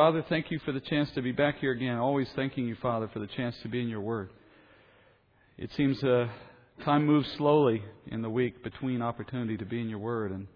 Father, 0.00 0.24
thank 0.30 0.50
you 0.50 0.58
for 0.60 0.72
the 0.72 0.80
chance 0.80 1.10
to 1.10 1.20
be 1.20 1.30
back 1.30 1.58
here 1.58 1.72
again. 1.72 1.98
Always 1.98 2.26
thanking 2.34 2.66
you, 2.66 2.74
Father, 2.80 3.10
for 3.12 3.18
the 3.18 3.26
chance 3.26 3.54
to 3.62 3.68
be 3.68 3.82
in 3.82 3.88
your 3.90 4.00
word. 4.00 4.30
It 5.58 5.70
seems 5.76 6.02
uh, 6.02 6.26
time 6.86 7.04
moves 7.04 7.30
slowly 7.36 7.82
in 8.06 8.22
the 8.22 8.30
week 8.30 8.64
between 8.64 9.02
opportunity 9.02 9.58
to 9.58 9.66
be 9.66 9.78
in 9.78 9.90
your 9.90 9.98
word, 9.98 10.32
and, 10.32 10.46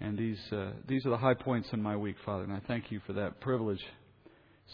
and 0.00 0.16
these, 0.16 0.40
uh, 0.50 0.70
these 0.88 1.04
are 1.04 1.10
the 1.10 1.18
high 1.18 1.34
points 1.34 1.68
in 1.74 1.82
my 1.82 1.94
week, 1.94 2.16
Father, 2.24 2.44
and 2.44 2.54
I 2.54 2.62
thank 2.66 2.90
you 2.90 3.02
for 3.06 3.12
that 3.12 3.38
privilege. 3.42 3.84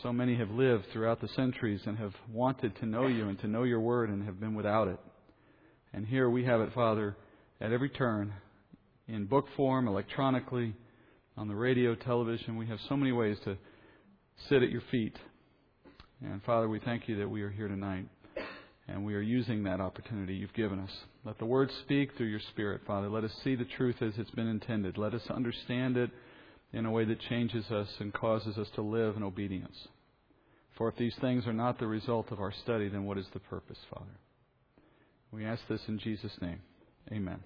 So 0.05 0.13
many 0.13 0.37
have 0.37 0.53
lived 0.53 0.85
throughout 0.93 1.21
the 1.21 1.27
centuries 1.27 1.81
and 1.85 1.99
have 1.99 2.15
wanted 2.33 2.77
to 2.77 2.87
know 2.87 3.09
you 3.09 3.29
and 3.29 3.37
to 3.41 3.49
know 3.49 3.65
your 3.65 3.81
word 3.81 4.09
and 4.09 4.25
have 4.25 4.39
been 4.39 4.55
without 4.55 4.87
it. 4.87 5.01
And 5.93 6.07
here 6.07 6.31
we 6.31 6.45
have 6.45 6.61
it, 6.61 6.73
Father, 6.75 7.17
at 7.61 7.73
every 7.73 7.91
turn, 7.91 8.35
in 9.09 9.27
book 9.27 9.47
form, 9.57 9.89
electronically, 9.89 10.77
on 11.37 11.49
the 11.49 11.57
radio, 11.57 11.97
television. 11.97 12.57
We 12.57 12.69
have 12.69 12.79
so 12.89 12.97
many 12.97 13.11
ways 13.11 13.37
to 13.43 13.59
sit 14.49 14.63
at 14.63 14.71
your 14.71 14.83
feet. 14.91 15.17
And 16.23 16.43
Father, 16.45 16.69
we 16.69 16.79
thank 16.81 17.09
you 17.09 17.19
that 17.19 17.29
we 17.29 17.43
are 17.43 17.51
here 17.51 17.69
tonight 17.69 18.07
and 18.89 19.05
we 19.05 19.15
are 19.15 19.21
using 19.21 19.65
that 19.65 19.81
opportunity 19.81 20.35
you've 20.35 20.55
given 20.55 20.79
us. 20.79 20.91
Let 21.25 21.39
the 21.39 21.45
Word 21.45 21.71
speak 21.83 22.17
through 22.17 22.29
your 22.29 22.41
Spirit, 22.51 22.83
Father. 22.87 23.09
Let 23.09 23.25
us 23.25 23.33
see 23.43 23.57
the 23.57 23.65
truth 23.65 23.97
as 24.01 24.13
it's 24.17 24.31
been 24.31 24.47
intended. 24.47 24.97
Let 24.97 25.15
us 25.15 25.27
understand 25.29 25.97
it 25.97 26.11
in 26.73 26.87
a 26.87 26.91
way 26.91 27.05
that 27.05 27.21
changes 27.21 27.71
us 27.71 27.89
and 27.99 28.13
causes 28.13 28.57
us 28.59 28.69
to 28.75 28.83
live 28.83 29.17
in 29.17 29.23
obedience. 29.23 29.89
For 30.77 30.89
if 30.89 30.97
these 30.97 31.15
things 31.21 31.47
are 31.47 31.53
not 31.53 31.79
the 31.79 31.87
result 31.87 32.31
of 32.31 32.39
our 32.39 32.53
study, 32.53 32.89
then 32.89 33.05
what 33.05 33.19
is 33.19 33.27
the 33.33 33.41
purpose, 33.41 33.79
Father? 33.93 34.07
We 35.33 35.45
ask 35.45 35.67
this 35.69 35.81
in 35.89 35.99
Jesus' 35.99 36.37
name. 36.41 36.61
Amen. 37.11 37.41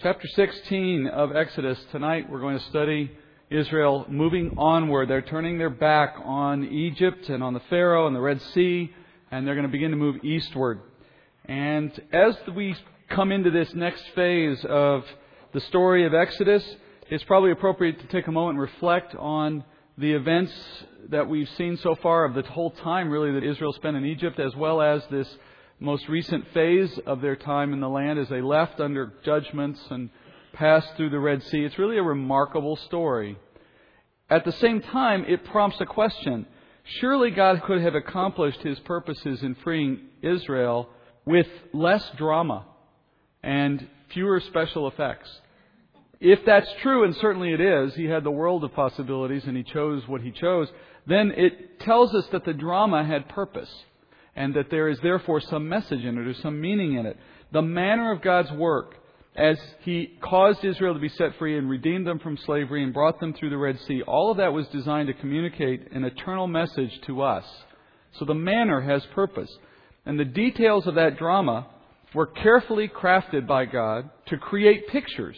Chapter 0.00 0.28
16 0.28 1.08
of 1.08 1.34
Exodus. 1.34 1.78
Tonight 1.90 2.30
we're 2.30 2.40
going 2.40 2.58
to 2.58 2.64
study 2.66 3.10
Israel 3.50 4.06
moving 4.08 4.54
onward. 4.58 5.08
They're 5.08 5.22
turning 5.22 5.58
their 5.58 5.70
back 5.70 6.16
on 6.24 6.64
Egypt 6.64 7.28
and 7.28 7.42
on 7.42 7.54
the 7.54 7.62
Pharaoh 7.70 8.06
and 8.06 8.16
the 8.16 8.20
Red 8.20 8.42
Sea, 8.42 8.92
and 9.30 9.46
they're 9.46 9.54
going 9.54 9.66
to 9.66 9.72
begin 9.72 9.92
to 9.92 9.96
move 9.96 10.24
eastward. 10.24 10.80
And 11.44 11.92
as 12.12 12.36
we 12.54 12.74
come 13.08 13.30
into 13.30 13.50
this 13.50 13.72
next 13.74 14.02
phase 14.14 14.64
of 14.64 15.04
the 15.52 15.60
story 15.60 16.04
of 16.06 16.14
Exodus, 16.14 16.64
it's 17.08 17.22
probably 17.24 17.52
appropriate 17.52 18.00
to 18.00 18.06
take 18.08 18.26
a 18.26 18.32
moment 18.32 18.58
and 18.58 18.62
reflect 18.62 19.14
on 19.14 19.64
the 19.96 20.12
events 20.12 20.52
that 21.08 21.28
we've 21.28 21.48
seen 21.50 21.76
so 21.76 21.94
far 21.94 22.24
of 22.24 22.34
the 22.34 22.42
whole 22.42 22.70
time, 22.70 23.10
really, 23.10 23.32
that 23.32 23.44
Israel 23.44 23.72
spent 23.72 23.96
in 23.96 24.04
Egypt, 24.04 24.40
as 24.40 24.56
well 24.56 24.82
as 24.82 25.02
this 25.10 25.28
most 25.78 26.08
recent 26.08 26.44
phase 26.52 26.98
of 27.06 27.20
their 27.20 27.36
time 27.36 27.72
in 27.72 27.80
the 27.80 27.88
land 27.88 28.18
as 28.18 28.28
they 28.28 28.40
left 28.40 28.80
under 28.80 29.12
judgments 29.24 29.80
and 29.90 30.10
passed 30.56 30.88
through 30.96 31.10
the 31.10 31.20
Red 31.20 31.42
Sea. 31.44 31.64
It's 31.64 31.78
really 31.78 31.98
a 31.98 32.02
remarkable 32.02 32.76
story. 32.76 33.38
At 34.28 34.44
the 34.44 34.52
same 34.52 34.80
time, 34.80 35.24
it 35.28 35.44
prompts 35.44 35.80
a 35.80 35.86
question. 35.86 36.46
Surely 37.00 37.30
God 37.30 37.62
could 37.62 37.80
have 37.82 37.94
accomplished 37.94 38.60
his 38.60 38.78
purposes 38.80 39.42
in 39.42 39.54
freeing 39.56 40.00
Israel 40.22 40.88
with 41.24 41.46
less 41.72 42.08
drama 42.16 42.64
and 43.42 43.86
fewer 44.12 44.40
special 44.40 44.88
effects. 44.88 45.28
If 46.20 46.44
that's 46.46 46.72
true, 46.80 47.04
and 47.04 47.14
certainly 47.16 47.52
it 47.52 47.60
is, 47.60 47.94
he 47.94 48.06
had 48.06 48.24
the 48.24 48.30
world 48.30 48.64
of 48.64 48.72
possibilities 48.72 49.44
and 49.44 49.56
he 49.56 49.62
chose 49.62 50.02
what 50.08 50.22
he 50.22 50.30
chose, 50.30 50.68
then 51.06 51.32
it 51.36 51.80
tells 51.80 52.14
us 52.14 52.26
that 52.32 52.44
the 52.44 52.54
drama 52.54 53.04
had 53.04 53.28
purpose 53.28 53.70
and 54.34 54.54
that 54.54 54.70
there 54.70 54.88
is 54.88 54.98
therefore 55.00 55.40
some 55.40 55.68
message 55.68 56.04
in 56.04 56.16
it 56.16 56.26
or 56.26 56.34
some 56.34 56.60
meaning 56.60 56.94
in 56.94 57.04
it. 57.04 57.18
The 57.52 57.62
manner 57.62 58.10
of 58.12 58.22
God's 58.22 58.50
work 58.52 58.94
as 59.36 59.58
He 59.80 60.16
caused 60.20 60.64
Israel 60.64 60.94
to 60.94 61.00
be 61.00 61.08
set 61.08 61.36
free 61.38 61.58
and 61.58 61.68
redeemed 61.68 62.06
them 62.06 62.18
from 62.18 62.38
slavery 62.38 62.82
and 62.82 62.94
brought 62.94 63.20
them 63.20 63.34
through 63.34 63.50
the 63.50 63.58
Red 63.58 63.78
Sea, 63.80 64.02
all 64.02 64.30
of 64.30 64.38
that 64.38 64.52
was 64.52 64.66
designed 64.68 65.08
to 65.08 65.14
communicate 65.14 65.92
an 65.92 66.04
eternal 66.04 66.46
message 66.46 67.00
to 67.06 67.22
us. 67.22 67.44
So 68.18 68.24
the 68.24 68.34
manner 68.34 68.80
has 68.80 69.04
purpose. 69.14 69.50
And 70.06 70.18
the 70.18 70.24
details 70.24 70.86
of 70.86 70.94
that 70.94 71.18
drama 71.18 71.66
were 72.14 72.26
carefully 72.26 72.88
crafted 72.88 73.46
by 73.46 73.66
God 73.66 74.08
to 74.26 74.38
create 74.38 74.88
pictures 74.88 75.36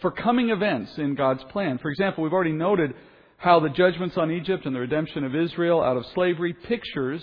for 0.00 0.10
coming 0.10 0.50
events 0.50 0.92
in 0.98 1.14
God's 1.14 1.44
plan. 1.44 1.78
For 1.78 1.90
example, 1.90 2.24
we've 2.24 2.32
already 2.32 2.52
noted 2.52 2.94
how 3.36 3.60
the 3.60 3.68
judgments 3.68 4.16
on 4.16 4.30
Egypt 4.30 4.66
and 4.66 4.74
the 4.74 4.80
redemption 4.80 5.24
of 5.24 5.36
Israel 5.36 5.82
out 5.82 5.96
of 5.96 6.04
slavery 6.14 6.52
pictures 6.52 7.22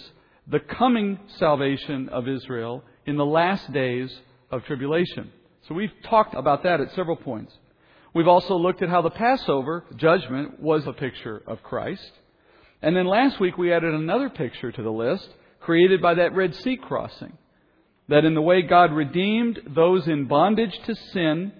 the 0.49 0.59
coming 0.59 1.19
salvation 1.39 2.07
of 2.09 2.27
Israel 2.27 2.83
in 3.05 3.17
the 3.17 3.25
last 3.25 3.71
days 3.73 4.09
of 4.49 4.63
tribulation. 4.63 5.31
So 5.67 5.75
we've 5.75 5.91
talked 6.09 6.33
about 6.33 6.63
that 6.63 6.79
at 6.79 6.93
several 6.93 7.17
points. 7.17 7.53
We've 8.13 8.27
also 8.27 8.55
looked 8.55 8.81
at 8.81 8.89
how 8.89 9.01
the 9.01 9.09
Passover 9.09 9.83
judgment 9.95 10.59
was 10.61 10.87
a 10.87 10.93
picture 10.93 11.43
of 11.45 11.61
Christ. 11.61 12.11
And 12.81 12.95
then 12.95 13.05
last 13.05 13.39
week 13.39 13.57
we 13.57 13.73
added 13.73 13.93
another 13.93 14.29
picture 14.29 14.71
to 14.71 14.81
the 14.81 14.91
list 14.91 15.27
created 15.59 16.01
by 16.01 16.13
that 16.13 16.33
Red 16.33 16.55
Sea 16.55 16.77
crossing. 16.77 17.37
That 18.07 18.23
in 18.23 18.35
the 18.35 18.41
way 18.41 18.61
God 18.61 18.93
redeemed 18.93 19.59
those 19.75 20.07
in 20.07 20.25
bondage 20.25 20.79
to 20.85 20.95
sin, 20.95 21.51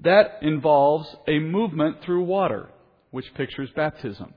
that 0.00 0.38
involves 0.42 1.08
a 1.26 1.40
movement 1.40 2.02
through 2.04 2.22
water, 2.22 2.68
which 3.10 3.34
pictures 3.34 3.70
baptism. 3.74 4.32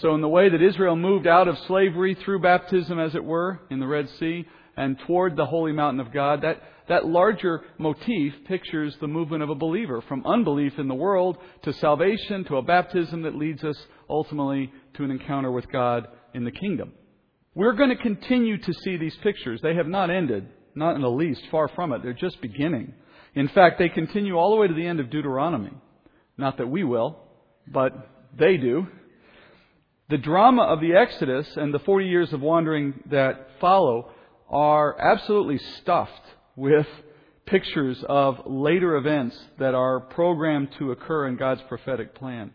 So, 0.00 0.14
in 0.14 0.20
the 0.22 0.28
way 0.28 0.48
that 0.48 0.62
Israel 0.62 0.96
moved 0.96 1.26
out 1.26 1.48
of 1.48 1.58
slavery 1.66 2.14
through 2.14 2.40
baptism, 2.40 2.98
as 2.98 3.14
it 3.14 3.22
were, 3.22 3.60
in 3.70 3.78
the 3.78 3.86
Red 3.86 4.08
Sea, 4.18 4.46
and 4.76 4.98
toward 5.06 5.36
the 5.36 5.46
holy 5.46 5.72
mountain 5.72 6.00
of 6.00 6.12
God, 6.12 6.42
that, 6.42 6.62
that 6.92 7.06
larger 7.06 7.62
motif 7.78 8.34
pictures 8.46 8.94
the 9.00 9.08
movement 9.08 9.42
of 9.42 9.48
a 9.48 9.54
believer 9.54 10.02
from 10.02 10.26
unbelief 10.26 10.78
in 10.78 10.88
the 10.88 10.94
world 10.94 11.38
to 11.62 11.72
salvation 11.72 12.44
to 12.44 12.58
a 12.58 12.62
baptism 12.62 13.22
that 13.22 13.34
leads 13.34 13.64
us 13.64 13.78
ultimately 14.10 14.70
to 14.92 15.02
an 15.02 15.10
encounter 15.10 15.50
with 15.50 15.66
God 15.72 16.06
in 16.34 16.44
the 16.44 16.50
kingdom. 16.50 16.92
We're 17.54 17.72
going 17.72 17.88
to 17.88 17.96
continue 17.96 18.58
to 18.58 18.74
see 18.74 18.98
these 18.98 19.16
pictures. 19.22 19.58
They 19.62 19.74
have 19.74 19.86
not 19.86 20.10
ended, 20.10 20.46
not 20.74 20.94
in 20.94 21.00
the 21.00 21.10
least, 21.10 21.40
far 21.50 21.66
from 21.68 21.94
it. 21.94 22.02
They're 22.02 22.12
just 22.12 22.42
beginning. 22.42 22.92
In 23.34 23.48
fact, 23.48 23.78
they 23.78 23.88
continue 23.88 24.36
all 24.36 24.50
the 24.50 24.56
way 24.56 24.68
to 24.68 24.74
the 24.74 24.86
end 24.86 25.00
of 25.00 25.08
Deuteronomy. 25.08 25.72
Not 26.36 26.58
that 26.58 26.68
we 26.68 26.84
will, 26.84 27.16
but 27.66 28.06
they 28.38 28.58
do. 28.58 28.86
The 30.10 30.18
drama 30.18 30.64
of 30.64 30.82
the 30.82 30.92
Exodus 30.92 31.56
and 31.56 31.72
the 31.72 31.78
40 31.78 32.04
years 32.04 32.34
of 32.34 32.42
wandering 32.42 33.00
that 33.06 33.48
follow 33.62 34.10
are 34.50 35.00
absolutely 35.00 35.56
stuffed 35.80 36.20
with 36.56 36.86
pictures 37.46 38.02
of 38.08 38.40
later 38.46 38.96
events 38.96 39.36
that 39.58 39.74
are 39.74 40.00
programmed 40.00 40.68
to 40.78 40.92
occur 40.92 41.26
in 41.26 41.36
God's 41.36 41.62
prophetic 41.68 42.14
plan. 42.14 42.52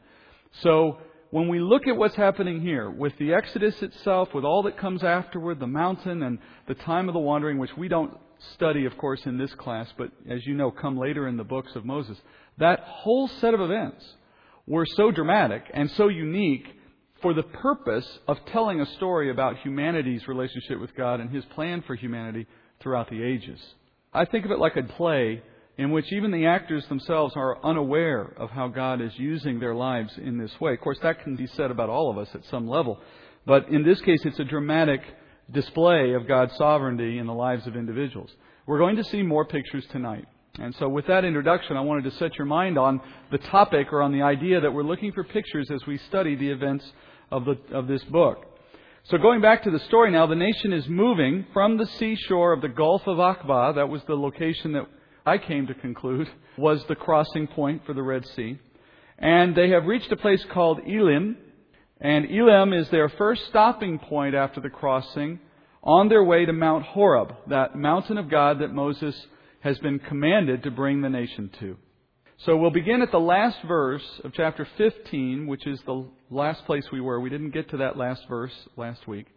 So, 0.62 1.00
when 1.30 1.50
we 1.50 1.60
look 1.60 1.88
at 1.88 1.98
what's 1.98 2.16
happening 2.16 2.62
here, 2.62 2.90
with 2.90 3.12
the 3.20 3.34
Exodus 3.34 3.82
itself, 3.82 4.34
with 4.34 4.46
all 4.46 4.64
that 4.64 4.78
comes 4.78 5.04
afterward, 5.04 5.60
the 5.60 5.68
mountain 5.68 6.24
and 6.24 6.40
the 6.68 6.74
time 6.74 7.10
of 7.10 7.14
the 7.14 7.20
wandering, 7.20 7.58
which 7.58 7.76
we 7.78 7.90
don't 7.90 8.18
study, 8.54 8.86
of 8.86 8.98
course, 8.98 9.26
in 9.26 9.38
this 9.38 9.54
class, 9.56 9.90
but 9.98 10.10
as 10.30 10.46
you 10.46 10.54
know, 10.54 10.72
come 10.72 10.98
later 10.98 11.28
in 11.28 11.36
the 11.36 11.44
books 11.44 11.76
of 11.76 11.84
Moses, 11.84 12.18
that 12.60 12.80
whole 12.80 13.28
set 13.28 13.54
of 13.54 13.60
events 13.60 14.06
were 14.66 14.86
so 14.96 15.12
dramatic 15.12 15.64
and 15.74 15.92
so 15.92 16.08
unique 16.08 16.66
for 17.22 17.34
the 17.34 17.44
purpose 17.44 18.08
of 18.28 18.38
telling 18.48 18.80
a 18.80 18.86
story 18.96 19.30
about 19.30 19.58
humanity's 19.58 20.28
relationship 20.28 20.80
with 20.80 20.96
God 20.96 21.20
and 21.20 21.30
His 21.30 21.44
plan 21.46 21.84
for 21.86 21.96
humanity 21.96 22.46
throughout 22.80 23.10
the 23.10 23.24
ages. 23.24 23.60
I 24.18 24.26
think 24.26 24.46
of 24.46 24.52
it 24.52 24.58
like 24.58 24.76
a 24.76 24.82
play 24.82 25.44
in 25.78 25.92
which 25.92 26.12
even 26.12 26.32
the 26.32 26.48
actors 26.48 26.84
themselves 26.88 27.36
are 27.36 27.64
unaware 27.64 28.34
of 28.38 28.50
how 28.50 28.68
God 28.68 29.00
is 29.00 29.12
using 29.16 29.60
their 29.60 29.76
lives 29.76 30.12
in 30.18 30.40
this 30.40 30.60
way. 30.60 30.74
Of 30.74 30.82
course, 30.82 30.98
that 31.04 31.24
can 31.24 31.36
be 31.36 31.46
said 31.46 31.70
about 31.70 31.90
all 31.90 32.10
of 32.10 32.18
us 32.18 32.28
at 32.34 32.44
some 32.46 32.68
level. 32.68 33.00
But 33.46 33.70
in 33.70 33.84
this 33.84 34.02
case, 34.02 34.20
it's 34.26 34.40
a 34.40 34.44
dramatic 34.44 35.02
display 35.52 36.14
of 36.14 36.28
God's 36.28 36.56
sovereignty 36.58 37.20
in 37.20 37.28
the 37.28 37.34
lives 37.34 37.68
of 37.68 37.76
individuals. 37.76 38.32
We're 38.66 38.80
going 38.80 38.96
to 38.96 39.04
see 39.04 39.22
more 39.22 39.46
pictures 39.46 39.86
tonight. 39.92 40.26
And 40.60 40.74
so, 40.80 40.90
with 40.90 41.06
that 41.06 41.24
introduction, 41.24 41.78
I 41.78 41.82
wanted 41.82 42.06
to 42.06 42.18
set 42.18 42.40
your 42.40 42.48
mind 42.48 42.80
on 42.80 43.00
the 43.30 43.38
topic 43.38 43.94
or 43.94 44.02
on 44.02 44.12
the 44.12 44.24
idea 44.24 44.60
that 44.60 44.74
we're 44.74 44.82
looking 44.82 45.12
for 45.12 45.24
pictures 45.24 45.70
as 45.70 45.86
we 45.86 46.00
study 46.10 46.36
the 46.36 46.50
events 46.50 46.92
of, 47.32 47.46
the, 47.46 47.60
of 47.72 47.88
this 47.88 48.04
book. 48.06 48.47
So, 49.10 49.18
going 49.18 49.40
back 49.40 49.64
to 49.64 49.72
the 49.72 49.80
story 49.80 50.12
now, 50.12 50.26
the 50.26 50.36
nation 50.36 50.74
is 50.74 50.86
moving 50.90 51.46
from 51.54 51.78
the 51.78 51.86
seashore 51.86 52.52
of 52.52 52.60
the 52.60 52.68
Gulf 52.68 53.08
of 53.08 53.20
Aqaba. 53.20 53.76
That 53.76 53.88
was 53.88 54.02
the 54.04 54.18
location 54.18 54.74
that 54.74 54.86
I 55.26 55.38
came 55.38 55.66
to 55.68 55.74
conclude 55.74 56.30
was 56.58 56.84
the 56.90 56.96
crossing 56.96 57.48
point 57.48 57.86
for 57.86 57.94
the 57.94 58.04
Red 58.04 58.26
Sea. 58.26 58.60
And 59.18 59.56
they 59.56 59.70
have 59.70 59.86
reached 59.86 60.12
a 60.12 60.18
place 60.18 60.44
called 60.52 60.82
Elim. 60.86 61.38
And 62.02 62.30
Elim 62.30 62.74
is 62.74 62.90
their 62.90 63.08
first 63.08 63.46
stopping 63.46 63.98
point 63.98 64.36
after 64.36 64.60
the 64.60 64.70
crossing 64.70 65.40
on 65.82 66.10
their 66.10 66.26
way 66.26 66.44
to 66.44 66.52
Mount 66.52 66.84
Horeb, 66.84 67.34
that 67.48 67.78
mountain 67.78 68.18
of 68.18 68.30
God 68.30 68.60
that 68.60 68.74
Moses 68.74 69.16
has 69.62 69.80
been 69.80 70.00
commanded 70.00 70.64
to 70.64 70.72
bring 70.72 71.02
the 71.02 71.10
nation 71.10 71.50
to. 71.62 71.78
So 72.40 72.58
we'll 72.58 72.72
begin 72.72 73.02
at 73.02 73.12
the 73.12 73.22
last 73.22 73.60
verse 73.66 74.04
of 74.26 74.34
chapter 74.34 74.68
15, 74.78 75.48
which 75.48 75.66
is 75.66 75.80
the 75.86 76.10
last 76.30 76.66
place 76.66 76.86
we 76.92 77.02
were. 77.02 77.20
We 77.20 77.30
didn't 77.30 77.52
get 77.52 77.70
to 77.72 77.78
that 77.78 77.98
last 77.98 78.28
verse 78.28 78.54
last 78.76 79.08
week. 79.08 79.28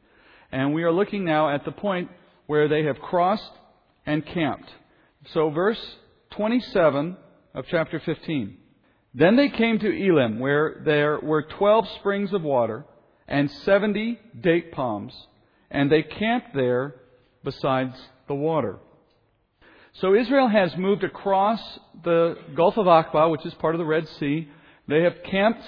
And 0.53 0.75
we 0.75 0.83
are 0.83 0.93
looking 0.93 1.25
now 1.25 1.55
at 1.55 1.65
the 1.65 1.73
point 1.73 2.11
where 2.47 2.69
they 2.69 2.85
have 2.85 2.99
crossed 2.99 3.53
and 4.07 4.25
camped. 4.27 4.71
So 5.33 5.51
verse 5.51 5.81
27 6.31 7.17
of 7.55 7.65
chapter 7.71 8.01
15. 8.05 8.57
Then 9.15 9.37
they 9.37 9.49
came 9.49 9.79
to 9.81 9.89
Elim, 9.89 10.39
where 10.39 10.83
there 10.85 11.19
were 11.21 11.43
twelve 11.43 11.89
springs 11.99 12.33
of 12.33 12.43
water 12.43 12.85
and 13.27 13.51
seventy 13.51 14.21
date 14.41 14.71
palms, 14.73 15.13
and 15.71 15.91
they 15.91 16.03
camped 16.03 16.55
there 16.55 16.95
besides 17.43 17.95
the 18.29 18.35
water. 18.35 18.79
So 19.95 20.15
Israel 20.15 20.47
has 20.47 20.77
moved 20.77 21.03
across 21.03 21.61
the 22.05 22.37
Gulf 22.55 22.77
of 22.77 22.87
Aqaba, 22.87 23.31
which 23.31 23.45
is 23.45 23.53
part 23.55 23.75
of 23.75 23.81
the 23.81 23.85
Red 23.85 24.07
Sea. 24.21 24.49
They 24.87 25.03
have 25.03 25.17
camped 25.29 25.63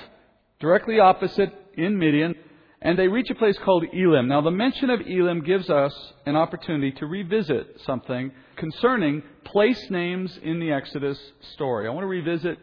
directly 0.62 1.00
opposite 1.00 1.53
in 1.76 1.99
Midian, 1.99 2.37
and 2.81 2.97
they 2.97 3.09
reach 3.09 3.29
a 3.31 3.35
place 3.35 3.59
called 3.64 3.85
Elim. 3.93 4.29
Now, 4.29 4.41
the 4.41 4.50
mention 4.53 4.91
of 4.91 5.00
Elim 5.00 5.43
gives 5.43 5.69
us 5.69 5.93
an 6.25 6.37
opportunity 6.37 6.93
to 6.93 7.06
revisit 7.06 7.81
something 7.85 8.31
concerning 8.56 9.25
place 9.44 9.91
names 9.91 10.38
in 10.43 10.61
the 10.61 10.70
Exodus 10.70 11.19
story. 11.55 11.87
I 11.87 11.91
want 11.91 12.05
to 12.05 12.09
revisit 12.09 12.59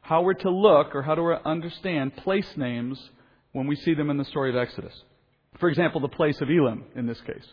how 0.00 0.22
we're 0.22 0.34
to 0.34 0.50
look 0.50 0.96
or 0.96 1.02
how 1.02 1.14
to 1.14 1.48
understand 1.48 2.16
place 2.16 2.48
names 2.56 2.98
when 3.52 3.68
we 3.68 3.76
see 3.76 3.94
them 3.94 4.10
in 4.10 4.18
the 4.18 4.24
story 4.24 4.50
of 4.50 4.56
Exodus. 4.56 4.92
For 5.60 5.68
example, 5.68 6.00
the 6.00 6.08
place 6.08 6.40
of 6.40 6.50
Elim 6.50 6.84
in 6.96 7.06
this 7.06 7.20
case. 7.20 7.46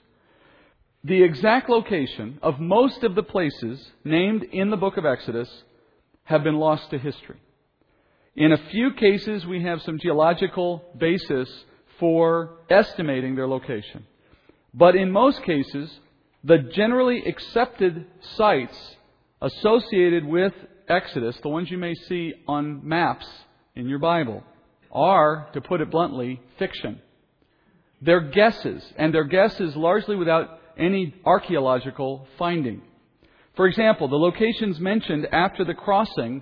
The 1.04 1.21
exact 1.21 1.69
location 1.69 2.39
of 2.42 2.59
most 2.59 3.04
of 3.04 3.13
the 3.13 3.24
places 3.24 3.92
named 4.04 4.44
in 4.51 4.71
the 4.71 4.77
book 4.77 4.97
of 4.97 5.06
Exodus 5.06 5.50
have 6.24 6.44
been 6.44 6.57
lost 6.57 6.89
to 6.89 6.97
history. 6.97 7.39
In 8.42 8.54
a 8.54 8.70
few 8.72 8.94
cases, 8.94 9.46
we 9.46 9.62
have 9.62 9.84
some 9.84 10.00
geological 10.00 10.84
basis 10.98 11.48
for 12.00 12.58
estimating 12.72 13.36
their 13.36 13.48
location. 13.48 14.08
But 14.74 14.96
in 14.96 15.12
most 15.12 15.44
cases, 15.44 16.00
the 16.44 16.58
generally 16.58 17.24
accepted 17.24 18.08
sites 18.38 18.96
associated 19.44 20.26
with 20.26 20.54
Exodus, 20.88 21.38
the 21.44 21.50
ones 21.50 21.70
you 21.70 21.78
may 21.78 21.94
see 21.94 22.34
on 22.48 22.82
maps 22.84 23.28
in 23.76 23.88
your 23.88 24.00
Bible, 24.00 24.44
are, 24.92 25.48
to 25.54 25.62
put 25.62 25.80
it 25.80 25.92
bluntly, 25.92 26.42
fiction. 26.58 27.00
They're 28.02 28.22
guesses, 28.22 28.84
and 28.98 29.14
they're 29.14 29.24
guesses 29.26 29.76
largely 29.76 30.16
without 30.16 30.62
any 30.80 31.14
archaeological 31.26 32.28
finding. 32.40 32.82
For 33.56 33.68
example, 33.68 34.08
the 34.08 34.16
locations 34.16 34.80
mentioned 34.80 35.28
after 35.32 35.64
the 35.64 35.76
crossing 35.76 36.42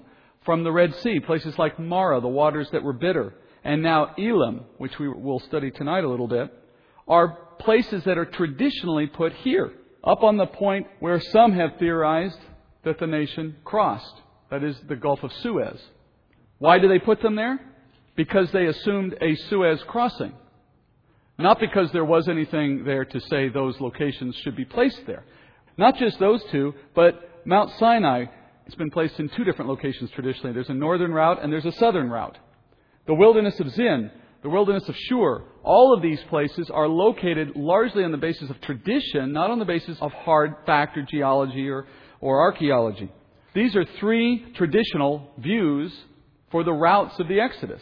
from 0.50 0.64
the 0.64 0.72
Red 0.72 0.96
Sea, 1.04 1.20
places 1.20 1.60
like 1.60 1.78
Marah, 1.78 2.22
the 2.22 2.28
waters 2.28 2.68
that 2.72 2.82
were 2.82 2.92
bitter, 2.92 3.36
and 3.64 3.84
now 3.84 4.16
Elim, 4.18 4.62
which 4.80 4.98
we 4.98 5.08
will 5.08 5.40
study 5.42 5.70
tonight 5.70 6.04
a 6.04 6.10
little 6.10 6.28
bit, 6.28 6.52
are 7.08 7.38
places 7.60 8.04
that 8.06 8.18
are 8.18 8.26
traditionally 8.26 9.06
put 9.06 9.32
here, 9.32 9.72
up 10.04 10.24
on 10.24 10.38
the 10.38 10.48
point 10.48 10.88
where 11.02 11.22
some 11.22 11.54
have 11.54 11.78
theorized 11.78 12.40
that 12.84 12.98
the 12.98 13.06
nation 13.06 13.58
crossed. 13.64 14.16
That 14.50 14.64
is 14.64 14.76
the 14.88 14.96
Gulf 14.96 15.22
of 15.22 15.32
Suez. 15.44 15.80
Why 16.58 16.80
do 16.80 16.88
they 16.88 16.98
put 16.98 17.22
them 17.22 17.36
there? 17.36 17.60
Because 18.16 18.52
they 18.52 18.66
assumed 18.66 19.18
a 19.22 19.36
Suez 19.52 19.80
crossing. 19.84 20.34
Not 21.38 21.60
because 21.60 21.92
there 21.92 22.06
was 22.06 22.28
anything 22.28 22.86
there 22.86 23.06
to 23.06 23.20
say 23.20 23.50
those 23.50 23.80
locations 23.80 24.36
should 24.38 24.56
be 24.56 24.66
placed 24.66 25.06
there. 25.06 25.26
Not 25.78 25.98
just 25.98 26.18
those 26.18 26.42
two, 26.50 26.74
but 26.96 27.46
Mount 27.46 27.70
Sinai 27.78 28.26
has 28.70 28.78
been 28.78 28.92
placed 28.92 29.20
in 29.20 29.30
two 29.30 29.44
different 29.44 29.70
locations 29.70 30.12
traditionally. 30.12 30.54
There's 30.54 30.70
a 30.70 30.74
northern 30.74 31.12
route 31.12 31.42
and 31.42 31.52
there's 31.52 31.66
a 31.66 31.72
southern 31.74 32.10
route. 32.10 32.38
The 33.08 33.16
wilderness 33.16 33.60
of 33.60 33.70
Zin, 33.72 34.12
the 34.44 34.50
wilderness 34.50 34.88
of 34.88 34.96
Shur, 34.96 35.44
all 35.64 35.94
of 35.96 36.04
these 36.04 36.22
places 36.30 36.70
are 36.70 36.88
located 36.88 37.56
largely 37.56 38.04
on 38.04 38.12
the 38.12 38.18
basis 38.18 38.50
of 38.50 38.62
tradition, 38.62 39.32
not 39.34 39.50
on 39.50 39.58
the 39.58 39.66
basis 39.66 39.98
of 40.00 40.12
hard 40.14 40.54
fact 40.66 40.98
or 40.98 41.02
geology 41.02 41.68
or, 41.68 41.88
or 42.22 42.42
archaeology. 42.42 43.12
These 43.56 43.76
are 43.76 43.86
three 44.00 44.46
traditional 44.56 45.32
views 45.40 45.92
for 46.52 46.64
the 46.64 46.72
routes 46.72 47.20
of 47.20 47.28
the 47.28 47.40
Exodus. 47.40 47.82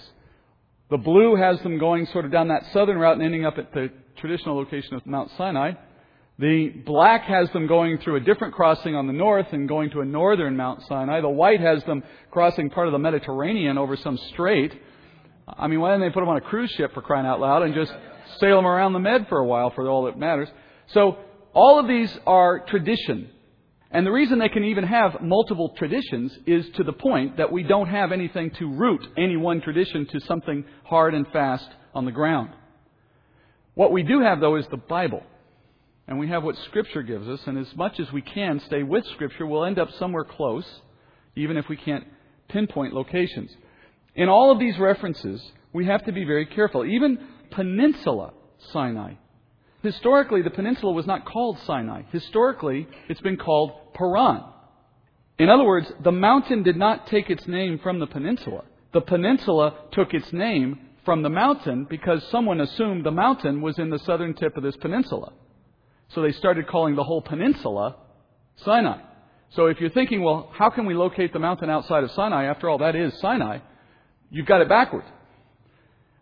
The 0.89 0.97
blue 0.97 1.35
has 1.35 1.61
them 1.63 1.79
going 1.79 2.05
sort 2.07 2.23
of 2.23 2.31
down 2.31 2.47
that 2.47 2.63
southern 2.71 2.97
route 2.97 3.17
and 3.17 3.23
ending 3.23 3.45
up 3.45 3.57
at 3.57 3.73
the 3.73 3.89
traditional 4.15 4.55
location 4.55 4.95
of 4.95 5.05
Mount 5.05 5.31
Sinai. 5.37 5.73
The 6.39 6.69
black 6.85 7.23
has 7.23 7.49
them 7.49 7.65
going 7.65 7.97
through 7.97 8.17
a 8.17 8.19
different 8.19 8.53
crossing 8.53 8.95
on 8.95 9.07
the 9.07 9.13
north 9.13 9.47
and 9.53 9.67
going 9.67 9.89
to 9.91 10.01
a 10.01 10.05
northern 10.05 10.55
Mount 10.55 10.83
Sinai. 10.87 11.21
The 11.21 11.29
white 11.29 11.59
has 11.61 11.83
them 11.85 12.03
crossing 12.29 12.69
part 12.69 12.87
of 12.87 12.91
the 12.91 12.99
Mediterranean 12.99 13.79
over 13.79 13.97
some 13.97 14.17
strait. 14.29 14.71
I 15.47 15.67
mean, 15.67 15.79
why 15.79 15.91
didn't 15.91 16.01
they 16.01 16.13
put 16.13 16.19
them 16.19 16.29
on 16.29 16.37
a 16.37 16.41
cruise 16.41 16.69
ship 16.71 16.93
for 16.93 17.01
crying 17.01 17.25
out 17.25 17.39
loud 17.39 17.63
and 17.63 17.73
just 17.73 17.91
sail 18.39 18.57
them 18.57 18.67
around 18.67 18.93
the 18.93 18.99
Med 18.99 19.27
for 19.29 19.39
a 19.39 19.45
while 19.45 19.71
for 19.71 19.89
all 19.89 20.05
that 20.05 20.19
matters? 20.19 20.47
So 20.87 21.17
all 21.53 21.79
of 21.79 21.87
these 21.87 22.15
are 22.27 22.59
tradition. 22.59 23.31
And 23.89 24.05
the 24.05 24.11
reason 24.11 24.37
they 24.37 24.49
can 24.49 24.65
even 24.65 24.83
have 24.83 25.21
multiple 25.21 25.73
traditions 25.75 26.37
is 26.45 26.69
to 26.75 26.83
the 26.83 26.93
point 26.93 27.37
that 27.37 27.51
we 27.51 27.63
don't 27.63 27.87
have 27.87 28.11
anything 28.11 28.51
to 28.59 28.69
root 28.69 29.01
any 29.17 29.37
one 29.37 29.61
tradition 29.61 30.05
to 30.11 30.19
something 30.19 30.65
hard 30.83 31.15
and 31.15 31.25
fast 31.29 31.67
on 31.95 32.05
the 32.05 32.11
ground. 32.11 32.49
What 33.73 33.91
we 33.91 34.03
do 34.03 34.21
have, 34.21 34.39
though, 34.39 34.57
is 34.57 34.67
the 34.67 34.77
Bible. 34.77 35.23
And 36.07 36.19
we 36.19 36.29
have 36.29 36.43
what 36.43 36.55
Scripture 36.57 37.03
gives 37.03 37.27
us, 37.27 37.41
and 37.47 37.57
as 37.57 37.75
much 37.75 37.99
as 37.99 38.11
we 38.11 38.21
can 38.21 38.59
stay 38.61 38.83
with 38.83 39.05
Scripture, 39.07 39.45
we'll 39.45 39.65
end 39.65 39.79
up 39.79 39.91
somewhere 39.93 40.23
close, 40.23 40.65
even 41.35 41.57
if 41.57 41.67
we 41.67 41.75
can't 41.75 42.05
pinpoint 42.47 42.93
locations. 42.93 43.51
In 44.15 44.29
all 44.29 44.51
of 44.51 44.59
these 44.59 44.79
references, 44.79 45.41
we 45.73 45.85
have 45.85 46.05
to 46.05 46.11
be 46.11 46.23
very 46.23 46.45
careful. 46.45 46.85
Even 46.85 47.19
Peninsula 47.51 48.33
Sinai 48.71 49.15
Historically, 49.83 50.41
the 50.41 50.49
peninsula 50.49 50.91
was 50.91 51.05
not 51.05 51.25
called 51.25 51.59
Sinai. 51.65 52.01
Historically, 52.11 52.87
it's 53.07 53.21
been 53.21 53.37
called 53.37 53.93
Paran. 53.93 54.43
In 55.37 55.49
other 55.49 55.63
words, 55.63 55.91
the 56.03 56.11
mountain 56.11 56.63
did 56.63 56.75
not 56.75 57.07
take 57.07 57.29
its 57.29 57.47
name 57.47 57.79
from 57.79 57.99
the 57.99 58.07
peninsula. 58.07 58.63
The 58.93 59.01
peninsula 59.01 59.75
took 59.91 60.13
its 60.13 60.33
name 60.33 60.79
from 61.05 61.21
the 61.21 61.29
mountain 61.29 61.85
because 61.89 62.27
someone 62.31 62.59
assumed 62.59 63.05
the 63.05 63.11
mountain 63.11 63.61
was 63.61 63.77
in 63.77 63.89
the 63.89 63.99
southern 63.99 64.33
tip 64.33 64.57
of 64.57 64.63
this 64.63 64.75
peninsula. 64.77 65.31
So 66.09 66.21
they 66.21 66.31
started 66.31 66.67
calling 66.67 66.95
the 66.95 67.03
whole 67.03 67.21
peninsula 67.21 67.95
Sinai. 68.63 69.01
So 69.51 69.67
if 69.67 69.79
you're 69.79 69.89
thinking, 69.89 70.21
well, 70.21 70.49
how 70.53 70.69
can 70.69 70.85
we 70.85 70.93
locate 70.93 71.33
the 71.33 71.39
mountain 71.39 71.69
outside 71.69 72.03
of 72.03 72.11
Sinai? 72.11 72.45
After 72.45 72.69
all, 72.69 72.79
that 72.79 72.95
is 72.95 73.17
Sinai. 73.19 73.59
You've 74.29 74.45
got 74.45 74.61
it 74.61 74.69
backwards 74.69 75.07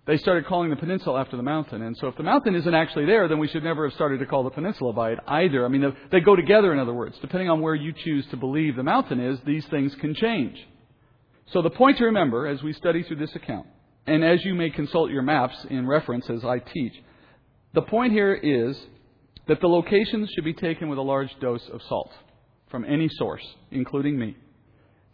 they 0.06 0.18
started 0.18 0.46
calling 0.46 0.70
the 0.70 0.76
peninsula 0.76 1.20
after 1.20 1.36
the 1.36 1.44
mountain. 1.44 1.82
And 1.82 1.98
so 1.98 2.08
if 2.08 2.16
the 2.16 2.24
mountain 2.24 2.54
isn't 2.56 2.74
actually 2.74 3.06
there, 3.06 3.28
then 3.28 3.40
we 3.40 3.48
should 3.48 3.64
never 3.64 3.86
have 3.86 3.94
started 3.96 4.20
to 4.20 4.26
call 4.26 4.44
the 4.44 4.52
peninsula 4.52 4.94
by 4.94 5.14
it 5.14 5.20
either. 5.28 5.66
I 5.66 5.68
mean, 5.68 5.96
they 6.12 6.20
go 6.20 6.36
together, 6.36 6.72
in 6.72 6.80
other 6.80 6.94
words. 6.94 7.18
Depending 7.22 7.50
on 7.50 7.60
where 7.60 7.74
you 7.74 7.92
choose 7.92 8.26
to 8.28 8.38
believe 8.38 8.76
the 8.76 8.84
mountain 8.84 9.20
is, 9.20 9.40
these 9.46 9.66
things 9.68 9.96
can 9.96 10.14
change. 10.14 10.58
So 11.48 11.62
the 11.62 11.72
point 11.72 11.98
to 11.98 12.06
remember 12.06 12.48
as 12.48 12.62
we 12.62 12.74
study 12.74 13.04
through 13.04 13.18
this 13.18 13.36
account, 13.36 13.68
and 14.06 14.24
as 14.24 14.46
you 14.46 14.54
may 14.54 14.70
consult 14.70 15.10
your 15.10 15.24
maps 15.24 15.56
in 15.70 15.88
reference 15.88 16.30
as 16.30 16.46
I 16.46 16.60
teach, 16.60 16.94
the 17.74 17.82
point 17.82 18.13
here 18.13 18.34
is 18.34 18.77
that 19.48 19.62
the 19.62 19.68
locations 19.68 20.30
should 20.32 20.44
be 20.44 20.54
taken 20.54 20.90
with 20.90 20.98
a 20.98 21.04
large 21.04 21.34
dose 21.40 21.68
of 21.70 21.82
salt 21.84 22.12
from 22.70 22.86
any 22.86 23.08
source, 23.10 23.46
including 23.72 24.18
me. 24.18 24.36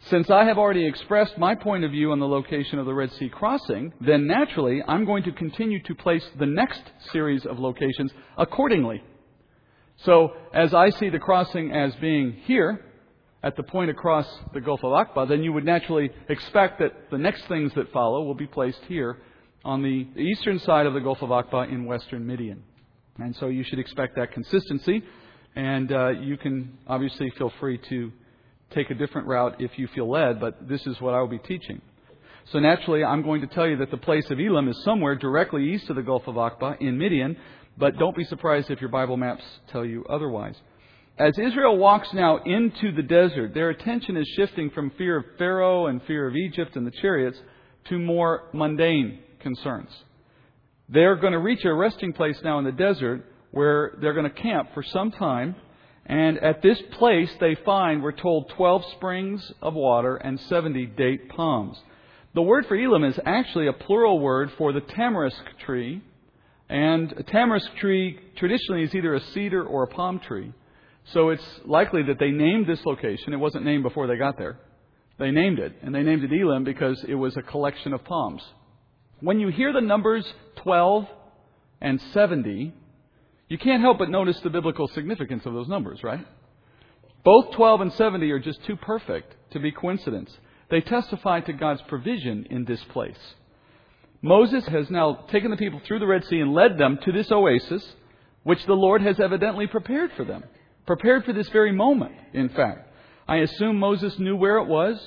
Since 0.09 0.31
I 0.31 0.45
have 0.45 0.57
already 0.57 0.85
expressed 0.87 1.37
my 1.37 1.53
point 1.53 1.83
of 1.83 1.91
view 1.91 2.11
on 2.11 2.19
the 2.19 2.27
location 2.27 2.79
of 2.79 2.85
the 2.85 2.93
Red 2.93 3.11
Sea 3.13 3.29
crossing, 3.29 3.93
then 4.01 4.25
naturally 4.25 4.81
I'm 4.87 5.05
going 5.05 5.23
to 5.23 5.31
continue 5.31 5.81
to 5.83 5.93
place 5.93 6.27
the 6.39 6.45
next 6.45 6.81
series 7.11 7.45
of 7.45 7.59
locations 7.59 8.11
accordingly. 8.37 9.03
So, 9.97 10.31
as 10.53 10.73
I 10.73 10.89
see 10.89 11.09
the 11.09 11.19
crossing 11.19 11.71
as 11.71 11.93
being 11.97 12.33
here, 12.45 12.83
at 13.43 13.55
the 13.55 13.63
point 13.63 13.91
across 13.91 14.27
the 14.53 14.61
Gulf 14.61 14.83
of 14.83 14.91
Aqaba, 14.91 15.27
then 15.27 15.43
you 15.43 15.53
would 15.53 15.65
naturally 15.65 16.09
expect 16.29 16.79
that 16.79 17.09
the 17.11 17.17
next 17.17 17.47
things 17.47 17.71
that 17.75 17.91
follow 17.91 18.23
will 18.23 18.35
be 18.35 18.47
placed 18.47 18.81
here 18.87 19.17
on 19.63 19.83
the 19.83 20.07
eastern 20.19 20.57
side 20.59 20.87
of 20.87 20.93
the 20.93 20.99
Gulf 20.99 21.21
of 21.21 21.29
Aqaba 21.29 21.71
in 21.71 21.85
western 21.85 22.25
Midian. 22.25 22.63
And 23.19 23.35
so 23.35 23.47
you 23.47 23.63
should 23.63 23.79
expect 23.79 24.15
that 24.15 24.31
consistency, 24.31 25.03
and 25.55 25.91
uh, 25.91 26.09
you 26.09 26.37
can 26.37 26.77
obviously 26.87 27.29
feel 27.37 27.51
free 27.59 27.77
to 27.89 28.11
take 28.73 28.89
a 28.89 28.93
different 28.93 29.27
route 29.27 29.57
if 29.59 29.77
you 29.77 29.87
feel 29.93 30.09
led, 30.09 30.39
but 30.39 30.67
this 30.67 30.85
is 30.87 30.99
what 31.01 31.13
I 31.13 31.19
will 31.19 31.27
be 31.27 31.39
teaching. 31.39 31.81
So 32.51 32.59
naturally, 32.59 33.03
I'm 33.03 33.21
going 33.21 33.41
to 33.41 33.47
tell 33.47 33.67
you 33.67 33.77
that 33.77 33.91
the 33.91 33.97
place 33.97 34.29
of 34.31 34.39
Elim 34.39 34.67
is 34.67 34.81
somewhere 34.83 35.15
directly 35.15 35.73
east 35.73 35.89
of 35.89 35.95
the 35.95 36.01
Gulf 36.01 36.27
of 36.27 36.35
Aqaba 36.35 36.81
in 36.81 36.97
Midian, 36.97 37.37
but 37.77 37.97
don't 37.97 38.15
be 38.15 38.23
surprised 38.25 38.69
if 38.71 38.81
your 38.81 38.89
Bible 38.89 39.17
maps 39.17 39.43
tell 39.71 39.85
you 39.85 40.05
otherwise. 40.09 40.55
As 41.17 41.37
Israel 41.37 41.77
walks 41.77 42.11
now 42.13 42.37
into 42.37 42.91
the 42.93 43.03
desert, 43.03 43.53
their 43.53 43.69
attention 43.69 44.17
is 44.17 44.27
shifting 44.35 44.69
from 44.71 44.91
fear 44.91 45.17
of 45.17 45.25
Pharaoh 45.37 45.87
and 45.87 46.01
fear 46.03 46.27
of 46.27 46.35
Egypt 46.35 46.75
and 46.75 46.87
the 46.87 46.91
chariots 46.91 47.37
to 47.89 47.99
more 47.99 48.49
mundane 48.53 49.19
concerns. 49.39 49.89
They're 50.91 51.15
going 51.15 51.33
to 51.33 51.39
reach 51.39 51.65
a 51.65 51.73
resting 51.73 52.13
place 52.13 52.37
now 52.43 52.59
in 52.59 52.65
the 52.65 52.71
desert 52.71 53.25
where 53.51 53.97
they're 53.99 54.13
going 54.13 54.31
to 54.31 54.41
camp 54.41 54.69
for 54.73 54.83
some 54.83 55.11
time 55.11 55.55
and 56.05 56.39
at 56.39 56.61
this 56.61 56.81
place 56.97 57.31
they 57.39 57.55
find, 57.63 58.01
we're 58.01 58.11
told, 58.11 58.49
12 58.57 58.83
springs 58.97 59.53
of 59.61 59.73
water 59.75 60.15
and 60.15 60.39
70 60.39 60.87
date 60.87 61.29
palms. 61.29 61.77
The 62.33 62.41
word 62.41 62.65
for 62.67 62.75
Elim 62.75 63.03
is 63.03 63.19
actually 63.25 63.67
a 63.67 63.73
plural 63.73 64.19
word 64.19 64.51
for 64.57 64.73
the 64.73 64.81
tamarisk 64.81 65.41
tree. 65.65 66.01
And 66.69 67.11
a 67.13 67.23
tamarisk 67.23 67.75
tree 67.77 68.17
traditionally 68.37 68.83
is 68.83 68.95
either 68.95 69.13
a 69.13 69.21
cedar 69.33 69.63
or 69.63 69.83
a 69.83 69.87
palm 69.87 70.19
tree. 70.19 70.53
So 71.13 71.29
it's 71.29 71.45
likely 71.65 72.03
that 72.03 72.19
they 72.19 72.31
named 72.31 72.67
this 72.67 72.85
location. 72.85 73.33
It 73.33 73.37
wasn't 73.37 73.65
named 73.65 73.83
before 73.83 74.07
they 74.07 74.17
got 74.17 74.37
there. 74.37 74.59
they 75.19 75.31
named 75.31 75.59
it. 75.59 75.73
And 75.81 75.93
they 75.93 76.03
named 76.03 76.23
it 76.23 76.31
Elim 76.31 76.63
because 76.63 77.03
it 77.07 77.15
was 77.15 77.35
a 77.37 77.41
collection 77.41 77.93
of 77.93 78.03
palms. 78.03 78.41
When 79.21 79.39
you 79.39 79.49
hear 79.49 79.71
the 79.71 79.81
numbers 79.81 80.25
12 80.57 81.07
and 81.79 82.01
70, 82.13 82.73
you 83.49 83.57
can't 83.59 83.81
help 83.81 83.99
but 83.99 84.09
notice 84.09 84.39
the 84.39 84.49
biblical 84.49 84.87
significance 84.87 85.45
of 85.45 85.53
those 85.53 85.67
numbers, 85.67 86.03
right? 86.03 86.25
Both 87.23 87.51
12 87.51 87.81
and 87.81 87.93
70 87.93 88.31
are 88.31 88.39
just 88.39 88.63
too 88.65 88.75
perfect 88.75 89.35
to 89.51 89.59
be 89.59 89.71
coincidence. 89.71 90.35
They 90.71 90.81
testify 90.81 91.41
to 91.41 91.53
God's 91.53 91.83
provision 91.83 92.47
in 92.49 92.65
this 92.65 92.83
place. 92.85 93.19
Moses 94.23 94.65
has 94.65 94.89
now 94.89 95.25
taken 95.31 95.51
the 95.51 95.57
people 95.57 95.81
through 95.85 95.99
the 95.99 96.07
Red 96.07 96.25
Sea 96.25 96.39
and 96.39 96.53
led 96.53 96.79
them 96.79 96.97
to 97.03 97.11
this 97.11 97.31
oasis, 97.31 97.85
which 98.43 98.65
the 98.65 98.73
Lord 98.73 99.03
has 99.03 99.19
evidently 99.19 99.67
prepared 99.67 100.11
for 100.17 100.25
them. 100.25 100.43
Prepared 100.87 101.25
for 101.25 101.33
this 101.33 101.49
very 101.49 101.71
moment, 101.71 102.15
in 102.33 102.49
fact. 102.49 102.89
I 103.27 103.37
assume 103.37 103.77
Moses 103.77 104.17
knew 104.17 104.35
where 104.35 104.57
it 104.57 104.67
was. 104.67 104.99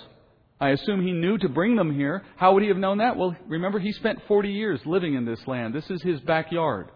I 0.65 0.71
assume 0.71 1.03
he 1.03 1.13
knew 1.13 1.37
to 1.37 1.49
bring 1.51 1.77
them 1.77 1.95
here. 1.95 2.23
How 2.37 2.55
would 2.55 2.63
he 2.63 2.71
have 2.71 2.79
known 2.79 2.97
that? 2.97 3.19
Well, 3.19 3.37
remember, 3.47 3.79
he 3.79 3.93
spent 3.93 4.27
40 4.27 4.49
years 4.49 4.81
living 4.87 5.13
in 5.13 5.27
this 5.27 5.47
land. 5.47 5.75
This 5.75 5.91
is 5.91 6.01
his 6.03 6.21
backyard. 6.21 6.89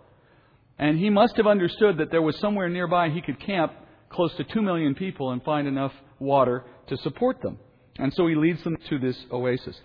And 0.78 0.98
he 0.98 1.10
must 1.10 1.37
have 1.37 1.46
understood 1.46 1.98
that 1.98 2.10
there 2.10 2.22
was 2.22 2.38
somewhere 2.38 2.70
nearby 2.70 3.10
he 3.10 3.20
could 3.20 3.38
camp 3.38 3.75
close 4.08 4.34
to 4.37 4.44
2 4.44 4.62
million 4.62 4.94
people 4.94 5.32
and 5.32 5.42
find 5.42 5.68
enough 5.68 5.92
water 6.18 6.64
to 6.87 6.96
support 6.96 7.42
them. 7.42 7.58
And 7.98 8.10
so 8.14 8.26
he 8.26 8.34
leads 8.34 8.64
them 8.64 8.78
to 8.88 8.98
this 8.98 9.18
oasis. 9.30 9.78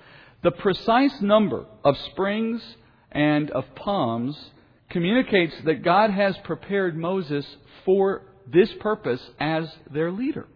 The 0.44 0.52
precise 0.52 1.20
number 1.20 1.66
of 1.84 1.98
springs 1.98 2.64
and 3.12 3.52
of 3.52 3.66
palms 3.76 4.52
communicates 4.92 5.56
that 5.66 5.84
God 5.84 6.10
has 6.10 6.38
prepared 6.46 6.96
Moses 6.96 7.46
for 7.84 8.22
this 8.48 8.72
purpose 8.80 9.22
as 9.42 9.70
their 9.92 10.10
leader. 10.10 10.48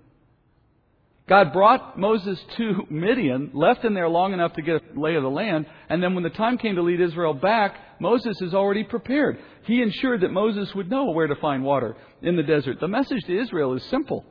God 1.27 1.51
brought 1.51 1.99
Moses 1.99 2.39
to 2.55 2.85
Midian, 2.89 3.51
left 3.53 3.83
him 3.83 3.93
there 3.93 4.09
long 4.09 4.33
enough 4.33 4.53
to 4.53 4.61
get 4.61 4.81
a 4.95 4.99
lay 4.99 5.15
of 5.15 5.23
the 5.23 5.29
land, 5.29 5.65
and 5.89 6.01
then 6.01 6.13
when 6.13 6.23
the 6.23 6.29
time 6.29 6.57
came 6.57 6.75
to 6.75 6.81
lead 6.81 7.01
Israel 7.01 7.33
back, 7.33 7.75
Moses 7.99 8.41
is 8.41 8.53
already 8.53 8.83
prepared. 8.83 9.39
He 9.63 9.81
ensured 9.81 10.21
that 10.21 10.31
Moses 10.31 10.73
would 10.75 10.89
know 10.89 11.11
where 11.11 11.27
to 11.27 11.35
find 11.35 11.63
water 11.63 11.97
in 12.21 12.35
the 12.35 12.43
desert. 12.43 12.79
The 12.79 12.87
message 12.87 13.23
to 13.25 13.39
Israel 13.39 13.73
is 13.73 13.83
simple. 13.85 14.23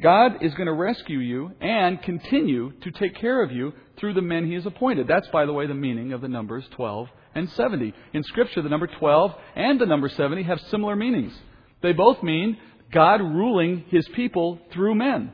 God 0.00 0.42
is 0.42 0.54
going 0.54 0.68
to 0.68 0.72
rescue 0.72 1.18
you 1.18 1.50
and 1.60 2.00
continue 2.00 2.70
to 2.82 2.90
take 2.92 3.16
care 3.16 3.42
of 3.42 3.50
you 3.50 3.72
through 3.98 4.14
the 4.14 4.22
men 4.22 4.46
he 4.46 4.54
has 4.54 4.64
appointed. 4.64 5.08
That's, 5.08 5.26
by 5.28 5.44
the 5.44 5.52
way, 5.52 5.66
the 5.66 5.74
meaning 5.74 6.12
of 6.12 6.20
the 6.20 6.28
numbers 6.28 6.64
12 6.70 7.08
and 7.34 7.50
70. 7.50 7.92
In 8.12 8.22
Scripture, 8.22 8.62
the 8.62 8.68
number 8.68 8.86
12 8.86 9.34
and 9.56 9.80
the 9.80 9.86
number 9.86 10.08
70 10.08 10.44
have 10.44 10.60
similar 10.70 10.94
meanings. 10.94 11.36
They 11.82 11.92
both 11.92 12.22
mean 12.22 12.56
God 12.92 13.20
ruling 13.20 13.86
his 13.88 14.06
people 14.14 14.60
through 14.72 14.94
men 14.94 15.32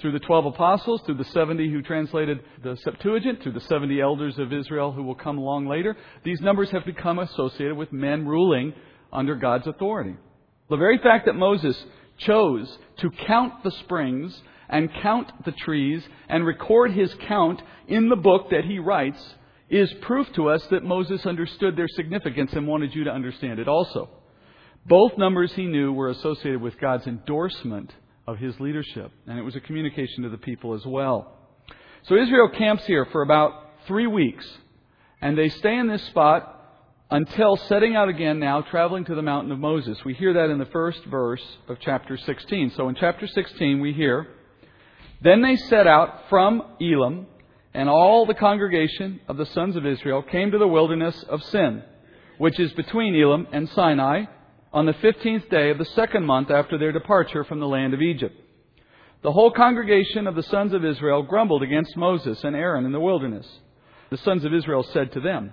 through 0.00 0.12
the 0.12 0.20
12 0.20 0.46
apostles, 0.46 1.02
through 1.04 1.16
the 1.16 1.24
70 1.24 1.70
who 1.70 1.82
translated 1.82 2.40
the 2.62 2.76
Septuagint, 2.84 3.42
through 3.42 3.52
the 3.52 3.60
70 3.60 4.00
elders 4.00 4.38
of 4.38 4.52
Israel 4.52 4.92
who 4.92 5.02
will 5.02 5.14
come 5.14 5.38
along 5.38 5.66
later, 5.66 5.96
these 6.24 6.40
numbers 6.40 6.70
have 6.70 6.84
become 6.84 7.18
associated 7.18 7.76
with 7.76 7.92
men 7.92 8.26
ruling 8.26 8.74
under 9.12 9.34
God's 9.34 9.66
authority. 9.66 10.14
The 10.70 10.76
very 10.76 10.98
fact 10.98 11.26
that 11.26 11.34
Moses 11.34 11.76
chose 12.18 12.78
to 12.98 13.10
count 13.26 13.64
the 13.64 13.70
springs 13.70 14.40
and 14.68 14.92
count 15.02 15.32
the 15.44 15.52
trees 15.52 16.02
and 16.28 16.46
record 16.46 16.92
his 16.92 17.12
count 17.26 17.62
in 17.86 18.08
the 18.08 18.16
book 18.16 18.50
that 18.50 18.64
he 18.64 18.78
writes 18.78 19.22
is 19.70 19.92
proof 20.02 20.26
to 20.34 20.48
us 20.48 20.64
that 20.70 20.84
Moses 20.84 21.24
understood 21.26 21.76
their 21.76 21.88
significance 21.88 22.52
and 22.52 22.66
wanted 22.66 22.94
you 22.94 23.04
to 23.04 23.10
understand 23.10 23.58
it 23.58 23.68
also. 23.68 24.10
Both 24.86 25.18
numbers 25.18 25.52
he 25.54 25.66
knew 25.66 25.92
were 25.92 26.08
associated 26.08 26.60
with 26.60 26.80
God's 26.80 27.06
endorsement 27.06 27.92
of 28.28 28.38
his 28.38 28.60
leadership. 28.60 29.10
And 29.26 29.38
it 29.38 29.42
was 29.42 29.56
a 29.56 29.60
communication 29.60 30.22
to 30.24 30.28
the 30.28 30.36
people 30.36 30.74
as 30.74 30.84
well. 30.84 31.32
So 32.02 32.14
Israel 32.14 32.50
camps 32.50 32.84
here 32.84 33.06
for 33.06 33.22
about 33.22 33.52
three 33.86 34.06
weeks. 34.06 34.46
And 35.22 35.36
they 35.36 35.48
stay 35.48 35.78
in 35.78 35.88
this 35.88 36.02
spot 36.08 36.54
until 37.10 37.56
setting 37.56 37.96
out 37.96 38.10
again 38.10 38.38
now, 38.38 38.60
traveling 38.60 39.06
to 39.06 39.14
the 39.14 39.22
mountain 39.22 39.50
of 39.50 39.58
Moses. 39.58 39.96
We 40.04 40.12
hear 40.12 40.34
that 40.34 40.50
in 40.50 40.58
the 40.58 40.66
first 40.66 41.02
verse 41.06 41.42
of 41.68 41.78
chapter 41.80 42.18
16. 42.18 42.72
So 42.76 42.90
in 42.90 42.96
chapter 42.96 43.26
16, 43.26 43.80
we 43.80 43.94
hear, 43.94 44.28
Then 45.22 45.40
they 45.40 45.56
set 45.56 45.86
out 45.86 46.28
from 46.28 46.62
Elim, 46.82 47.26
and 47.72 47.88
all 47.88 48.26
the 48.26 48.34
congregation 48.34 49.20
of 49.26 49.38
the 49.38 49.46
sons 49.46 49.74
of 49.74 49.86
Israel 49.86 50.20
came 50.20 50.50
to 50.50 50.58
the 50.58 50.68
wilderness 50.68 51.22
of 51.30 51.42
Sin, 51.44 51.82
which 52.36 52.60
is 52.60 52.74
between 52.74 53.14
Elim 53.14 53.48
and 53.52 53.70
Sinai, 53.70 54.26
on 54.72 54.86
the 54.86 54.92
fifteenth 54.94 55.48
day 55.48 55.70
of 55.70 55.78
the 55.78 55.84
second 55.84 56.24
month 56.24 56.50
after 56.50 56.78
their 56.78 56.92
departure 56.92 57.44
from 57.44 57.60
the 57.60 57.68
land 57.68 57.94
of 57.94 58.02
Egypt. 58.02 58.38
The 59.22 59.32
whole 59.32 59.50
congregation 59.50 60.26
of 60.26 60.34
the 60.34 60.42
sons 60.44 60.72
of 60.72 60.84
Israel 60.84 61.22
grumbled 61.22 61.62
against 61.62 61.96
Moses 61.96 62.44
and 62.44 62.54
Aaron 62.54 62.84
in 62.84 62.92
the 62.92 63.00
wilderness. 63.00 63.46
The 64.10 64.18
sons 64.18 64.44
of 64.44 64.54
Israel 64.54 64.84
said 64.84 65.12
to 65.12 65.20
them, 65.20 65.52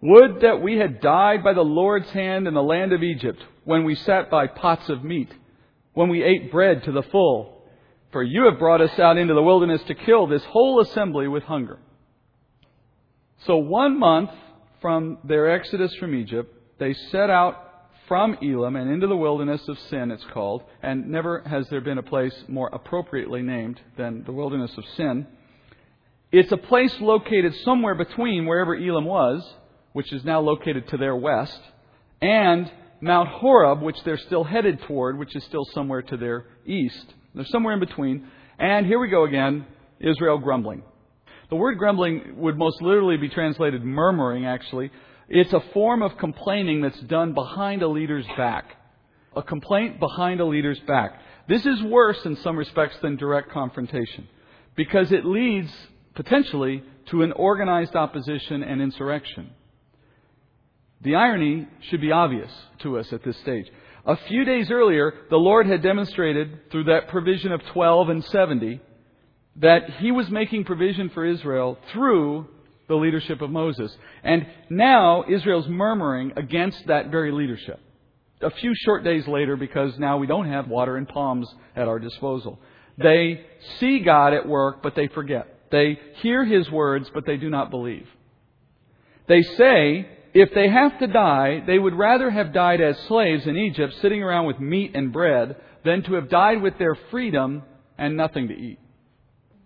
Would 0.00 0.40
that 0.40 0.62
we 0.62 0.78
had 0.78 1.00
died 1.00 1.44
by 1.44 1.52
the 1.52 1.62
Lord's 1.62 2.10
hand 2.10 2.48
in 2.48 2.54
the 2.54 2.62
land 2.62 2.92
of 2.92 3.02
Egypt, 3.02 3.42
when 3.64 3.84
we 3.84 3.94
sat 3.94 4.30
by 4.30 4.46
pots 4.46 4.88
of 4.88 5.04
meat, 5.04 5.32
when 5.92 6.08
we 6.08 6.22
ate 6.22 6.50
bread 6.50 6.84
to 6.84 6.92
the 6.92 7.02
full. 7.02 7.64
For 8.12 8.22
you 8.22 8.44
have 8.44 8.58
brought 8.58 8.80
us 8.80 8.98
out 8.98 9.16
into 9.16 9.34
the 9.34 9.42
wilderness 9.42 9.82
to 9.84 9.94
kill 9.94 10.26
this 10.26 10.44
whole 10.44 10.80
assembly 10.80 11.28
with 11.28 11.44
hunger. 11.44 11.78
So 13.46 13.56
one 13.56 13.98
month 13.98 14.30
from 14.80 15.18
their 15.24 15.50
exodus 15.50 15.94
from 15.96 16.14
Egypt, 16.14 16.54
they 16.78 16.94
set 16.94 17.30
out 17.30 17.71
from 18.08 18.36
Elim 18.42 18.76
and 18.76 18.90
into 18.90 19.06
the 19.06 19.16
wilderness 19.16 19.66
of 19.68 19.78
sin, 19.90 20.10
it's 20.10 20.24
called, 20.32 20.62
and 20.82 21.08
never 21.08 21.40
has 21.40 21.68
there 21.68 21.80
been 21.80 21.98
a 21.98 22.02
place 22.02 22.34
more 22.48 22.68
appropriately 22.72 23.42
named 23.42 23.80
than 23.96 24.24
the 24.24 24.32
wilderness 24.32 24.72
of 24.76 24.84
sin. 24.96 25.26
It's 26.30 26.52
a 26.52 26.56
place 26.56 26.94
located 27.00 27.54
somewhere 27.64 27.94
between 27.94 28.46
wherever 28.46 28.74
Elim 28.74 29.04
was, 29.04 29.46
which 29.92 30.12
is 30.12 30.24
now 30.24 30.40
located 30.40 30.88
to 30.88 30.96
their 30.96 31.14
west, 31.14 31.60
and 32.20 32.70
Mount 33.02 33.28
Horeb, 33.28 33.82
which 33.82 34.02
they're 34.04 34.16
still 34.16 34.44
headed 34.44 34.80
toward, 34.82 35.18
which 35.18 35.34
is 35.34 35.42
still 35.44 35.64
somewhere 35.74 36.02
to 36.02 36.16
their 36.16 36.46
east. 36.64 37.12
They're 37.34 37.44
somewhere 37.46 37.74
in 37.74 37.80
between. 37.80 38.28
And 38.58 38.86
here 38.86 39.00
we 39.00 39.08
go 39.08 39.24
again 39.24 39.66
Israel 39.98 40.38
grumbling. 40.38 40.82
The 41.50 41.56
word 41.56 41.78
grumbling 41.78 42.36
would 42.36 42.56
most 42.56 42.80
literally 42.80 43.16
be 43.16 43.28
translated 43.28 43.84
murmuring, 43.84 44.46
actually. 44.46 44.90
It's 45.28 45.52
a 45.52 45.62
form 45.72 46.02
of 46.02 46.16
complaining 46.18 46.82
that's 46.82 47.00
done 47.00 47.32
behind 47.32 47.82
a 47.82 47.88
leader's 47.88 48.26
back. 48.36 48.76
A 49.34 49.42
complaint 49.42 49.98
behind 49.98 50.40
a 50.40 50.44
leader's 50.44 50.80
back. 50.80 51.20
This 51.48 51.64
is 51.64 51.82
worse 51.82 52.24
in 52.24 52.36
some 52.36 52.56
respects 52.56 52.96
than 53.02 53.16
direct 53.16 53.50
confrontation 53.50 54.28
because 54.76 55.12
it 55.12 55.24
leads 55.24 55.70
potentially 56.14 56.82
to 57.06 57.22
an 57.22 57.32
organized 57.32 57.96
opposition 57.96 58.62
and 58.62 58.80
insurrection. 58.80 59.50
The 61.02 61.16
irony 61.16 61.66
should 61.90 62.00
be 62.00 62.12
obvious 62.12 62.50
to 62.80 62.98
us 62.98 63.12
at 63.12 63.24
this 63.24 63.36
stage. 63.38 63.66
A 64.04 64.16
few 64.28 64.44
days 64.44 64.70
earlier, 64.70 65.14
the 65.30 65.36
Lord 65.36 65.66
had 65.66 65.82
demonstrated 65.82 66.70
through 66.70 66.84
that 66.84 67.08
provision 67.08 67.52
of 67.52 67.60
12 67.72 68.08
and 68.08 68.24
70 68.24 68.80
that 69.56 69.90
He 69.98 70.10
was 70.10 70.28
making 70.30 70.64
provision 70.64 71.10
for 71.10 71.24
Israel 71.24 71.78
through 71.92 72.48
the 72.92 72.98
leadership 72.98 73.40
of 73.40 73.50
Moses. 73.50 73.90
And 74.22 74.46
now 74.68 75.24
Israel's 75.26 75.66
murmuring 75.66 76.32
against 76.36 76.86
that 76.88 77.10
very 77.10 77.32
leadership. 77.32 77.80
A 78.42 78.50
few 78.50 78.74
short 78.84 79.02
days 79.02 79.26
later, 79.26 79.56
because 79.56 79.98
now 79.98 80.18
we 80.18 80.26
don't 80.26 80.50
have 80.50 80.68
water 80.68 80.98
and 80.98 81.08
palms 81.08 81.48
at 81.74 81.88
our 81.88 81.98
disposal. 81.98 82.60
They 82.98 83.46
see 83.80 84.00
God 84.00 84.34
at 84.34 84.46
work, 84.46 84.82
but 84.82 84.94
they 84.94 85.08
forget. 85.08 85.70
They 85.70 85.98
hear 86.16 86.44
His 86.44 86.70
words, 86.70 87.08
but 87.14 87.24
they 87.24 87.38
do 87.38 87.48
not 87.48 87.70
believe. 87.70 88.06
They 89.26 89.40
say, 89.42 90.06
if 90.34 90.50
they 90.54 90.68
have 90.68 90.98
to 90.98 91.06
die, 91.06 91.62
they 91.66 91.78
would 91.78 91.94
rather 91.94 92.30
have 92.30 92.52
died 92.52 92.82
as 92.82 92.98
slaves 93.08 93.46
in 93.46 93.56
Egypt, 93.56 93.94
sitting 94.02 94.22
around 94.22 94.46
with 94.46 94.60
meat 94.60 94.90
and 94.94 95.14
bread, 95.14 95.56
than 95.82 96.02
to 96.02 96.14
have 96.14 96.28
died 96.28 96.60
with 96.60 96.76
their 96.78 96.96
freedom 97.10 97.62
and 97.96 98.18
nothing 98.18 98.48
to 98.48 98.54
eat. 98.54 98.78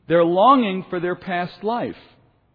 They're 0.07 0.25
longing 0.25 0.87
for 0.89 1.01
their 1.01 1.17
past 1.17 1.65
life. 1.65 1.97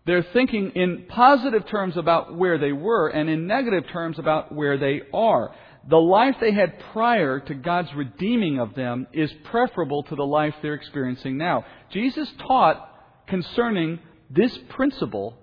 They're 0.05 0.25
thinking 0.33 0.71
in 0.71 1.05
positive 1.07 1.67
terms 1.67 1.95
about 1.95 2.35
where 2.35 2.57
they 2.57 2.71
were 2.71 3.09
and 3.09 3.29
in 3.29 3.45
negative 3.45 3.87
terms 3.91 4.17
about 4.17 4.51
where 4.51 4.77
they 4.77 5.01
are. 5.13 5.53
The 5.87 5.97
life 5.97 6.35
they 6.39 6.51
had 6.51 6.79
prior 6.91 7.39
to 7.39 7.53
God's 7.53 7.93
redeeming 7.93 8.59
of 8.59 8.73
them 8.73 9.07
is 9.13 9.31
preferable 9.45 10.03
to 10.03 10.15
the 10.15 10.25
life 10.25 10.55
they're 10.61 10.73
experiencing 10.73 11.37
now. 11.37 11.65
Jesus 11.91 12.31
taught 12.39 12.87
concerning 13.27 13.99
this 14.29 14.57
principle 14.69 15.37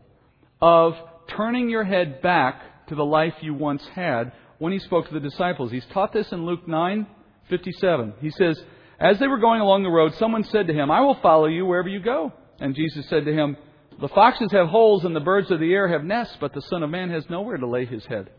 of 0.61 0.95
turning 1.29 1.69
your 1.69 1.85
head 1.85 2.21
back 2.21 2.87
to 2.89 2.95
the 2.95 3.05
life 3.05 3.35
you 3.41 3.55
once 3.55 3.87
had 3.95 4.33
when 4.59 4.73
he 4.73 4.79
spoke 4.81 5.07
to 5.07 5.15
the 5.15 5.21
disciples. 5.21 5.71
He's 5.71 5.87
taught 5.87 6.13
this 6.13 6.33
in 6.33 6.45
Luke 6.45 6.67
9:57. 6.67 8.15
He 8.21 8.31
says, 8.31 8.61
"As 8.99 9.19
they 9.19 9.29
were 9.29 9.39
going 9.39 9.61
along 9.61 9.85
the 9.85 9.91
road, 9.91 10.15
someone 10.15 10.43
said 10.45 10.67
to 10.67 10.73
him, 10.73 10.91
"I 10.91 11.01
will 11.01 11.15
follow 11.15 11.47
you 11.47 11.65
wherever 11.65 11.89
you 11.89 12.01
go." 12.01 12.33
And 12.61 12.75
Jesus 12.75 13.09
said 13.09 13.25
to 13.25 13.33
him, 13.33 13.57
the 14.01 14.09
foxes 14.09 14.53
have 14.53 14.69
holes 14.69 15.05
and 15.05 15.15
the 15.15 15.21
birds 15.21 15.51
of 15.51 15.61
the 15.61 15.73
air 15.73 15.89
have 15.89 16.05
nests, 16.05 16.37
but 16.41 16.53
the 16.53 16.63
Son 16.63 16.83
of 16.83 16.91
Man 16.91 17.11
has 17.11 17.29
nowhere 17.29 17.57
to 17.57 17.67
lay 17.67 17.85
his 17.85 18.05
head. 18.07 18.31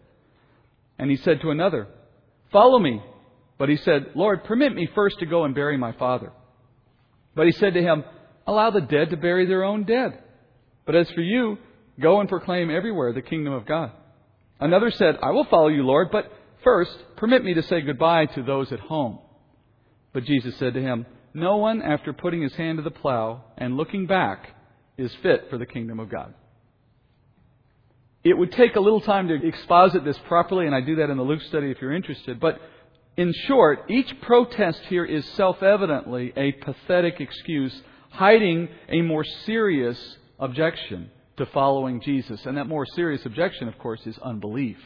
And 0.97 1.09
he 1.09 1.17
said 1.17 1.41
to 1.41 1.51
another, 1.51 1.87
Follow 2.51 2.79
me. 2.79 3.01
But 3.57 3.69
he 3.69 3.75
said, 3.77 4.11
Lord, 4.15 4.45
permit 4.45 4.73
me 4.73 4.87
first 4.95 5.19
to 5.19 5.25
go 5.25 5.43
and 5.43 5.53
bury 5.53 5.77
my 5.77 5.91
father. 5.91 6.31
But 7.35 7.45
he 7.45 7.51
said 7.51 7.73
to 7.73 7.81
him, 7.81 8.03
allow 8.49 8.71
the 8.71 8.81
dead 8.81 9.11
to 9.11 9.17
bury 9.17 9.45
their 9.45 9.63
own 9.63 9.83
dead. 9.83 10.17
But 10.85 10.95
as 10.95 11.09
for 11.11 11.21
you, 11.21 11.57
go 11.99 12.19
and 12.19 12.27
proclaim 12.27 12.71
everywhere 12.71 13.13
the 13.13 13.21
kingdom 13.21 13.53
of 13.53 13.65
God. 13.65 13.91
Another 14.59 14.91
said, 14.91 15.17
I 15.21 15.31
will 15.31 15.45
follow 15.45 15.67
you, 15.67 15.83
Lord, 15.83 16.09
but 16.11 16.31
first 16.63 16.91
permit 17.15 17.43
me 17.43 17.53
to 17.53 17.63
say 17.63 17.81
goodbye 17.81 18.25
to 18.25 18.43
those 18.43 18.71
at 18.71 18.79
home. 18.79 19.19
But 20.13 20.25
Jesus 20.25 20.57
said 20.57 20.73
to 20.73 20.81
him, 20.81 21.05
No 21.33 21.57
one, 21.57 21.81
after 21.81 22.11
putting 22.11 22.41
his 22.41 22.55
hand 22.55 22.77
to 22.79 22.83
the 22.83 22.91
plow 22.91 23.43
and 23.57 23.77
looking 23.77 24.07
back, 24.07 24.49
is 24.99 25.13
fit 25.21 25.49
for 25.49 25.57
the 25.57 25.65
kingdom 25.65 25.99
of 25.99 26.09
God. 26.09 26.33
It 28.23 28.37
would 28.37 28.51
take 28.51 28.75
a 28.75 28.81
little 28.81 29.01
time 29.01 29.29
to 29.29 29.47
exposit 29.47 30.03
this 30.03 30.17
properly, 30.27 30.65
and 30.65 30.75
I 30.75 30.81
do 30.81 30.97
that 30.97 31.09
in 31.09 31.17
the 31.17 31.23
Luke 31.23 31.41
study 31.43 31.71
if 31.71 31.81
you're 31.81 31.93
interested. 31.93 32.39
But 32.39 32.59
in 33.15 33.33
short, 33.47 33.85
each 33.89 34.19
protest 34.21 34.81
here 34.89 35.05
is 35.05 35.25
self 35.29 35.63
evidently 35.63 36.33
a 36.35 36.51
pathetic 36.51 37.21
excuse 37.21 37.81
hiding 38.11 38.67
a 38.89 39.01
more 39.01 39.23
serious 39.45 40.17
objection 40.39 41.11
to 41.37 41.45
following 41.47 42.01
Jesus. 42.01 42.45
And 42.45 42.57
that 42.57 42.65
more 42.67 42.85
serious 42.85 43.25
objection, 43.25 43.67
of 43.67 43.77
course, 43.77 44.05
is 44.05 44.17
unbelief. 44.19 44.77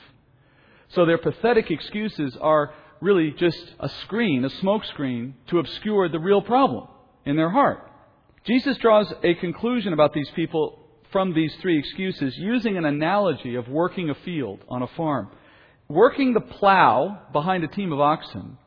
So 0.90 1.06
their 1.06 1.18
pathetic 1.18 1.72
excuses 1.72 2.38
are 2.40 2.74
really 3.02 3.32
just 3.32 3.74
a 3.80 3.90
screen, 3.90 4.46
a 4.46 4.50
smoke 4.50 4.86
screen, 4.86 5.36
to 5.48 5.60
obscure 5.60 6.08
the 6.10 6.20
real 6.20 6.42
problem 6.42 6.88
in 7.26 7.36
their 7.36 7.50
heart. 7.50 7.90
Jesus 8.46 8.78
draws 8.78 9.12
a 9.24 9.36
conclusion 9.36 9.94
about 9.94 10.14
these 10.14 10.30
people 10.36 10.80
from 11.14 11.34
these 11.34 11.54
three 11.62 11.80
excuses 11.80 12.36
using 12.38 12.78
an 12.78 12.84
analogy 12.84 13.56
of 13.56 13.70
working 13.70 14.10
a 14.10 14.16
field 14.26 14.60
on 14.68 14.82
a 14.82 14.88
farm. 14.98 15.30
Working 15.88 16.34
the 16.34 16.42
plow 16.42 17.22
behind 17.32 17.64
a 17.64 17.68
team 17.68 17.94
of 17.94 18.02
oxen 18.02 18.58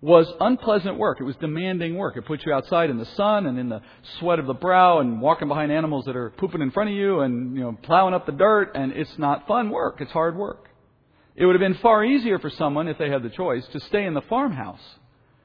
was 0.00 0.26
unpleasant 0.40 0.98
work. 0.98 1.18
It 1.20 1.24
was 1.24 1.36
demanding 1.36 1.96
work. 1.96 2.16
It 2.16 2.24
put 2.24 2.44
you 2.44 2.52
outside 2.52 2.90
in 2.90 2.98
the 2.98 3.04
sun 3.04 3.46
and 3.46 3.58
in 3.58 3.68
the 3.68 3.82
sweat 4.18 4.38
of 4.40 4.46
the 4.46 4.54
brow 4.54 4.98
and 4.98 5.20
walking 5.20 5.46
behind 5.46 5.70
animals 5.70 6.06
that 6.06 6.16
are 6.16 6.30
pooping 6.30 6.62
in 6.62 6.70
front 6.72 6.90
of 6.90 6.96
you 6.96 7.20
and, 7.20 7.54
you 7.54 7.60
know, 7.60 7.78
plowing 7.82 8.14
up 8.14 8.26
the 8.26 8.32
dirt 8.32 8.72
and 8.74 8.92
it's 8.92 9.16
not 9.18 9.46
fun 9.46 9.70
work. 9.70 9.98
It's 10.00 10.10
hard 10.10 10.36
work. 10.36 10.70
It 11.36 11.46
would 11.46 11.54
have 11.54 11.60
been 11.60 11.80
far 11.80 12.04
easier 12.04 12.38
for 12.38 12.50
someone, 12.50 12.88
if 12.88 12.98
they 12.98 13.10
had 13.10 13.22
the 13.22 13.30
choice, 13.30 13.64
to 13.68 13.80
stay 13.80 14.06
in 14.06 14.14
the 14.14 14.22
farmhouse. 14.22 14.80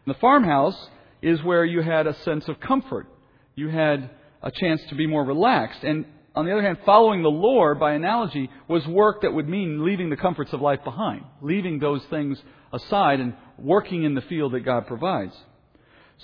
The 0.08 0.16
farmhouse 0.16 0.90
is 1.22 1.44
where 1.44 1.66
you 1.66 1.82
had 1.82 2.08
a 2.08 2.16
sense 2.24 2.48
of 2.48 2.60
comfort. 2.60 3.08
You 3.56 3.70
had 3.70 4.10
a 4.42 4.52
chance 4.52 4.82
to 4.90 4.96
be 4.96 5.08
more 5.08 5.24
relaxed. 5.24 5.84
And 5.84 6.06
on 6.36 6.46
the 6.46 6.52
other 6.52 6.62
hand, 6.62 6.78
following 6.86 7.24
the 7.24 7.30
Lord, 7.30 7.80
by 7.80 7.94
analogy, 7.94 8.50
was 8.68 8.86
work 8.86 9.22
that 9.22 9.34
would 9.34 9.48
mean 9.48 9.86
leaving 9.86 10.10
the 10.10 10.18
comforts 10.18 10.54
of 10.54 10.62
life 10.62 10.84
behind, 10.84 11.24
leaving 11.42 11.80
those 11.80 12.04
things 12.10 12.38
aside 12.74 13.20
and 13.20 13.34
working 13.58 14.04
in 14.04 14.16
the 14.16 14.22
field 14.22 14.54
that 14.54 14.66
God 14.66 14.86
provides. 14.88 15.34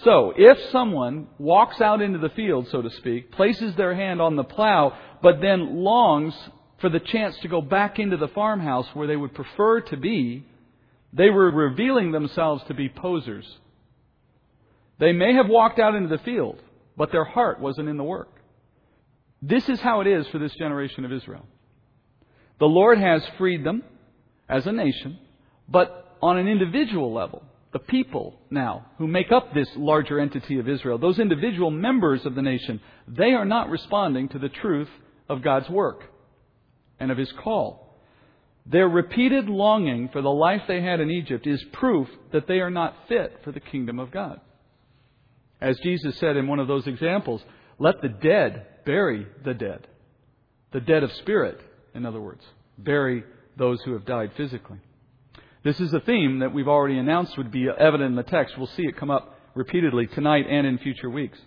So, 0.04 0.34
if 0.38 0.58
someone 0.72 1.28
walks 1.38 1.82
out 1.82 2.02
into 2.02 2.20
the 2.20 2.30
field, 2.30 2.68
so 2.72 2.82
to 2.82 2.90
speak, 2.98 3.32
places 3.32 3.76
their 3.76 3.94
hand 3.94 4.22
on 4.22 4.36
the 4.36 4.44
plow, 4.44 4.98
but 5.22 5.42
then 5.42 5.78
longs 5.84 6.34
for 6.80 6.90
the 6.90 7.00
chance 7.00 7.38
to 7.42 7.48
go 7.48 7.62
back 7.62 8.00
into 8.00 8.18
the 8.18 8.30
farmhouse 8.30 8.88
where 8.94 9.08
they 9.08 9.18
would 9.18 9.34
prefer 9.34 9.82
to 9.82 9.98
be, 9.98 10.46
they 11.14 11.30
were 11.30 11.52
revealing 11.52 12.12
themselves 12.12 12.64
to 12.68 12.74
be 12.74 12.90
posers. 12.90 13.46
They 14.98 15.12
may 15.12 15.34
have 15.34 15.48
walked 15.48 15.80
out 15.80 15.96
into 15.96 16.16
the 16.16 16.24
field, 16.24 16.60
but 16.98 17.12
their 17.12 17.24
heart 17.24 17.60
wasn't 17.60 17.90
in 17.90 17.98
the 17.98 18.04
work. 18.04 18.42
This 19.42 19.68
is 19.70 19.80
how 19.80 20.02
it 20.02 20.08
is 20.08 20.28
for 20.28 20.38
this 20.38 20.54
generation 20.56 21.06
of 21.06 21.12
Israel. 21.12 21.46
The 22.60 22.68
Lord 22.68 23.00
has 23.00 23.24
freed 23.38 23.64
them 23.64 23.84
as 24.48 24.68
a 24.68 24.72
nation, 24.72 25.18
but 25.68 26.18
on 26.22 26.38
an 26.38 26.48
individual 26.48 27.12
level, 27.12 27.44
the 27.74 27.80
people 27.80 28.40
now 28.50 28.86
who 28.98 29.08
make 29.08 29.32
up 29.32 29.54
this 29.54 29.70
larger 29.76 30.20
entity 30.20 30.60
of 30.60 30.70
Israel, 30.70 30.98
those 30.98 31.20
individual 31.20 31.72
members 31.72 32.26
of 32.26 32.36
the 32.36 32.42
nation, 32.42 32.82
they 33.08 33.32
are 33.32 33.46
not 33.46 33.70
responding 33.70 34.30
to 34.30 34.40
the 34.40 34.50
truth 34.50 34.90
of 35.30 35.42
God's 35.42 35.70
work 35.70 36.04
and 37.00 37.12
of 37.12 37.18
His 37.18 37.32
call. 37.32 37.98
Their 38.66 38.88
repeated 38.88 39.50
longing 39.50 40.10
for 40.10 40.22
the 40.22 40.30
life 40.30 40.62
they 40.68 40.82
had 40.82 41.00
in 41.00 41.10
Egypt 41.10 41.48
is 41.48 41.64
proof 41.74 42.08
that 42.32 42.48
they 42.48 42.60
are 42.60 42.70
not 42.70 42.96
fit 43.08 43.40
for 43.44 43.52
the 43.52 43.60
kingdom 43.60 43.98
of 43.98 44.12
God. 44.12 44.40
As 45.62 45.80
Jesus 45.80 46.18
said 46.18 46.38
in 46.38 46.48
one 46.48 46.60
of 46.60 46.68
those 46.68 46.88
examples, 46.88 47.42
let 47.78 48.02
the 48.02 48.10
dead 48.10 48.66
bury 48.86 49.28
the 49.46 49.54
dead. 49.54 49.88
The 50.72 50.82
dead 50.82 51.04
of 51.04 51.12
spirit, 51.14 51.60
in 51.94 52.06
other 52.06 52.22
words. 52.22 52.44
Bury 52.78 53.24
those 53.58 53.82
who 53.84 53.94
have 53.94 54.06
died 54.06 54.32
physically. 54.36 54.80
This 55.64 55.80
is 55.80 55.94
a 55.94 56.00
theme 56.00 56.40
that 56.40 56.54
we've 56.54 56.68
already 56.68 56.98
announced 56.98 57.38
would 57.38 57.52
be 57.52 57.68
evident 57.70 58.10
in 58.10 58.16
the 58.16 58.24
text. 58.24 58.58
We'll 58.58 58.68
see 58.68 58.84
it 58.84 58.98
come 58.98 59.12
up 59.12 59.38
repeatedly 59.54 60.08
tonight 60.08 60.48
and 60.50 60.66
in 60.66 60.80
future 60.80 61.10
weeks. 61.10 61.38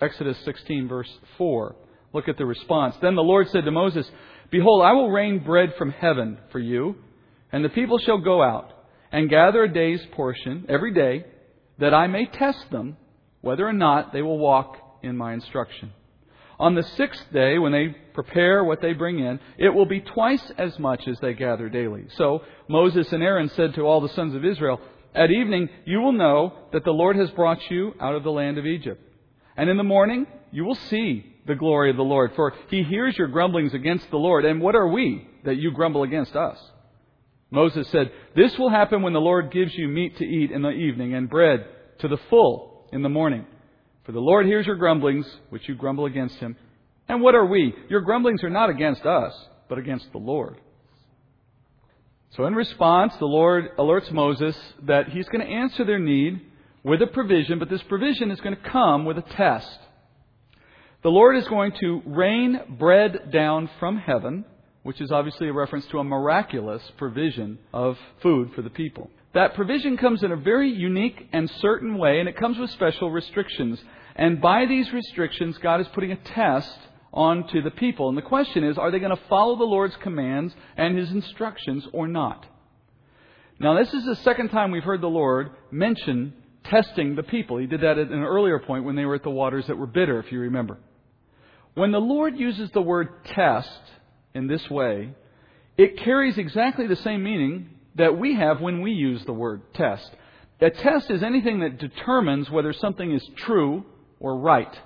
Exodus 0.00 0.36
16, 0.44 0.86
verse 0.86 1.10
4. 1.38 1.74
Look 2.12 2.28
at 2.28 2.36
the 2.36 2.44
response. 2.44 2.96
Then 3.00 3.14
the 3.14 3.22
Lord 3.22 3.48
said 3.48 3.64
to 3.64 3.70
Moses, 3.70 4.10
Behold, 4.50 4.82
I 4.84 4.92
will 4.92 5.10
rain 5.10 5.38
bread 5.38 5.74
from 5.78 5.90
heaven 5.90 6.38
for 6.52 6.58
you, 6.58 6.96
and 7.50 7.64
the 7.64 7.70
people 7.70 7.98
shall 7.98 8.18
go 8.18 8.42
out 8.42 8.72
and 9.10 9.30
gather 9.30 9.64
a 9.64 9.72
day's 9.72 10.04
portion 10.12 10.66
every 10.68 10.92
day, 10.92 11.24
that 11.78 11.94
I 11.94 12.06
may 12.06 12.26
test 12.26 12.70
them 12.70 12.96
whether 13.48 13.66
or 13.66 13.72
not 13.72 14.12
they 14.12 14.20
will 14.20 14.38
walk 14.38 14.76
in 15.02 15.16
my 15.16 15.32
instruction. 15.32 15.90
On 16.60 16.74
the 16.74 16.82
sixth 16.82 17.32
day, 17.32 17.58
when 17.58 17.72
they 17.72 17.96
prepare 18.12 18.62
what 18.62 18.82
they 18.82 18.92
bring 18.92 19.20
in, 19.20 19.40
it 19.56 19.70
will 19.70 19.86
be 19.86 20.02
twice 20.02 20.52
as 20.58 20.78
much 20.78 21.08
as 21.08 21.18
they 21.20 21.32
gather 21.32 21.70
daily. 21.70 22.04
So 22.18 22.42
Moses 22.68 23.10
and 23.10 23.22
Aaron 23.22 23.48
said 23.48 23.72
to 23.74 23.86
all 23.86 24.02
the 24.02 24.10
sons 24.10 24.34
of 24.34 24.44
Israel, 24.44 24.82
At 25.14 25.30
evening 25.30 25.70
you 25.86 26.00
will 26.00 26.12
know 26.12 26.52
that 26.74 26.84
the 26.84 26.90
Lord 26.90 27.16
has 27.16 27.30
brought 27.30 27.70
you 27.70 27.94
out 27.98 28.14
of 28.14 28.22
the 28.22 28.30
land 28.30 28.58
of 28.58 28.66
Egypt. 28.66 29.02
And 29.56 29.70
in 29.70 29.78
the 29.78 29.82
morning 29.82 30.26
you 30.52 30.66
will 30.66 30.74
see 30.74 31.34
the 31.46 31.54
glory 31.54 31.88
of 31.88 31.96
the 31.96 32.02
Lord, 32.02 32.32
for 32.36 32.52
he 32.68 32.82
hears 32.82 33.16
your 33.16 33.28
grumblings 33.28 33.72
against 33.72 34.10
the 34.10 34.18
Lord. 34.18 34.44
And 34.44 34.60
what 34.60 34.74
are 34.74 34.88
we 34.88 35.26
that 35.46 35.56
you 35.56 35.70
grumble 35.70 36.02
against 36.02 36.36
us? 36.36 36.58
Moses 37.50 37.88
said, 37.88 38.12
This 38.36 38.58
will 38.58 38.68
happen 38.68 39.00
when 39.00 39.14
the 39.14 39.20
Lord 39.20 39.50
gives 39.50 39.74
you 39.74 39.88
meat 39.88 40.18
to 40.18 40.26
eat 40.26 40.50
in 40.50 40.60
the 40.60 40.68
evening 40.68 41.14
and 41.14 41.30
bread 41.30 41.64
to 42.00 42.08
the 42.08 42.18
full 42.28 42.77
in 42.92 43.02
the 43.02 43.08
morning. 43.08 43.46
For 44.04 44.12
the 44.12 44.20
Lord 44.20 44.46
hears 44.46 44.66
your 44.66 44.76
grumblings, 44.76 45.26
which 45.50 45.68
you 45.68 45.74
grumble 45.74 46.06
against 46.06 46.36
him. 46.36 46.56
And 47.08 47.22
what 47.22 47.34
are 47.34 47.46
we? 47.46 47.74
Your 47.88 48.00
grumblings 48.00 48.42
are 48.42 48.50
not 48.50 48.70
against 48.70 49.04
us, 49.04 49.32
but 49.68 49.78
against 49.78 50.10
the 50.12 50.18
Lord. 50.18 50.56
So 52.36 52.44
in 52.44 52.54
response, 52.54 53.14
the 53.18 53.26
Lord 53.26 53.76
alerts 53.78 54.12
Moses 54.12 54.56
that 54.82 55.08
he's 55.08 55.28
going 55.28 55.46
to 55.46 55.52
answer 55.52 55.84
their 55.84 55.98
need 55.98 56.40
with 56.84 57.02
a 57.02 57.06
provision, 57.06 57.58
but 57.58 57.68
this 57.68 57.82
provision 57.82 58.30
is 58.30 58.40
going 58.40 58.56
to 58.56 58.70
come 58.70 59.04
with 59.04 59.18
a 59.18 59.22
test. 59.22 59.78
The 61.02 61.10
Lord 61.10 61.36
is 61.36 61.46
going 61.48 61.72
to 61.80 62.02
rain 62.06 62.60
bread 62.78 63.30
down 63.32 63.70
from 63.78 63.98
heaven, 63.98 64.44
which 64.82 65.00
is 65.00 65.10
obviously 65.10 65.48
a 65.48 65.52
reference 65.52 65.86
to 65.86 65.98
a 65.98 66.04
miraculous 66.04 66.82
provision 66.96 67.58
of 67.72 67.96
food 68.22 68.52
for 68.54 68.62
the 68.62 68.70
people. 68.70 69.10
That 69.38 69.54
provision 69.54 69.96
comes 69.96 70.24
in 70.24 70.32
a 70.32 70.36
very 70.36 70.68
unique 70.68 71.28
and 71.32 71.48
certain 71.60 71.96
way, 71.96 72.18
and 72.18 72.28
it 72.28 72.36
comes 72.36 72.58
with 72.58 72.70
special 72.70 73.08
restrictions. 73.08 73.80
And 74.16 74.40
by 74.40 74.66
these 74.66 74.92
restrictions, 74.92 75.56
God 75.58 75.80
is 75.80 75.86
putting 75.94 76.10
a 76.10 76.16
test 76.16 76.76
onto 77.12 77.62
the 77.62 77.70
people. 77.70 78.08
And 78.08 78.18
the 78.18 78.22
question 78.22 78.64
is, 78.64 78.76
are 78.76 78.90
they 78.90 78.98
going 78.98 79.16
to 79.16 79.22
follow 79.28 79.54
the 79.54 79.62
Lord's 79.62 79.94
commands 80.02 80.52
and 80.76 80.98
His 80.98 81.12
instructions 81.12 81.86
or 81.92 82.08
not? 82.08 82.46
Now, 83.60 83.78
this 83.78 83.94
is 83.94 84.06
the 84.06 84.16
second 84.16 84.48
time 84.48 84.72
we've 84.72 84.82
heard 84.82 85.02
the 85.02 85.06
Lord 85.06 85.50
mention 85.70 86.32
testing 86.64 87.14
the 87.14 87.22
people. 87.22 87.58
He 87.58 87.66
did 87.66 87.82
that 87.82 87.96
at 87.96 88.10
an 88.10 88.24
earlier 88.24 88.58
point 88.58 88.86
when 88.86 88.96
they 88.96 89.04
were 89.04 89.14
at 89.14 89.22
the 89.22 89.30
waters 89.30 89.68
that 89.68 89.78
were 89.78 89.86
bitter, 89.86 90.18
if 90.18 90.32
you 90.32 90.40
remember. 90.40 90.78
When 91.74 91.92
the 91.92 92.00
Lord 92.00 92.36
uses 92.36 92.72
the 92.72 92.82
word 92.82 93.24
test 93.24 93.82
in 94.34 94.48
this 94.48 94.68
way, 94.68 95.14
it 95.76 95.98
carries 95.98 96.38
exactly 96.38 96.88
the 96.88 96.96
same 96.96 97.22
meaning 97.22 97.77
that 97.98 98.18
we 98.18 98.34
have 98.34 98.60
when 98.60 98.80
we 98.80 98.92
use 98.92 99.24
the 99.24 99.32
word 99.32 99.62
test. 99.74 100.10
A 100.60 100.70
test 100.70 101.10
is 101.10 101.22
anything 101.22 101.60
that 101.60 101.78
determines 101.78 102.50
whether 102.50 102.72
something 102.72 103.12
is 103.12 103.28
true 103.36 103.84
or 104.18 104.38
right. 104.38 104.76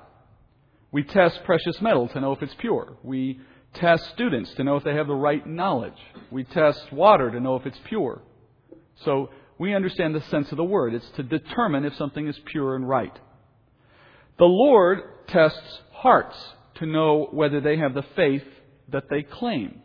We 0.90 1.02
test 1.04 1.44
precious 1.44 1.80
metal 1.80 2.08
to 2.08 2.20
know 2.20 2.32
if 2.32 2.42
it's 2.42 2.54
pure. 2.58 2.96
We 3.02 3.40
test 3.74 4.10
students 4.10 4.52
to 4.54 4.64
know 4.64 4.76
if 4.76 4.84
they 4.84 4.94
have 4.94 5.06
the 5.06 5.14
right 5.14 5.46
knowledge. 5.46 5.96
We 6.30 6.44
test 6.44 6.92
water 6.92 7.30
to 7.30 7.40
know 7.40 7.56
if 7.56 7.64
it's 7.64 7.78
pure. 7.84 8.20
So 9.04 9.30
we 9.58 9.74
understand 9.74 10.14
the 10.14 10.20
sense 10.22 10.50
of 10.50 10.56
the 10.56 10.64
word. 10.64 10.92
It's 10.92 11.08
to 11.16 11.22
determine 11.22 11.84
if 11.84 11.96
something 11.96 12.26
is 12.26 12.38
pure 12.46 12.76
and 12.76 12.86
right. 12.86 13.18
The 14.38 14.44
Lord 14.44 15.00
tests 15.28 15.80
hearts 15.92 16.36
to 16.76 16.86
know 16.86 17.28
whether 17.30 17.60
they 17.60 17.78
have 17.78 17.94
the 17.94 18.04
faith 18.16 18.44
that 18.88 19.04
they 19.08 19.22
claim. 19.22 19.80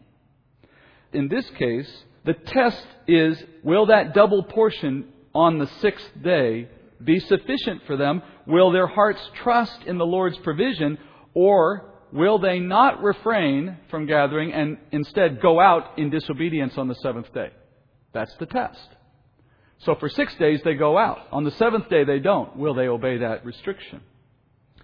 In 1.14 1.30
this 1.30 1.50
case, 1.52 1.90
the 2.28 2.34
test 2.34 2.86
is 3.08 3.42
will 3.64 3.86
that 3.86 4.14
double 4.14 4.44
portion 4.44 5.08
on 5.34 5.60
the 5.60 5.68
sixth 5.80 6.10
day 6.22 6.68
be 7.02 7.20
sufficient 7.20 7.82
for 7.88 7.96
them? 7.96 8.22
Will 8.46 8.72
their 8.72 8.88
hearts 8.88 9.22
trust 9.42 9.84
in 9.86 9.98
the 9.98 10.06
Lord's 10.06 10.38
provision, 10.40 10.98
or 11.34 11.94
will 12.12 12.38
they 12.38 12.60
not 12.60 13.02
refrain 13.02 13.78
from 13.90 14.08
gathering 14.08 14.52
and 14.52 14.78
instead 14.92 15.42
go 15.42 15.60
out 15.60 15.98
in 15.98 16.10
disobedience 16.10 16.78
on 16.78 16.90
the 16.90 16.96
seventh 16.96 17.34
day? 17.34 17.52
That's 18.14 18.36
the 18.36 18.46
test. 18.46 18.90
So 19.80 19.96
for 19.96 20.10
six 20.10 20.36
days 20.36 20.60
they 20.66 20.74
go 20.74 20.98
out. 20.98 21.20
On 21.32 21.46
the 21.46 21.52
seventh 21.52 21.88
day 21.90 22.04
they 22.04 22.20
don't. 22.20 22.58
Will 22.58 22.74
they 22.74 22.88
obey 22.88 23.20
that 23.20 23.46
restriction? 23.46 24.02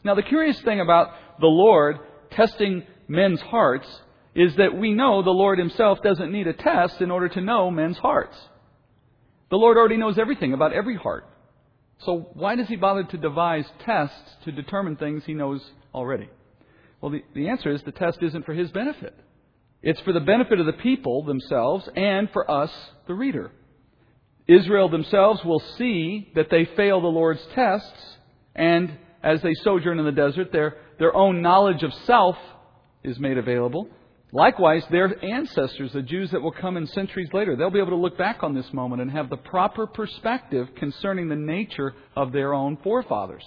Now, 0.06 0.16
the 0.16 0.24
curious 0.24 0.60
thing 0.62 0.80
about 0.80 1.10
the 1.42 1.48
Lord 1.48 2.00
testing 2.32 2.84
men's 3.08 3.42
hearts 3.42 3.88
is 4.36 4.56
that 4.56 4.76
we 4.76 4.94
know 4.94 5.22
the 5.22 5.30
Lord 5.30 5.60
Himself 5.60 6.02
doesn't 6.02 6.32
need 6.32 6.48
a 6.48 6.54
test 6.54 7.02
in 7.02 7.12
order 7.12 7.30
to 7.30 7.42
know 7.42 7.70
men's 7.70 7.98
hearts. 7.98 8.36
The 9.50 9.58
Lord 9.58 9.78
already 9.78 9.98
knows 9.98 10.18
everything 10.18 10.54
about 10.54 10.74
every 10.74 10.96
heart. 10.96 11.28
So 12.00 12.30
why 12.34 12.56
does 12.56 12.68
He 12.68 12.76
bother 12.76 13.04
to 13.04 13.18
devise 13.18 13.66
tests 13.86 14.36
to 14.46 14.52
determine 14.52 14.96
things 14.96 15.24
He 15.26 15.34
knows 15.34 15.64
already? 15.94 16.30
Well, 17.00 17.12
the, 17.12 17.24
the 17.36 17.50
answer 17.50 17.72
is 17.72 17.84
the 17.84 17.92
test 17.92 18.20
isn't 18.22 18.46
for 18.46 18.54
His 18.54 18.72
benefit. 18.72 19.16
It's 19.84 20.00
for 20.02 20.14
the 20.14 20.22
benefit 20.22 20.60
of 20.60 20.66
the 20.66 20.74
people 20.74 21.24
themselves 21.24 21.88
and 21.96 22.30
for 22.32 22.50
us, 22.50 22.72
the 23.06 23.14
reader. 23.14 23.52
Israel 24.48 24.90
themselves 24.90 25.44
will 25.44 25.62
see 25.78 26.32
that 26.36 26.50
they 26.50 26.66
fail 26.66 27.02
the 27.02 27.08
Lord's 27.08 27.46
tests, 27.54 28.18
and 28.56 28.98
as 29.22 29.42
they 29.42 29.54
sojourn 29.54 30.00
in 30.00 30.06
the 30.06 30.12
desert, 30.12 30.52
their, 30.52 30.78
their 31.00 31.16
own 31.16 31.42
knowledge 31.42 31.84
of 31.84 31.94
self 32.06 32.38
is 33.04 33.20
made 33.20 33.38
available. 33.38 33.88
Likewise, 34.34 34.84
their 34.90 35.24
ancestors, 35.24 35.94
the 35.94 36.02
Jews 36.02 36.32
that 36.32 36.42
will 36.42 36.52
come 36.52 36.76
in 36.76 36.88
centuries 36.88 37.30
later, 37.34 37.56
they'll 37.56 37.70
be 37.70 37.78
able 37.78 37.92
to 37.92 37.96
look 37.96 38.18
back 38.18 38.42
on 38.42 38.56
this 38.56 38.74
moment 38.74 39.00
and 39.00 39.12
have 39.12 39.30
the 39.30 39.38
proper 39.38 39.86
perspective 39.86 40.70
concerning 40.76 41.30
the 41.30 41.36
nature 41.36 41.94
of 42.16 42.32
their 42.32 42.52
own 42.52 42.78
forefathers. 42.78 43.44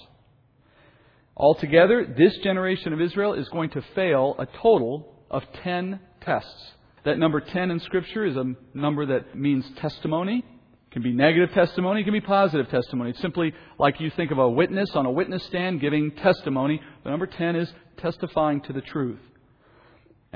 Altogether, 1.37 2.07
this 2.17 2.39
generation 2.39 2.93
of 2.93 3.01
Israel 3.01 3.35
is 3.35 3.49
going 3.49 3.71
to 3.71 3.83
fail 3.97 4.37
a 4.39 4.47
total 4.63 5.13
of 5.29 5.43
10 5.65 5.99
tests. 6.21 6.71
That 7.05 7.19
number 7.19 7.41
10 7.41 7.73
in 7.73 7.81
Scripture 7.81 8.25
is 8.25 8.37
a 8.37 8.55
number 8.73 9.07
that 9.07 9.37
means 9.37 9.69
testimony. 9.81 10.39
It 10.39 10.93
can 10.93 11.03
be 11.03 11.13
negative 11.13 11.53
testimony, 11.53 12.03
it 12.03 12.05
can 12.05 12.13
be 12.13 12.21
positive 12.21 12.71
testimony. 12.71 13.11
It's 13.11 13.21
simply 13.21 13.53
like 13.77 14.01
you 14.01 14.11
think 14.11 14.31
of 14.31 14.39
a 14.39 14.49
witness 14.49 14.91
on 14.95 15.05
a 15.05 15.11
witness 15.11 15.45
stand 15.47 15.81
giving 15.81 16.13
testimony. 16.13 16.81
The 17.03 17.11
number 17.11 17.27
10 17.27 17.57
is 17.57 17.73
testifying 17.97 18.61
to 18.63 18.73
the 18.73 18.83
truth. 18.83 19.19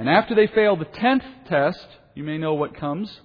And 0.00 0.08
after 0.08 0.34
they 0.34 0.46
fail 0.46 0.76
the 0.76 0.86
tenth 0.86 1.24
test, 1.46 1.86
you 2.14 2.24
may 2.24 2.38
know 2.38 2.54
what 2.54 2.74
comes. 2.74 3.20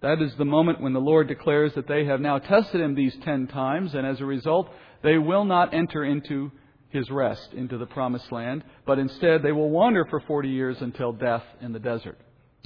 That 0.00 0.22
is 0.22 0.32
the 0.36 0.44
moment 0.44 0.80
when 0.80 0.92
the 0.92 1.00
Lord 1.00 1.26
declares 1.26 1.74
that 1.74 1.88
they 1.88 2.04
have 2.04 2.20
now 2.20 2.38
tested 2.38 2.80
him 2.80 2.94
these 2.94 3.16
ten 3.24 3.48
times, 3.48 3.94
and 3.94 4.06
as 4.06 4.20
a 4.20 4.24
result, 4.24 4.70
they 5.02 5.18
will 5.18 5.44
not 5.44 5.74
enter 5.74 6.04
into 6.04 6.52
his 6.90 7.10
rest, 7.10 7.52
into 7.52 7.78
the 7.78 7.86
promised 7.86 8.30
land, 8.30 8.62
but 8.86 9.00
instead 9.00 9.42
they 9.42 9.50
will 9.50 9.70
wander 9.70 10.04
for 10.04 10.20
40 10.20 10.50
years 10.50 10.76
until 10.82 11.12
death 11.12 11.42
in 11.60 11.72
the 11.72 11.80
desert. 11.80 12.16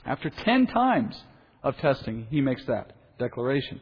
After 0.05 0.29
ten 0.29 0.67
times 0.67 1.19
of 1.63 1.75
testing, 1.79 2.27
he 2.29 2.43
makes 2.43 2.67
that 2.67 2.93
declaration. 3.19 3.81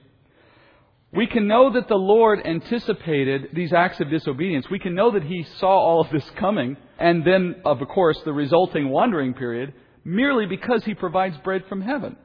We 1.16 1.26
can 1.26 1.48
know 1.48 1.72
that 1.72 1.88
the 1.88 1.96
Lord 1.96 2.40
anticipated 2.44 3.48
these 3.54 3.72
acts 3.72 4.00
of 4.00 4.10
disobedience. 4.10 4.68
We 4.70 4.78
can 4.78 4.94
know 4.94 5.12
that 5.12 5.22
He 5.22 5.46
saw 5.58 5.70
all 5.70 6.02
of 6.02 6.10
this 6.10 6.28
coming, 6.38 6.76
and 6.98 7.24
then, 7.24 7.56
of 7.64 7.78
course, 7.88 8.20
the 8.24 8.34
resulting 8.34 8.90
wandering 8.90 9.32
period, 9.32 9.72
merely 10.04 10.44
because 10.44 10.84
He 10.84 10.94
provides 10.94 11.36
bread 11.38 11.64
from 11.70 11.80
heaven. 11.80 12.16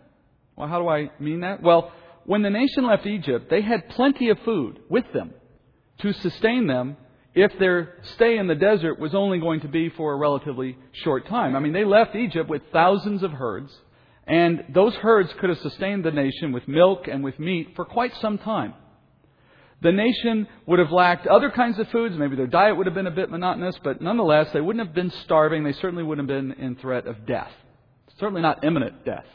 Well, 0.58 0.68
how 0.68 0.80
do 0.80 0.90
I 0.90 1.10
mean 1.22 1.40
that? 1.40 1.64
Well, 1.64 1.94
when 2.26 2.42
the 2.42 2.50
nation 2.50 2.86
left 2.86 3.06
Egypt, 3.06 3.50
they 3.50 3.62
had 3.62 3.88
plenty 3.90 4.28
of 4.28 4.38
food 4.40 4.80
with 4.90 5.06
them 5.14 5.34
to 6.00 6.12
sustain 6.12 6.68
them 6.68 6.98
if 7.34 7.58
their 7.60 7.96
stay 8.16 8.38
in 8.38 8.48
the 8.48 8.56
desert 8.56 9.00
was 9.00 9.16
only 9.16 9.40
going 9.40 9.62
to 9.62 9.70
be 9.70 9.88
for 9.88 10.12
a 10.12 10.18
relatively 10.18 10.78
short 10.92 11.28
time. 11.28 11.56
I 11.56 11.60
mean, 11.60 11.72
they 11.72 11.86
left 11.86 12.14
Egypt 12.14 12.50
with 12.50 12.62
thousands 12.74 13.24
of 13.24 13.32
herds 13.32 13.72
and 14.28 14.64
those 14.70 14.94
herds 14.96 15.34
could 15.40 15.50
have 15.50 15.60
sustained 15.60 16.06
the 16.06 16.12
nation 16.12 16.52
with 16.52 16.68
milk 16.68 17.08
and 17.08 17.24
with 17.24 17.40
meat 17.40 17.70
for 17.76 17.86
quite 17.86 18.16
some 18.22 18.38
time. 18.38 18.74
The 19.82 19.92
nation 19.92 20.48
would 20.68 20.80
have 20.80 20.92
lacked 20.92 21.26
other 21.26 21.50
kinds 21.50 21.80
of 21.80 21.88
foods. 21.90 22.16
Maybe 22.16 22.36
their 22.36 22.48
diet 22.48 22.78
would 22.78 22.86
have 22.86 22.94
been 22.94 23.08
a 23.08 23.12
bit 23.12 23.32
monotonous, 23.32 23.76
but 23.84 24.00
nonetheless, 24.00 24.52
they 24.54 24.62
wouldn't 24.62 24.86
have 24.86 24.94
been 24.94 25.12
starving. 25.24 25.64
They 25.64 25.74
certainly 25.74 26.04
wouldn't 26.04 26.30
have 26.30 26.38
been 26.38 26.52
in 26.64 26.76
threat 26.76 27.08
of 27.08 27.26
death. 27.26 27.52
Certainly 28.20 28.44
not 28.44 28.64
imminent 28.64 29.04
death. 29.06 29.26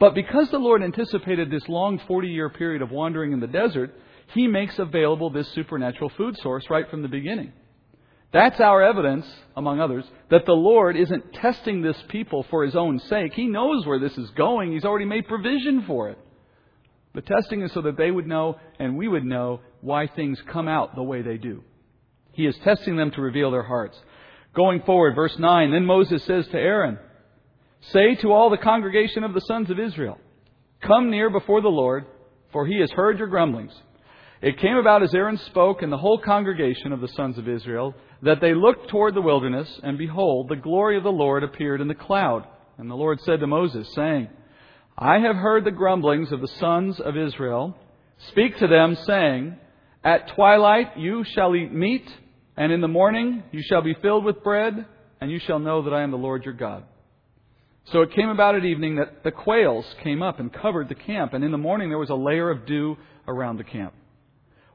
But 0.00 0.14
because 0.14 0.50
the 0.50 0.58
Lord 0.58 0.82
anticipated 0.82 1.50
this 1.50 1.68
long 1.68 2.00
40 2.08 2.28
year 2.28 2.50
period 2.50 2.82
of 2.82 2.90
wandering 2.90 3.32
in 3.32 3.38
the 3.38 3.46
desert, 3.46 3.94
He 4.34 4.48
makes 4.48 4.78
available 4.80 5.30
this 5.30 5.48
supernatural 5.52 6.10
food 6.16 6.36
source 6.38 6.68
right 6.68 6.90
from 6.90 7.02
the 7.02 7.08
beginning. 7.08 7.52
That's 8.32 8.58
our 8.58 8.82
evidence, 8.82 9.26
among 9.56 9.78
others, 9.78 10.04
that 10.30 10.44
the 10.44 10.52
Lord 10.52 10.96
isn't 10.96 11.34
testing 11.34 11.82
this 11.82 11.96
people 12.08 12.44
for 12.50 12.64
His 12.64 12.74
own 12.74 12.98
sake. 12.98 13.32
He 13.34 13.46
knows 13.46 13.86
where 13.86 14.00
this 14.00 14.18
is 14.18 14.28
going. 14.30 14.72
He's 14.72 14.84
already 14.84 15.04
made 15.04 15.28
provision 15.28 15.84
for 15.86 16.08
it. 16.08 16.18
The 17.14 17.22
testing 17.22 17.62
is 17.62 17.72
so 17.72 17.82
that 17.82 17.96
they 17.96 18.10
would 18.10 18.26
know 18.26 18.58
and 18.78 18.96
we 18.96 19.08
would 19.08 19.24
know 19.24 19.60
why 19.80 20.08
things 20.08 20.42
come 20.50 20.68
out 20.68 20.94
the 20.94 21.02
way 21.02 21.22
they 21.22 21.36
do. 21.36 21.62
He 22.32 22.46
is 22.46 22.56
testing 22.64 22.96
them 22.96 23.12
to 23.12 23.22
reveal 23.22 23.52
their 23.52 23.62
hearts. 23.62 23.96
Going 24.54 24.82
forward, 24.82 25.14
verse 25.14 25.36
9, 25.38 25.70
then 25.70 25.86
Moses 25.86 26.24
says 26.24 26.46
to 26.48 26.58
Aaron, 26.58 26.98
Say 27.92 28.16
to 28.16 28.32
all 28.32 28.50
the 28.50 28.56
congregation 28.56 29.22
of 29.24 29.34
the 29.34 29.40
sons 29.42 29.70
of 29.70 29.78
Israel, 29.78 30.18
Come 30.82 31.10
near 31.10 31.30
before 31.30 31.60
the 31.60 31.68
Lord, 31.68 32.06
for 32.52 32.66
he 32.66 32.80
has 32.80 32.90
heard 32.90 33.18
your 33.18 33.28
grumblings. 33.28 33.72
It 34.42 34.58
came 34.58 34.76
about 34.76 35.02
as 35.02 35.14
Aaron 35.14 35.38
spoke 35.38 35.82
and 35.82 35.92
the 35.92 35.98
whole 35.98 36.18
congregation 36.18 36.92
of 36.92 37.00
the 37.00 37.08
sons 37.08 37.38
of 37.38 37.48
Israel 37.48 37.94
that 38.22 38.40
they 38.40 38.54
looked 38.54 38.88
toward 38.88 39.14
the 39.14 39.22
wilderness, 39.22 39.80
and 39.82 39.96
behold, 39.96 40.48
the 40.48 40.56
glory 40.56 40.96
of 40.96 41.02
the 41.02 41.12
Lord 41.12 41.44
appeared 41.44 41.80
in 41.80 41.88
the 41.88 41.94
cloud. 41.94 42.46
And 42.78 42.90
the 42.90 42.94
Lord 42.94 43.20
said 43.20 43.40
to 43.40 43.46
Moses, 43.46 43.92
saying, 43.94 44.28
I 44.96 45.18
have 45.18 45.34
heard 45.34 45.64
the 45.64 45.72
grumblings 45.72 46.30
of 46.30 46.40
the 46.40 46.48
sons 46.48 47.00
of 47.00 47.16
Israel. 47.16 47.76
Speak 48.28 48.56
to 48.58 48.68
them, 48.68 48.96
saying, 49.06 49.56
At 50.04 50.28
twilight 50.36 50.96
you 50.96 51.24
shall 51.24 51.56
eat 51.56 51.72
meat, 51.72 52.08
and 52.56 52.70
in 52.70 52.80
the 52.80 52.88
morning 52.88 53.42
you 53.50 53.60
shall 53.62 53.82
be 53.82 53.96
filled 54.00 54.24
with 54.24 54.44
bread, 54.44 54.86
and 55.20 55.32
you 55.32 55.40
shall 55.40 55.58
know 55.58 55.82
that 55.82 55.92
I 55.92 56.02
am 56.02 56.12
the 56.12 56.16
Lord 56.16 56.44
your 56.44 56.54
God. 56.54 56.84
So 57.86 58.02
it 58.02 58.12
came 58.12 58.28
about 58.28 58.54
at 58.54 58.64
evening 58.64 58.96
that 58.96 59.24
the 59.24 59.32
quails 59.32 59.84
came 60.04 60.22
up 60.22 60.38
and 60.38 60.52
covered 60.52 60.88
the 60.88 60.94
camp, 60.94 61.34
and 61.34 61.42
in 61.42 61.50
the 61.50 61.58
morning 61.58 61.88
there 61.88 61.98
was 61.98 62.10
a 62.10 62.14
layer 62.14 62.48
of 62.48 62.64
dew 62.64 62.96
around 63.26 63.56
the 63.56 63.64
camp. 63.64 63.94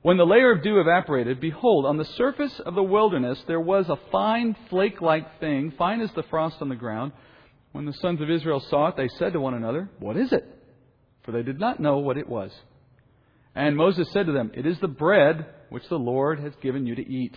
When 0.02 0.18
the 0.18 0.26
layer 0.26 0.52
of 0.52 0.64
dew 0.64 0.82
evaporated, 0.82 1.40
behold, 1.40 1.86
on 1.86 1.98
the 1.98 2.06
surface 2.06 2.60
of 2.60 2.76
the 2.76 2.84
wilderness 2.84 3.42
there 3.48 3.60
was 3.60 3.88
a 3.88 4.00
fine 4.12 4.56
flake 4.70 5.02
like 5.02 5.40
thing, 5.40 5.74
fine 5.78 6.02
as 6.02 6.12
the 6.12 6.24
frost 6.24 6.58
on 6.62 6.68
the 6.68 6.76
ground. 6.76 7.14
When 7.72 7.86
the 7.86 7.94
sons 7.94 8.22
of 8.22 8.30
Israel 8.30 8.60
saw 8.70 8.88
it, 8.88 8.98
they 8.98 9.08
said 9.08 9.34
to 9.34 9.40
one 9.40 9.54
another, 9.54 9.90
What 10.00 10.18
is 10.18 10.32
it? 10.32 10.46
For 11.24 11.32
they 11.32 11.44
did 11.44 11.60
not 11.60 11.80
know 11.80 12.00
what 12.00 12.18
it 12.18 12.28
was. 12.28 12.52
And 13.56 13.76
Moses 13.76 14.12
said 14.12 14.26
to 14.26 14.32
them, 14.32 14.52
It 14.54 14.66
is 14.66 14.80
the 14.80 14.88
bread 14.88 15.46
which 15.70 15.88
the 15.90 16.00
Lord 16.00 16.40
has 16.40 16.54
given 16.62 16.86
you 16.86 16.96
to 16.96 17.08
eat. 17.08 17.36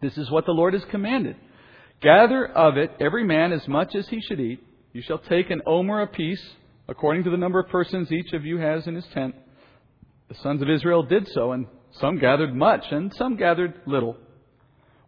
This 0.00 0.16
is 0.16 0.30
what 0.30 0.46
the 0.46 0.52
Lord 0.52 0.74
has 0.74 0.84
commanded. 0.90 1.36
Gather 2.00 2.46
of 2.46 2.76
it 2.76 2.92
every 3.00 3.24
man 3.24 3.52
as 3.52 3.66
much 3.66 3.94
as 3.94 4.08
he 4.08 4.20
should 4.20 4.40
eat. 4.40 4.62
You 4.92 5.02
shall 5.02 5.18
take 5.18 5.50
an 5.50 5.62
omer 5.66 6.02
apiece, 6.02 6.42
according 6.88 7.24
to 7.24 7.30
the 7.30 7.36
number 7.36 7.60
of 7.60 7.68
persons 7.68 8.10
each 8.10 8.32
of 8.32 8.44
you 8.44 8.58
has 8.58 8.86
in 8.86 8.94
his 8.94 9.06
tent. 9.12 9.34
The 10.28 10.36
sons 10.36 10.62
of 10.62 10.70
Israel 10.70 11.02
did 11.02 11.28
so, 11.28 11.52
and 11.52 11.66
some 12.00 12.18
gathered 12.18 12.54
much, 12.54 12.84
and 12.90 13.12
some 13.14 13.36
gathered 13.36 13.74
little. 13.86 14.16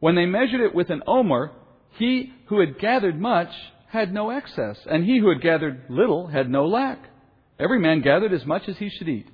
When 0.01 0.15
they 0.15 0.27
measured 0.27 0.61
it 0.61 0.75
with 0.75 0.91
an 0.91 1.03
omer, 1.07 1.53
he 1.99 2.33
who 2.47 2.61
had 2.61 2.79
gathered 2.79 3.21
much 3.21 3.51
had 3.91 4.13
no 4.13 4.31
excess, 4.31 4.79
and 4.89 5.05
he 5.05 5.19
who 5.19 5.29
had 5.31 5.43
gathered 5.43 5.83
little 5.89 6.29
had 6.29 6.49
no 6.49 6.67
lack. 6.67 7.11
Every 7.59 7.81
man 7.81 8.03
gathered 8.03 8.33
as 8.33 8.47
much 8.47 8.69
as 8.69 8.79
he 8.79 8.89
should 8.89 9.09
eat. 9.09 9.29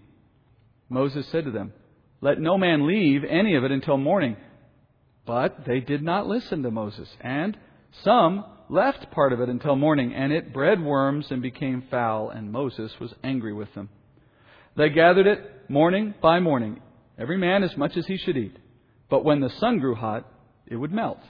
Moses 0.89 1.29
said 1.29 1.45
to 1.45 1.51
them, 1.51 1.75
Let 2.23 2.41
no 2.41 2.57
man 2.57 2.87
leave 2.87 3.23
any 3.23 3.55
of 3.55 3.65
it 3.65 3.71
until 3.71 3.99
morning. 3.99 4.37
But 5.27 5.67
they 5.67 5.81
did 5.81 6.03
not 6.03 6.27
listen 6.27 6.63
to 6.63 6.71
Moses, 6.71 7.09
and 7.21 7.57
some 8.03 8.47
left 8.71 9.11
part 9.11 9.35
of 9.35 9.41
it 9.41 9.51
until 9.51 9.77
morning, 9.77 10.15
and 10.15 10.33
it 10.33 10.55
bred 10.55 10.83
worms 10.83 11.27
and 11.31 11.43
became 11.43 11.85
foul, 11.91 12.31
and 12.31 12.51
Moses 12.51 12.99
was 12.99 13.13
angry 13.23 13.53
with 13.53 13.73
them. 13.75 13.91
They 14.75 14.89
gathered 14.89 15.27
it 15.27 15.69
morning 15.69 16.15
by 16.23 16.41
morning, 16.41 16.81
every 17.19 17.37
man 17.37 17.63
as 17.63 17.77
much 17.77 17.95
as 17.97 18.07
he 18.07 18.17
should 18.17 18.39
eat. 18.39 18.57
But 19.11 19.25
when 19.25 19.41
the 19.41 19.51
sun 19.51 19.81
grew 19.81 19.95
hot, 19.95 20.27
it 20.67 20.77
would 20.77 20.93
melt. 20.93 21.21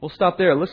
We'll 0.00 0.10
stop 0.10 0.36
there. 0.38 0.54
Let's 0.54 0.72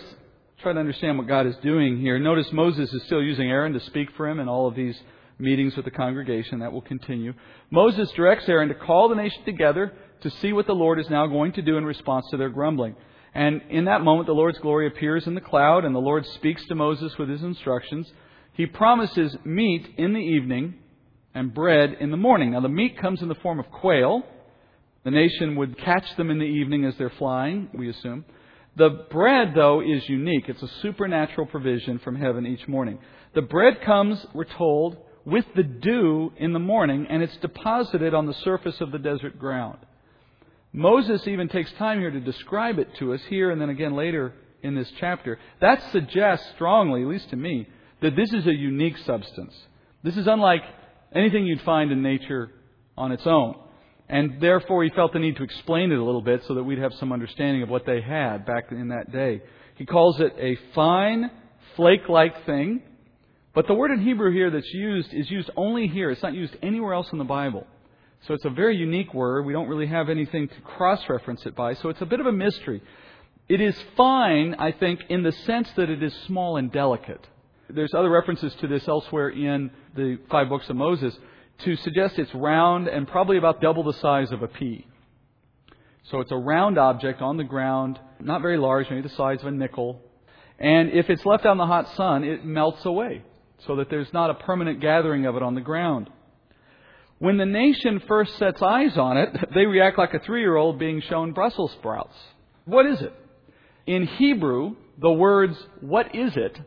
try 0.61 0.73
to 0.73 0.79
understand 0.79 1.17
what 1.17 1.27
God 1.27 1.47
is 1.47 1.55
doing 1.57 1.99
here. 1.99 2.17
Notice 2.17 2.51
Moses 2.51 2.91
is 2.93 3.03
still 3.03 3.21
using 3.21 3.49
Aaron 3.49 3.73
to 3.73 3.79
speak 3.81 4.09
for 4.15 4.27
him 4.27 4.39
in 4.39 4.47
all 4.47 4.67
of 4.67 4.75
these 4.75 4.97
meetings 5.37 5.75
with 5.75 5.85
the 5.85 5.91
congregation. 5.91 6.59
That 6.59 6.71
will 6.71 6.81
continue. 6.81 7.33
Moses 7.71 8.09
directs 8.11 8.47
Aaron 8.47 8.69
to 8.69 8.75
call 8.75 9.09
the 9.09 9.15
nation 9.15 9.43
together 9.43 9.93
to 10.21 10.29
see 10.29 10.53
what 10.53 10.65
the 10.65 10.73
Lord 10.73 10.99
is 10.99 11.09
now 11.09 11.27
going 11.27 11.51
to 11.53 11.61
do 11.61 11.77
in 11.77 11.85
response 11.85 12.25
to 12.31 12.37
their 12.37 12.49
grumbling. 12.49 12.95
And 13.33 13.61
in 13.69 13.85
that 13.85 14.01
moment, 14.01 14.27
the 14.27 14.33
Lord's 14.33 14.59
glory 14.59 14.87
appears 14.87 15.27
in 15.27 15.35
the 15.35 15.41
cloud, 15.41 15.83
and 15.83 15.93
the 15.93 15.99
Lord 15.99 16.25
speaks 16.25 16.65
to 16.67 16.75
Moses 16.75 17.17
with 17.19 17.27
his 17.27 17.43
instructions. 17.43 18.09
He 18.53 18.65
promises 18.65 19.35
meat 19.43 19.85
in 19.97 20.13
the 20.13 20.19
evening 20.19 20.75
and 21.33 21.53
bread 21.53 21.97
in 21.99 22.11
the 22.11 22.17
morning. 22.17 22.51
Now, 22.51 22.61
the 22.61 22.69
meat 22.69 22.97
comes 22.97 23.21
in 23.21 23.27
the 23.27 23.35
form 23.35 23.59
of 23.59 23.69
quail. 23.69 24.23
The 25.03 25.11
nation 25.11 25.57
would 25.57 25.77
catch 25.77 26.15
them 26.15 26.31
in 26.31 26.39
the 26.39 26.45
evening 26.45 26.85
as 26.85 26.95
they're 26.97 27.09
flying, 27.09 27.67
we 27.73 27.89
assume. 27.89 28.23
The 28.77 28.89
bread, 29.09 29.53
though, 29.55 29.81
is 29.81 30.07
unique. 30.09 30.49
It's 30.49 30.61
a 30.61 30.81
supernatural 30.81 31.47
provision 31.47 31.99
from 31.99 32.15
heaven 32.15 32.45
each 32.45 32.67
morning. 32.67 32.99
The 33.33 33.41
bread 33.41 33.81
comes, 33.81 34.25
we're 34.33 34.43
told, 34.43 34.97
with 35.25 35.45
the 35.55 35.63
dew 35.63 36.33
in 36.37 36.53
the 36.53 36.59
morning, 36.59 37.07
and 37.09 37.23
it's 37.23 37.37
deposited 37.37 38.13
on 38.13 38.25
the 38.25 38.33
surface 38.33 38.79
of 38.81 38.91
the 38.91 38.99
desert 38.99 39.39
ground. 39.39 39.79
Moses 40.73 41.25
even 41.27 41.47
takes 41.47 41.71
time 41.73 41.99
here 41.99 42.11
to 42.11 42.19
describe 42.19 42.79
it 42.79 42.89
to 42.99 43.13
us 43.13 43.21
here 43.29 43.49
and 43.49 43.61
then 43.61 43.69
again 43.69 43.95
later 43.95 44.33
in 44.61 44.75
this 44.75 44.91
chapter. 44.99 45.39
That 45.61 45.81
suggests 45.91 46.45
strongly, 46.55 47.01
at 47.01 47.07
least 47.07 47.29
to 47.29 47.37
me, 47.37 47.69
that 48.01 48.15
this 48.15 48.33
is 48.33 48.45
a 48.45 48.53
unique 48.53 48.97
substance. 48.99 49.53
This 50.03 50.17
is 50.17 50.27
unlike 50.27 50.63
anything 51.13 51.45
you'd 51.45 51.61
find 51.61 51.91
in 51.91 52.03
nature 52.03 52.51
on 52.97 53.13
its 53.13 53.25
own. 53.25 53.55
And 54.07 54.39
therefore, 54.39 54.83
he 54.83 54.91
felt 54.91 55.13
the 55.13 55.19
need 55.19 55.37
to 55.37 55.43
explain 55.43 55.91
it 55.91 55.97
a 55.97 56.03
little 56.03 56.21
bit 56.21 56.43
so 56.47 56.53
that 56.55 56.63
we'd 56.63 56.77
have 56.77 56.93
some 56.93 57.11
understanding 57.11 57.63
of 57.63 57.69
what 57.69 57.85
they 57.85 58.01
had 58.01 58.45
back 58.45 58.71
in 58.71 58.89
that 58.89 59.11
day. 59.11 59.41
He 59.75 59.85
calls 59.85 60.19
it 60.19 60.35
a 60.39 60.57
fine, 60.73 61.31
flake 61.75 62.07
like 62.07 62.45
thing. 62.45 62.83
But 63.55 63.67
the 63.67 63.73
word 63.73 63.91
in 63.91 64.01
Hebrew 64.01 64.31
here 64.31 64.51
that's 64.51 64.71
used 64.73 65.13
is 65.13 65.29
used 65.31 65.49
only 65.55 65.87
here. 65.87 66.11
It's 66.11 66.21
not 66.21 66.33
used 66.33 66.55
anywhere 66.61 66.93
else 66.93 67.11
in 67.11 67.17
the 67.17 67.23
Bible. 67.23 67.65
So 68.27 68.33
it's 68.33 68.45
a 68.45 68.49
very 68.49 68.75
unique 68.75 69.13
word. 69.13 69.45
We 69.45 69.53
don't 69.53 69.67
really 69.67 69.87
have 69.87 70.09
anything 70.09 70.49
to 70.49 70.61
cross 70.61 71.01
reference 71.09 71.45
it 71.45 71.55
by. 71.55 71.73
So 71.75 71.89
it's 71.89 72.01
a 72.01 72.05
bit 72.05 72.19
of 72.19 72.25
a 72.25 72.31
mystery. 72.31 72.81
It 73.47 73.61
is 73.61 73.75
fine, 73.95 74.55
I 74.57 74.71
think, 74.71 75.01
in 75.09 75.23
the 75.23 75.31
sense 75.31 75.69
that 75.77 75.89
it 75.89 76.01
is 76.01 76.13
small 76.25 76.57
and 76.57 76.71
delicate. 76.71 77.25
There's 77.69 77.93
other 77.93 78.09
references 78.09 78.53
to 78.55 78.67
this 78.67 78.87
elsewhere 78.87 79.29
in 79.29 79.71
the 79.95 80.19
five 80.29 80.49
books 80.49 80.69
of 80.69 80.75
Moses 80.75 81.17
to 81.63 81.75
suggest 81.77 82.19
it's 82.19 82.33
round 82.33 82.87
and 82.87 83.07
probably 83.07 83.37
about 83.37 83.61
double 83.61 83.83
the 83.83 83.93
size 83.93 84.31
of 84.31 84.41
a 84.43 84.47
pea. 84.47 84.85
So 86.11 86.19
it's 86.19 86.31
a 86.31 86.37
round 86.37 86.77
object 86.77 87.21
on 87.21 87.37
the 87.37 87.43
ground, 87.43 87.99
not 88.19 88.41
very 88.41 88.57
large, 88.57 88.89
maybe 88.89 89.01
the 89.01 89.15
size 89.15 89.39
of 89.41 89.47
a 89.47 89.51
nickel. 89.51 90.01
And 90.59 90.91
if 90.91 91.09
it's 91.09 91.25
left 91.25 91.45
out 91.45 91.53
in 91.53 91.57
the 91.57 91.65
hot 91.65 91.95
sun, 91.95 92.23
it 92.23 92.45
melts 92.45 92.85
away 92.85 93.23
so 93.65 93.77
that 93.77 93.89
there's 93.89 94.11
not 94.13 94.29
a 94.29 94.35
permanent 94.35 94.81
gathering 94.81 95.25
of 95.25 95.35
it 95.35 95.43
on 95.43 95.55
the 95.55 95.61
ground. 95.61 96.09
When 97.17 97.37
the 97.37 97.45
nation 97.45 98.01
first 98.07 98.37
sets 98.37 98.61
eyes 98.61 98.97
on 98.97 99.17
it, 99.17 99.29
they 99.55 99.65
react 99.65 99.97
like 99.97 100.13
a 100.13 100.19
three 100.19 100.41
year 100.41 100.55
old 100.55 100.77
being 100.77 101.01
shown 101.01 101.31
Brussels 101.33 101.71
sprouts. 101.79 102.15
What 102.65 102.85
is 102.85 103.01
it? 103.01 103.13
In 103.87 104.05
Hebrew, 104.05 104.75
the 104.99 105.11
words, 105.11 105.57
what 105.81 106.15
is 106.15 106.35
it, 106.35 106.59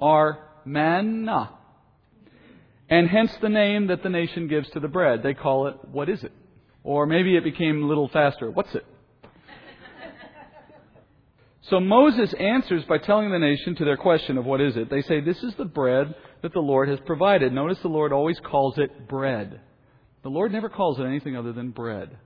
are 0.00 0.38
manna. 0.64 1.50
And 2.88 3.08
hence 3.08 3.32
the 3.42 3.48
name 3.48 3.88
that 3.88 4.02
the 4.02 4.08
nation 4.08 4.48
gives 4.48 4.70
to 4.70 4.80
the 4.80 4.88
bread. 4.88 5.22
They 5.22 5.34
call 5.34 5.66
it, 5.66 5.76
what 5.90 6.08
is 6.08 6.22
it? 6.22 6.32
Or 6.84 7.06
maybe 7.06 7.36
it 7.36 7.42
became 7.42 7.82
a 7.82 7.86
little 7.86 8.08
faster, 8.08 8.48
what's 8.50 8.72
it? 8.74 8.86
so 11.62 11.80
Moses 11.80 12.32
answers 12.38 12.84
by 12.84 12.98
telling 12.98 13.30
the 13.30 13.40
nation 13.40 13.74
to 13.76 13.84
their 13.84 13.96
question 13.96 14.38
of 14.38 14.44
what 14.44 14.60
is 14.60 14.76
it. 14.76 14.88
They 14.88 15.02
say, 15.02 15.20
this 15.20 15.42
is 15.42 15.52
the 15.56 15.64
bread 15.64 16.14
that 16.42 16.52
the 16.52 16.60
Lord 16.60 16.88
has 16.88 17.00
provided. 17.04 17.52
Notice 17.52 17.78
the 17.82 17.88
Lord 17.88 18.12
always 18.12 18.38
calls 18.38 18.78
it 18.78 19.08
bread. 19.08 19.60
The 20.22 20.28
Lord 20.28 20.52
never 20.52 20.68
calls 20.68 21.00
it 21.00 21.04
anything 21.04 21.36
other 21.36 21.52
than 21.52 21.70
bread. 21.70 22.16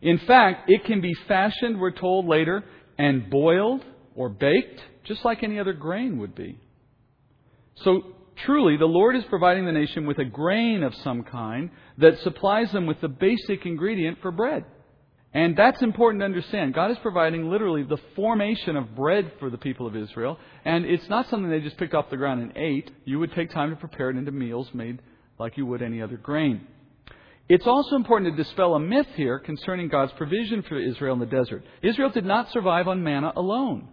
In 0.00 0.18
fact, 0.18 0.70
it 0.70 0.84
can 0.84 1.00
be 1.00 1.14
fashioned, 1.26 1.80
we're 1.80 1.90
told 1.90 2.26
later, 2.26 2.64
and 2.98 3.30
boiled 3.30 3.84
or 4.14 4.28
baked, 4.28 4.80
just 5.04 5.24
like 5.24 5.42
any 5.42 5.58
other 5.58 5.72
grain 5.72 6.18
would 6.18 6.34
be. 6.34 6.58
So 7.76 8.02
truly, 8.44 8.76
the 8.76 8.86
Lord 8.86 9.16
is 9.16 9.24
providing 9.28 9.66
the 9.66 9.72
nation 9.72 10.06
with 10.06 10.18
a 10.18 10.24
grain 10.24 10.82
of 10.82 10.94
some 10.96 11.22
kind 11.22 11.70
that 11.98 12.20
supplies 12.20 12.72
them 12.72 12.86
with 12.86 13.00
the 13.00 13.08
basic 13.08 13.66
ingredient 13.66 14.18
for 14.20 14.30
bread. 14.30 14.64
And 15.34 15.56
that's 15.56 15.80
important 15.80 16.20
to 16.20 16.26
understand. 16.26 16.74
God 16.74 16.90
is 16.90 16.98
providing 16.98 17.48
literally 17.48 17.84
the 17.84 17.96
formation 18.14 18.76
of 18.76 18.94
bread 18.94 19.32
for 19.38 19.48
the 19.48 19.56
people 19.56 19.86
of 19.86 19.96
Israel. 19.96 20.38
And 20.64 20.84
it's 20.84 21.08
not 21.08 21.28
something 21.30 21.48
they 21.48 21.60
just 21.60 21.78
picked 21.78 21.94
off 21.94 22.10
the 22.10 22.18
ground 22.18 22.42
and 22.42 22.56
ate. 22.56 22.90
You 23.06 23.18
would 23.18 23.32
take 23.32 23.50
time 23.50 23.70
to 23.70 23.76
prepare 23.76 24.10
it 24.10 24.16
into 24.16 24.30
meals 24.30 24.68
made 24.74 25.00
like 25.38 25.56
you 25.56 25.64
would 25.64 25.80
any 25.80 26.02
other 26.02 26.18
grain. 26.18 26.66
It's 27.48 27.66
also 27.66 27.96
important 27.96 28.36
to 28.36 28.42
dispel 28.42 28.74
a 28.74 28.80
myth 28.80 29.06
here 29.14 29.38
concerning 29.38 29.88
God's 29.88 30.12
provision 30.12 30.62
for 30.62 30.78
Israel 30.78 31.14
in 31.14 31.20
the 31.20 31.26
desert. 31.26 31.64
Israel 31.82 32.10
did 32.10 32.26
not 32.26 32.50
survive 32.50 32.86
on 32.86 33.02
manna 33.02 33.32
alone. 33.34 33.88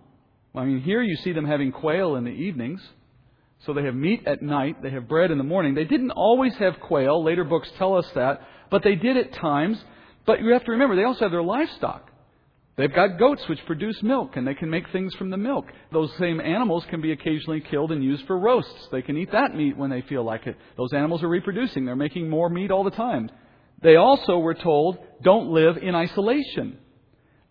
I 0.56 0.66
mean, 0.66 0.82
here 0.82 1.02
you 1.02 1.16
see 1.18 1.32
them 1.32 1.46
having 1.46 1.72
quail 1.72 2.16
in 2.16 2.26
the 2.26 2.32
evenings. 2.32 2.82
So 3.66 3.74
they 3.74 3.84
have 3.84 3.96
meat 3.96 4.24
at 4.26 4.42
night, 4.42 4.82
they 4.82 4.90
have 4.92 5.08
bread 5.08 5.32
in 5.32 5.38
the 5.38 5.44
morning. 5.44 5.74
They 5.74 5.84
didn't 5.86 6.12
always 6.12 6.54
have 6.56 6.80
quail. 6.80 7.24
Later 7.24 7.44
books 7.44 7.70
tell 7.78 7.96
us 7.96 8.10
that. 8.16 8.42
But 8.72 8.84
they 8.84 8.96
did 8.96 9.18
at 9.18 9.34
times. 9.34 9.78
But 10.26 10.42
you 10.42 10.54
have 10.54 10.64
to 10.66 10.72
remember, 10.72 10.96
they 10.96 11.04
also 11.04 11.26
have 11.26 11.32
their 11.32 11.44
livestock. 11.44 12.10
They've 12.78 12.94
got 12.94 13.20
goats 13.20 13.46
which 13.50 13.66
produce 13.66 14.02
milk, 14.02 14.38
and 14.38 14.48
they 14.48 14.54
can 14.54 14.70
make 14.70 14.90
things 14.92 15.14
from 15.16 15.30
the 15.30 15.38
milk. 15.38 15.66
Those 15.92 16.10
same 16.18 16.40
animals 16.40 16.86
can 16.90 17.02
be 17.02 17.12
occasionally 17.12 17.60
killed 17.60 17.92
and 17.92 18.02
used 18.02 18.26
for 18.26 18.40
roasts. 18.40 18.88
They 18.90 19.02
can 19.02 19.18
eat 19.18 19.34
that 19.34 19.54
meat 19.54 19.76
when 19.76 19.90
they 19.90 20.02
feel 20.04 20.24
like 20.24 20.48
it. 20.48 20.56
Those 20.78 20.94
animals 20.94 21.22
are 21.22 21.28
reproducing. 21.28 21.84
They're 21.84 21.98
making 21.98 22.30
more 22.30 22.50
meat 22.50 22.72
all 22.72 22.86
the 22.86 22.92
time. 22.92 23.30
They 23.82 23.98
also 23.98 24.38
were 24.38 24.54
told, 24.54 24.98
don't 25.22 25.50
live 25.50 25.76
in 25.76 25.94
isolation. 25.94 26.78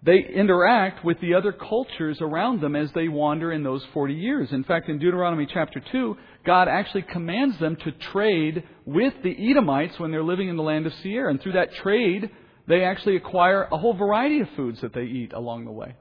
They 0.03 0.19
interact 0.21 1.05
with 1.05 1.21
the 1.21 1.35
other 1.35 1.51
cultures 1.51 2.19
around 2.21 2.61
them 2.61 2.77
as 2.77 2.91
they 2.93 3.09
wander 3.09 3.51
in 3.51 3.65
those 3.65 3.85
40 3.93 4.15
years. 4.15 4.53
In 4.53 4.63
fact, 4.63 4.89
in 4.89 4.99
Deuteronomy 4.99 5.47
chapter 5.53 5.81
2, 5.91 6.17
God 6.47 6.69
actually 6.69 7.03
commands 7.03 7.59
them 7.59 7.77
to 7.77 7.91
trade 7.91 8.63
with 8.87 9.15
the 9.25 9.51
Edomites 9.51 9.99
when 9.99 10.13
they're 10.13 10.23
living 10.23 10.49
in 10.49 10.57
the 10.57 10.63
land 10.63 10.87
of 10.87 10.95
Seir. 11.03 11.29
And 11.29 11.41
through 11.41 11.55
that 11.55 11.75
trade, 11.75 12.31
they 12.69 12.85
actually 12.85 13.17
acquire 13.17 13.67
a 13.73 13.77
whole 13.77 13.95
variety 13.95 14.41
of 14.41 14.49
foods 14.55 14.81
that 14.83 14.95
they 14.95 15.03
eat 15.03 15.33
along 15.33 15.65
the 15.65 15.73
way. 15.73 15.97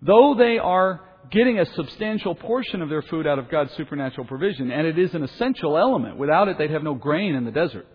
Though 0.00 0.36
they 0.38 0.58
are 0.58 1.00
getting 1.32 1.58
a 1.58 1.66
substantial 1.74 2.36
portion 2.36 2.80
of 2.80 2.90
their 2.90 3.02
food 3.02 3.26
out 3.26 3.40
of 3.40 3.50
God's 3.50 3.72
supernatural 3.74 4.26
provision, 4.26 4.70
and 4.70 4.86
it 4.86 4.98
is 4.98 5.14
an 5.14 5.24
essential 5.24 5.76
element. 5.76 6.16
Without 6.16 6.46
it, 6.46 6.58
they'd 6.58 6.70
have 6.70 6.82
no 6.84 6.94
grain 6.94 7.34
in 7.34 7.44
the 7.44 7.50
desert. 7.50 7.86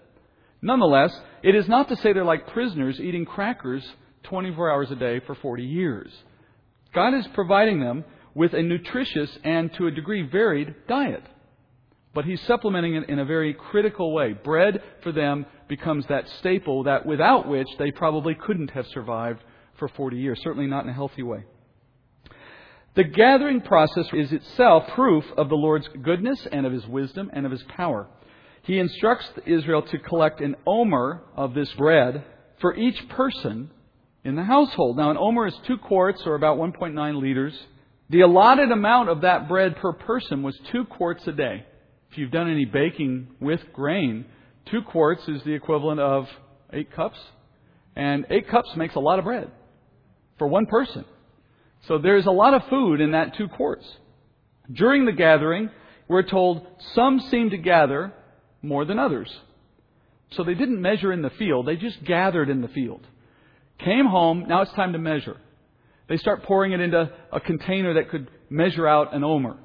Nonetheless, 0.62 1.18
it 1.42 1.56
is 1.56 1.70
not 1.70 1.88
to 1.88 1.96
say 1.96 2.12
they're 2.12 2.26
like 2.26 2.48
prisoners 2.48 3.00
eating 3.00 3.26
crackers 3.26 3.88
24 4.24 4.72
hours 4.72 4.92
a 4.92 4.96
day 4.96 5.20
for 5.26 5.36
40 5.36 5.64
years. 5.64 6.12
God 6.94 7.14
is 7.14 7.28
providing 7.34 7.80
them 7.80 8.04
with 8.34 8.54
a 8.54 8.62
nutritious 8.62 9.30
and 9.44 9.74
to 9.76 9.88
a 9.88 9.92
degree 9.92 10.24
varied 10.24 10.76
diet. 10.88 11.24
But 12.14 12.26
He's 12.26 12.42
supplementing 12.42 12.96
it 12.96 13.10
in 13.10 13.20
a 13.20 13.26
very 13.26 13.54
critical 13.54 14.14
way. 14.14 14.34
Bread 14.34 14.82
for 15.04 15.12
them 15.12 15.46
becomes 15.68 16.06
that 16.08 16.28
staple 16.40 16.84
that 16.84 17.06
without 17.06 17.48
which 17.48 17.68
they 17.78 17.92
probably 17.92 18.36
couldn't 18.36 18.72
have 18.72 18.88
survived 18.88 19.44
for 19.78 19.88
40 19.88 20.18
years, 20.18 20.40
certainly 20.44 20.68
not 20.68 20.84
in 20.84 20.90
a 20.90 20.94
healthy 20.94 21.24
way. 21.24 21.46
The 22.96 23.04
gathering 23.04 23.62
process 23.62 24.08
is 24.14 24.32
itself 24.32 24.88
proof 24.96 25.24
of 25.38 25.48
the 25.50 25.56
Lord's 25.56 25.88
goodness 26.02 26.48
and 26.52 26.66
of 26.66 26.74
His 26.74 26.88
wisdom 26.88 27.30
and 27.34 27.46
of 27.46 27.52
His 27.52 27.64
power. 27.64 28.08
He 28.64 28.80
instructs 28.80 29.30
Israel 29.46 29.84
to 29.84 30.00
collect 30.00 30.42
an 30.42 30.56
omer 30.66 31.24
of 31.36 31.54
this 31.54 31.72
bread 31.74 32.24
for 32.60 32.76
each 32.76 33.08
person 33.10 33.70
in 34.24 34.36
the 34.36 34.44
household. 34.44 34.98
Now, 34.98 35.12
an 35.12 35.18
omer 35.18 35.48
is 35.48 35.56
two 35.66 35.78
quarts, 35.78 36.22
or 36.26 36.36
about 36.36 36.58
1.9 36.58 37.22
liters. 37.22 37.58
The 38.10 38.22
allotted 38.22 38.72
amount 38.72 39.10
of 39.10 39.22
that 39.22 39.48
bread 39.48 39.78
per 39.78 39.94
person 39.94 40.44
was 40.44 40.60
two 40.72 40.86
quarts 40.86 41.26
a 41.28 41.32
day. 41.32 41.66
If 42.12 42.18
you've 42.18 42.32
done 42.32 42.50
any 42.50 42.66
baking 42.66 43.28
with 43.40 43.62
grain, 43.72 44.26
two 44.72 44.82
quarts 44.82 45.22
is 45.28 45.44
the 45.44 45.54
equivalent 45.54 46.00
of 46.00 46.28
eight 46.74 46.92
cups. 46.92 47.20
And 47.96 48.26
eight 48.30 48.50
cups 48.50 48.70
makes 48.76 48.96
a 48.96 49.00
lot 49.00 49.20
of 49.20 49.26
bread 49.26 49.52
for 50.38 50.48
one 50.48 50.66
person. 50.66 51.06
So 51.88 51.98
there's 51.98 52.26
a 52.26 52.32
lot 52.32 52.54
of 52.54 52.68
food 52.70 53.00
in 53.00 53.12
that 53.12 53.36
two 53.36 53.48
quarts. 53.48 53.86
During 54.72 55.06
the 55.06 55.12
gathering, 55.12 55.70
we're 56.08 56.24
told 56.24 56.66
some 56.94 57.20
seemed 57.30 57.52
to 57.52 57.58
gather 57.58 58.12
more 58.62 58.86
than 58.86 59.00
others. 59.00 59.30
So 60.32 60.44
they 60.44 60.54
didn't 60.54 60.82
measure 60.82 61.12
in 61.12 61.22
the 61.22 61.30
field, 61.32 61.68
they 61.68 61.76
just 61.76 62.04
gathered 62.04 62.50
in 62.50 62.62
the 62.62 62.68
field. 62.68 63.06
Came 63.80 64.06
home, 64.06 64.46
now 64.48 64.62
it's 64.62 64.74
time 64.74 64.94
to 64.94 65.00
measure. 65.00 65.38
They 66.08 66.18
start 66.18 66.44
pouring 66.44 66.74
it 66.74 66.82
into 66.82 67.12
a 67.32 67.40
container 67.40 67.94
that 67.94 68.10
could 68.10 68.30
measure 68.50 68.88
out 68.88 69.14
an 69.14 69.24
omer. 69.24 69.58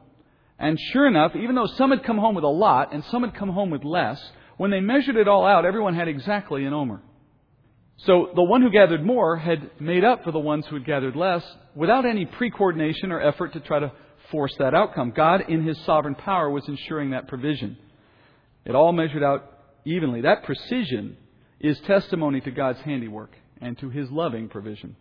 And 0.58 0.78
sure 0.92 1.06
enough, 1.06 1.34
even 1.34 1.54
though 1.56 1.66
some 1.66 1.90
had 1.90 2.04
come 2.04 2.18
home 2.18 2.34
with 2.34 2.44
a 2.44 2.48
lot 2.48 2.92
and 2.92 3.02
some 3.04 3.22
had 3.22 3.34
come 3.34 3.48
home 3.48 3.70
with 3.70 3.82
less, 3.82 4.20
when 4.56 4.70
they 4.70 4.80
measured 4.80 5.16
it 5.16 5.26
all 5.26 5.44
out, 5.44 5.64
everyone 5.64 5.94
had 5.94 6.06
exactly 6.06 6.64
an 6.64 6.72
omer. 6.72 7.02
So 7.98 8.30
the 8.34 8.42
one 8.42 8.62
who 8.62 8.70
gathered 8.70 9.04
more 9.04 9.36
had 9.36 9.70
made 9.80 10.04
up 10.04 10.22
for 10.22 10.32
the 10.32 10.38
ones 10.38 10.66
who 10.66 10.76
had 10.76 10.84
gathered 10.84 11.16
less 11.16 11.44
without 11.74 12.04
any 12.04 12.26
pre 12.26 12.50
coordination 12.50 13.10
or 13.10 13.20
effort 13.20 13.52
to 13.54 13.60
try 13.60 13.80
to 13.80 13.92
force 14.30 14.54
that 14.58 14.74
outcome. 14.74 15.12
God, 15.14 15.42
in 15.48 15.64
His 15.64 15.78
sovereign 15.84 16.14
power, 16.14 16.50
was 16.50 16.68
ensuring 16.68 17.10
that 17.10 17.28
provision. 17.28 17.76
It 18.64 18.74
all 18.74 18.92
measured 18.92 19.22
out 19.22 19.50
evenly. 19.84 20.22
That 20.22 20.44
precision 20.44 21.16
is 21.60 21.78
testimony 21.80 22.40
to 22.42 22.50
God's 22.50 22.80
handiwork 22.80 23.30
and 23.64 23.78
to 23.78 23.90
his 23.90 24.10
loving 24.10 24.48
provision. 24.48 24.96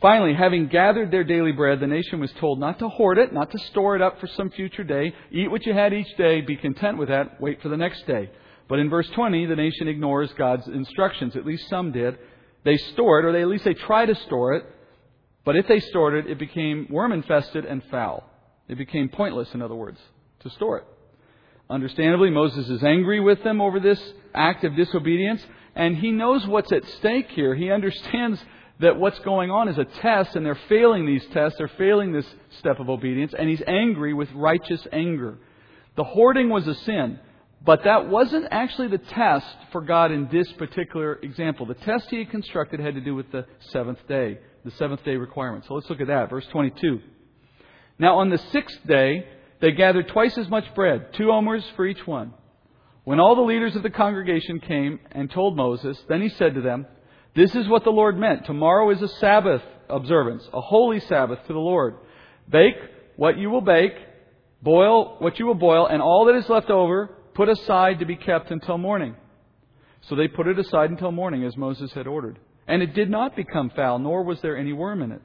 Finally, 0.00 0.34
having 0.34 0.68
gathered 0.68 1.10
their 1.10 1.24
daily 1.24 1.52
bread, 1.52 1.80
the 1.80 1.86
nation 1.86 2.20
was 2.20 2.30
told 2.32 2.60
not 2.60 2.78
to 2.78 2.88
hoard 2.88 3.16
it, 3.16 3.32
not 3.32 3.50
to 3.50 3.58
store 3.58 3.96
it 3.96 4.02
up 4.02 4.20
for 4.20 4.26
some 4.26 4.50
future 4.50 4.84
day. 4.84 5.14
Eat 5.32 5.50
what 5.50 5.64
you 5.64 5.72
had 5.72 5.94
each 5.94 6.14
day, 6.18 6.42
be 6.42 6.56
content 6.56 6.98
with 6.98 7.08
that, 7.08 7.40
wait 7.40 7.62
for 7.62 7.70
the 7.70 7.76
next 7.76 8.06
day. 8.06 8.30
But 8.68 8.78
in 8.78 8.90
verse 8.90 9.08
20, 9.14 9.46
the 9.46 9.56
nation 9.56 9.88
ignores 9.88 10.30
God's 10.34 10.66
instructions. 10.68 11.34
At 11.34 11.46
least 11.46 11.68
some 11.70 11.92
did. 11.92 12.18
They 12.64 12.76
store 12.76 13.20
it, 13.20 13.24
or 13.24 13.32
they, 13.32 13.42
at 13.42 13.48
least 13.48 13.64
they 13.64 13.74
try 13.74 14.04
to 14.04 14.14
store 14.26 14.54
it. 14.54 14.66
But 15.44 15.56
if 15.56 15.66
they 15.66 15.80
stored 15.80 16.14
it, 16.14 16.30
it 16.30 16.38
became 16.38 16.88
worm 16.90 17.12
infested 17.12 17.64
and 17.64 17.82
foul. 17.90 18.28
It 18.68 18.76
became 18.76 19.08
pointless, 19.08 19.48
in 19.54 19.62
other 19.62 19.76
words, 19.76 20.00
to 20.40 20.50
store 20.50 20.78
it. 20.78 20.84
Understandably, 21.70 22.30
Moses 22.30 22.68
is 22.68 22.82
angry 22.82 23.20
with 23.20 23.42
them 23.44 23.60
over 23.60 23.80
this 23.80 24.00
act 24.34 24.64
of 24.64 24.76
disobedience, 24.76 25.44
and 25.76 25.96
he 25.96 26.10
knows 26.10 26.46
what's 26.46 26.72
at 26.72 26.84
stake 26.98 27.28
here. 27.30 27.54
He 27.54 27.70
understands 27.70 28.42
that 28.80 28.98
what's 28.98 29.18
going 29.20 29.50
on 29.50 29.68
is 29.68 29.78
a 29.78 29.84
test 29.84 30.34
and 30.34 30.44
they're 30.44 30.58
failing 30.68 31.06
these 31.06 31.24
tests, 31.32 31.58
they're 31.58 31.68
failing 31.68 32.12
this 32.12 32.26
step 32.58 32.80
of 32.80 32.88
obedience, 32.88 33.34
and 33.38 33.48
he's 33.48 33.62
angry 33.66 34.12
with 34.14 34.30
righteous 34.32 34.86
anger. 34.92 35.38
The 35.96 36.04
hoarding 36.04 36.48
was 36.48 36.66
a 36.66 36.74
sin, 36.74 37.18
but 37.64 37.84
that 37.84 38.08
wasn't 38.08 38.48
actually 38.50 38.88
the 38.88 38.98
test 38.98 39.46
for 39.72 39.80
God 39.80 40.12
in 40.12 40.28
this 40.30 40.50
particular 40.52 41.18
example. 41.22 41.66
The 41.66 41.74
test 41.74 42.08
he 42.10 42.18
had 42.18 42.30
constructed 42.30 42.80
had 42.80 42.94
to 42.94 43.00
do 43.00 43.14
with 43.14 43.30
the 43.30 43.46
seventh 43.70 44.06
day, 44.08 44.38
the 44.64 44.70
seventh 44.72 45.04
day 45.04 45.16
requirement. 45.16 45.64
So 45.66 45.74
let's 45.74 45.88
look 45.88 46.00
at 46.00 46.08
that. 46.08 46.30
Verse 46.30 46.46
22. 46.52 47.00
Now 47.98 48.18
on 48.18 48.30
the 48.30 48.38
sixth 48.52 48.78
day, 48.86 49.26
they 49.60 49.72
gathered 49.72 50.08
twice 50.08 50.36
as 50.36 50.48
much 50.48 50.64
bread, 50.74 51.14
two 51.14 51.32
omers 51.32 51.64
for 51.76 51.86
each 51.86 52.06
one. 52.06 52.34
When 53.06 53.20
all 53.20 53.36
the 53.36 53.42
leaders 53.42 53.76
of 53.76 53.84
the 53.84 53.90
congregation 53.90 54.58
came 54.58 54.98
and 55.12 55.30
told 55.30 55.56
Moses, 55.56 55.96
then 56.08 56.20
he 56.20 56.28
said 56.28 56.54
to 56.54 56.60
them, 56.60 56.86
this 57.36 57.54
is 57.54 57.68
what 57.68 57.84
the 57.84 57.90
Lord 57.90 58.18
meant. 58.18 58.46
Tomorrow 58.46 58.90
is 58.90 59.00
a 59.00 59.08
Sabbath 59.20 59.62
observance, 59.88 60.42
a 60.52 60.60
holy 60.60 60.98
Sabbath 61.00 61.38
to 61.46 61.52
the 61.52 61.58
Lord. 61.60 61.96
Bake 62.50 62.74
what 63.14 63.38
you 63.38 63.48
will 63.48 63.60
bake, 63.60 63.92
boil 64.60 65.18
what 65.20 65.38
you 65.38 65.46
will 65.46 65.54
boil, 65.54 65.86
and 65.86 66.02
all 66.02 66.24
that 66.24 66.34
is 66.34 66.48
left 66.48 66.68
over 66.68 67.14
put 67.34 67.48
aside 67.48 68.00
to 68.00 68.06
be 68.06 68.16
kept 68.16 68.50
until 68.50 68.76
morning. 68.76 69.14
So 70.08 70.16
they 70.16 70.26
put 70.26 70.48
it 70.48 70.58
aside 70.58 70.90
until 70.90 71.12
morning, 71.12 71.44
as 71.44 71.56
Moses 71.56 71.92
had 71.92 72.08
ordered. 72.08 72.40
And 72.66 72.82
it 72.82 72.94
did 72.94 73.08
not 73.10 73.36
become 73.36 73.70
foul, 73.70 74.00
nor 74.00 74.24
was 74.24 74.40
there 74.40 74.56
any 74.56 74.72
worm 74.72 75.00
in 75.02 75.12
it. 75.12 75.22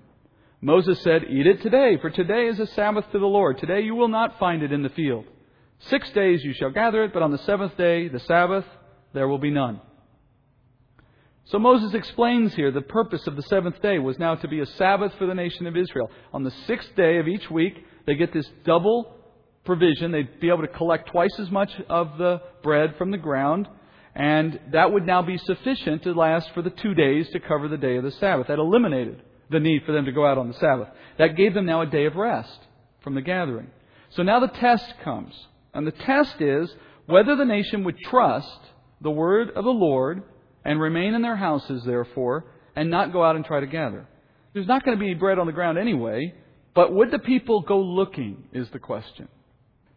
Moses 0.60 1.02
said, 1.02 1.24
Eat 1.24 1.48
it 1.48 1.63
today, 1.63 1.98
for 2.00 2.10
today 2.10 2.46
is 2.48 2.60
a 2.60 2.67
Sabbath 2.67 3.06
to 3.12 3.20
the 3.20 3.26
Lord. 3.26 3.58
Today 3.58 3.82
you 3.82 3.96
will 3.96 4.10
not 4.10 4.38
find 4.38 4.62
it 4.62 4.72
in 4.72 4.84
the 4.84 4.89
field. 4.89 5.26
Six 5.88 6.10
days 6.12 6.44
you 6.44 6.54
shall 6.54 6.70
gather 6.70 7.04
it, 7.04 7.13
but 7.13 7.24
on 7.24 7.32
the 7.32 7.38
seventh 7.39 7.76
day, 7.78 8.08
the 8.08 8.20
Sabbath, 8.20 8.65
there 9.13 9.28
will 9.28 9.39
be 9.39 9.50
none. 9.50 9.82
So 11.46 11.60
Moses 11.60 11.94
explains 11.94 12.54
here 12.54 12.72
the 12.72 12.82
purpose 12.82 13.26
of 13.28 13.36
the 13.36 13.41
seventh 13.44 13.82
day 13.82 14.00
was 14.00 14.20
now 14.20 14.36
to 14.36 14.48
be 14.48 14.60
a 14.60 14.65
Sabbath 14.65 15.12
for 15.17 15.26
the 15.26 15.34
nation 15.34 15.65
of 15.67 15.76
Israel. 15.76 16.10
On 16.34 16.44
the 16.44 16.54
sixth 16.67 16.96
day 16.96 17.17
of 17.17 17.28
each 17.28 17.50
week, 17.50 17.84
they 18.06 18.15
get 18.15 18.32
this 18.32 18.50
double 18.63 19.15
provision. 19.65 20.12
They'd 20.12 20.39
be 20.39 20.50
able 20.50 20.62
to 20.62 20.67
collect 20.67 21.10
twice 21.10 21.38
as 21.39 21.50
much 21.50 21.72
of 21.89 22.17
the 22.17 22.41
bread 22.63 22.96
from 22.98 23.12
the 23.12 23.17
ground, 23.17 23.67
and 24.15 24.60
that 24.72 24.94
would 24.94 25.06
now 25.06 25.24
be 25.24 25.38
sufficient 25.38 26.04
to 26.04 26.13
last 26.13 26.52
for 26.54 26.62
the 26.62 26.70
two 26.70 26.94
days 26.94 27.28
to 27.30 27.39
cover 27.39 27.67
the 27.67 27.78
day 27.78 27.98
of 27.98 28.04
the 28.04 28.12
Sabbath. 28.12 28.48
That 28.48 28.60
eliminated 28.60 29.22
the 29.50 29.60
need 29.60 29.84
for 29.86 29.91
them 29.91 30.06
to 30.06 30.12
go 30.12 30.26
out 30.26 30.38
on 30.38 30.48
the 30.48 30.54
Sabbath. 30.54 30.89
That 31.17 31.36
gave 31.36 31.54
them 31.54 31.65
now 31.65 31.82
a 31.82 31.86
day 31.86 32.06
of 32.06 32.15
rest 32.15 32.60
from 33.04 33.15
the 33.15 33.22
gathering. 33.22 33.67
So 34.12 34.24
now 34.24 34.39
the 34.39 34.48
test 34.48 34.94
comes. 35.04 35.34
And 35.73 35.88
the 35.88 35.91
test 35.91 36.41
is 36.41 36.73
whether 37.05 37.36
the 37.36 37.45
nation 37.45 37.84
would 37.84 37.97
trust 37.99 38.60
the 39.01 39.12
word 39.12 39.49
of 39.51 39.63
the 39.63 39.71
Lord 39.71 40.23
and 40.63 40.79
remain 40.79 41.13
in 41.13 41.21
their 41.21 41.36
houses, 41.36 41.84
therefore, 41.86 42.45
and 42.75 42.89
not 42.89 43.12
go 43.12 43.23
out 43.23 43.36
and 43.36 43.43
try 43.43 43.60
to 43.60 43.67
gather. 43.67 44.07
There's 44.53 44.67
not 44.67 44.84
going 44.84 44.97
to 44.97 45.03
be 45.03 45.13
bread 45.13 45.39
on 45.39 45.47
the 45.47 45.53
ground 45.53 45.77
anyway, 45.77 46.34
but 46.73 46.93
would 46.93 47.12
the 47.12 47.19
people 47.19 47.62
go 47.62 47.79
looking, 47.79 48.43
is 48.53 48.69
the 48.69 48.79
question. 48.79 49.27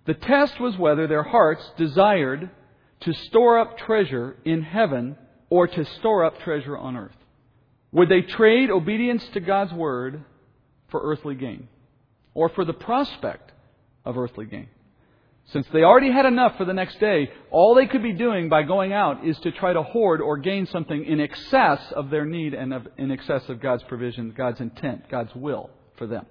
The 0.06 0.14
test 0.14 0.60
was 0.60 0.76
whether 0.76 1.06
their 1.06 1.22
hearts 1.22 1.62
desired 1.76 2.50
to 3.00 3.12
store 3.12 3.58
up 3.58 3.78
treasure 3.78 4.36
in 4.44 4.62
heaven 4.62 5.16
or 5.50 5.66
to 5.66 5.84
store 5.98 6.24
up 6.24 6.40
treasure 6.40 6.76
on 6.76 6.96
earth. 6.96 7.16
Would 7.92 8.08
they 8.08 8.22
trade 8.22 8.70
obedience 8.70 9.24
to 9.34 9.40
God's 9.40 9.72
word 9.72 10.24
for 10.88 11.00
earthly 11.02 11.34
gain 11.34 11.68
or 12.34 12.48
for 12.48 12.64
the 12.64 12.72
prospect 12.72 13.52
of 14.04 14.18
earthly 14.18 14.46
gain? 14.46 14.68
Since 15.46 15.66
they 15.72 15.82
already 15.82 16.10
had 16.10 16.24
enough 16.24 16.56
for 16.56 16.64
the 16.64 16.72
next 16.72 16.98
day, 17.00 17.30
all 17.50 17.74
they 17.74 17.86
could 17.86 18.02
be 18.02 18.14
doing 18.14 18.48
by 18.48 18.62
going 18.62 18.92
out 18.92 19.26
is 19.26 19.38
to 19.40 19.52
try 19.52 19.72
to 19.72 19.82
hoard 19.82 20.20
or 20.20 20.38
gain 20.38 20.66
something 20.66 21.04
in 21.04 21.20
excess 21.20 21.80
of 21.92 22.10
their 22.10 22.24
need 22.24 22.54
and 22.54 22.72
of, 22.72 22.88
in 22.96 23.10
excess 23.10 23.42
of 23.48 23.60
God's 23.60 23.82
provision, 23.84 24.32
God's 24.36 24.60
intent, 24.60 25.08
God's 25.10 25.34
will 25.34 25.70
for 25.96 26.06
them. 26.06 26.26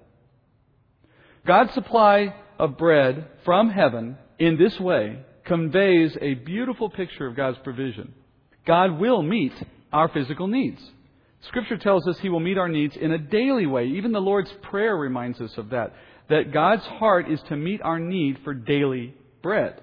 God's 1.46 1.72
supply 1.74 2.34
of 2.58 2.76
bread 2.76 3.26
from 3.44 3.70
heaven 3.70 4.18
in 4.38 4.58
this 4.58 4.78
way 4.80 5.20
conveys 5.44 6.16
a 6.20 6.34
beautiful 6.34 6.90
picture 6.90 7.26
of 7.26 7.36
God's 7.36 7.58
provision. 7.58 8.14
God 8.66 8.98
will 8.98 9.22
meet 9.22 9.52
our 9.92 10.08
physical 10.08 10.48
needs. 10.48 10.82
Scripture 11.42 11.76
tells 11.76 12.06
us 12.08 12.18
He 12.18 12.30
will 12.30 12.40
meet 12.40 12.58
our 12.58 12.68
needs 12.68 12.96
in 12.96 13.12
a 13.12 13.18
daily 13.18 13.66
way. 13.66 13.86
Even 13.86 14.12
the 14.12 14.20
Lord's 14.20 14.52
Prayer 14.62 14.96
reminds 14.96 15.40
us 15.40 15.56
of 15.58 15.70
that 15.70 15.92
that 16.28 16.52
God's 16.52 16.84
heart 16.84 17.30
is 17.30 17.40
to 17.48 17.56
meet 17.56 17.82
our 17.82 17.98
need 17.98 18.38
for 18.44 18.54
daily 18.54 19.14
bread. 19.42 19.80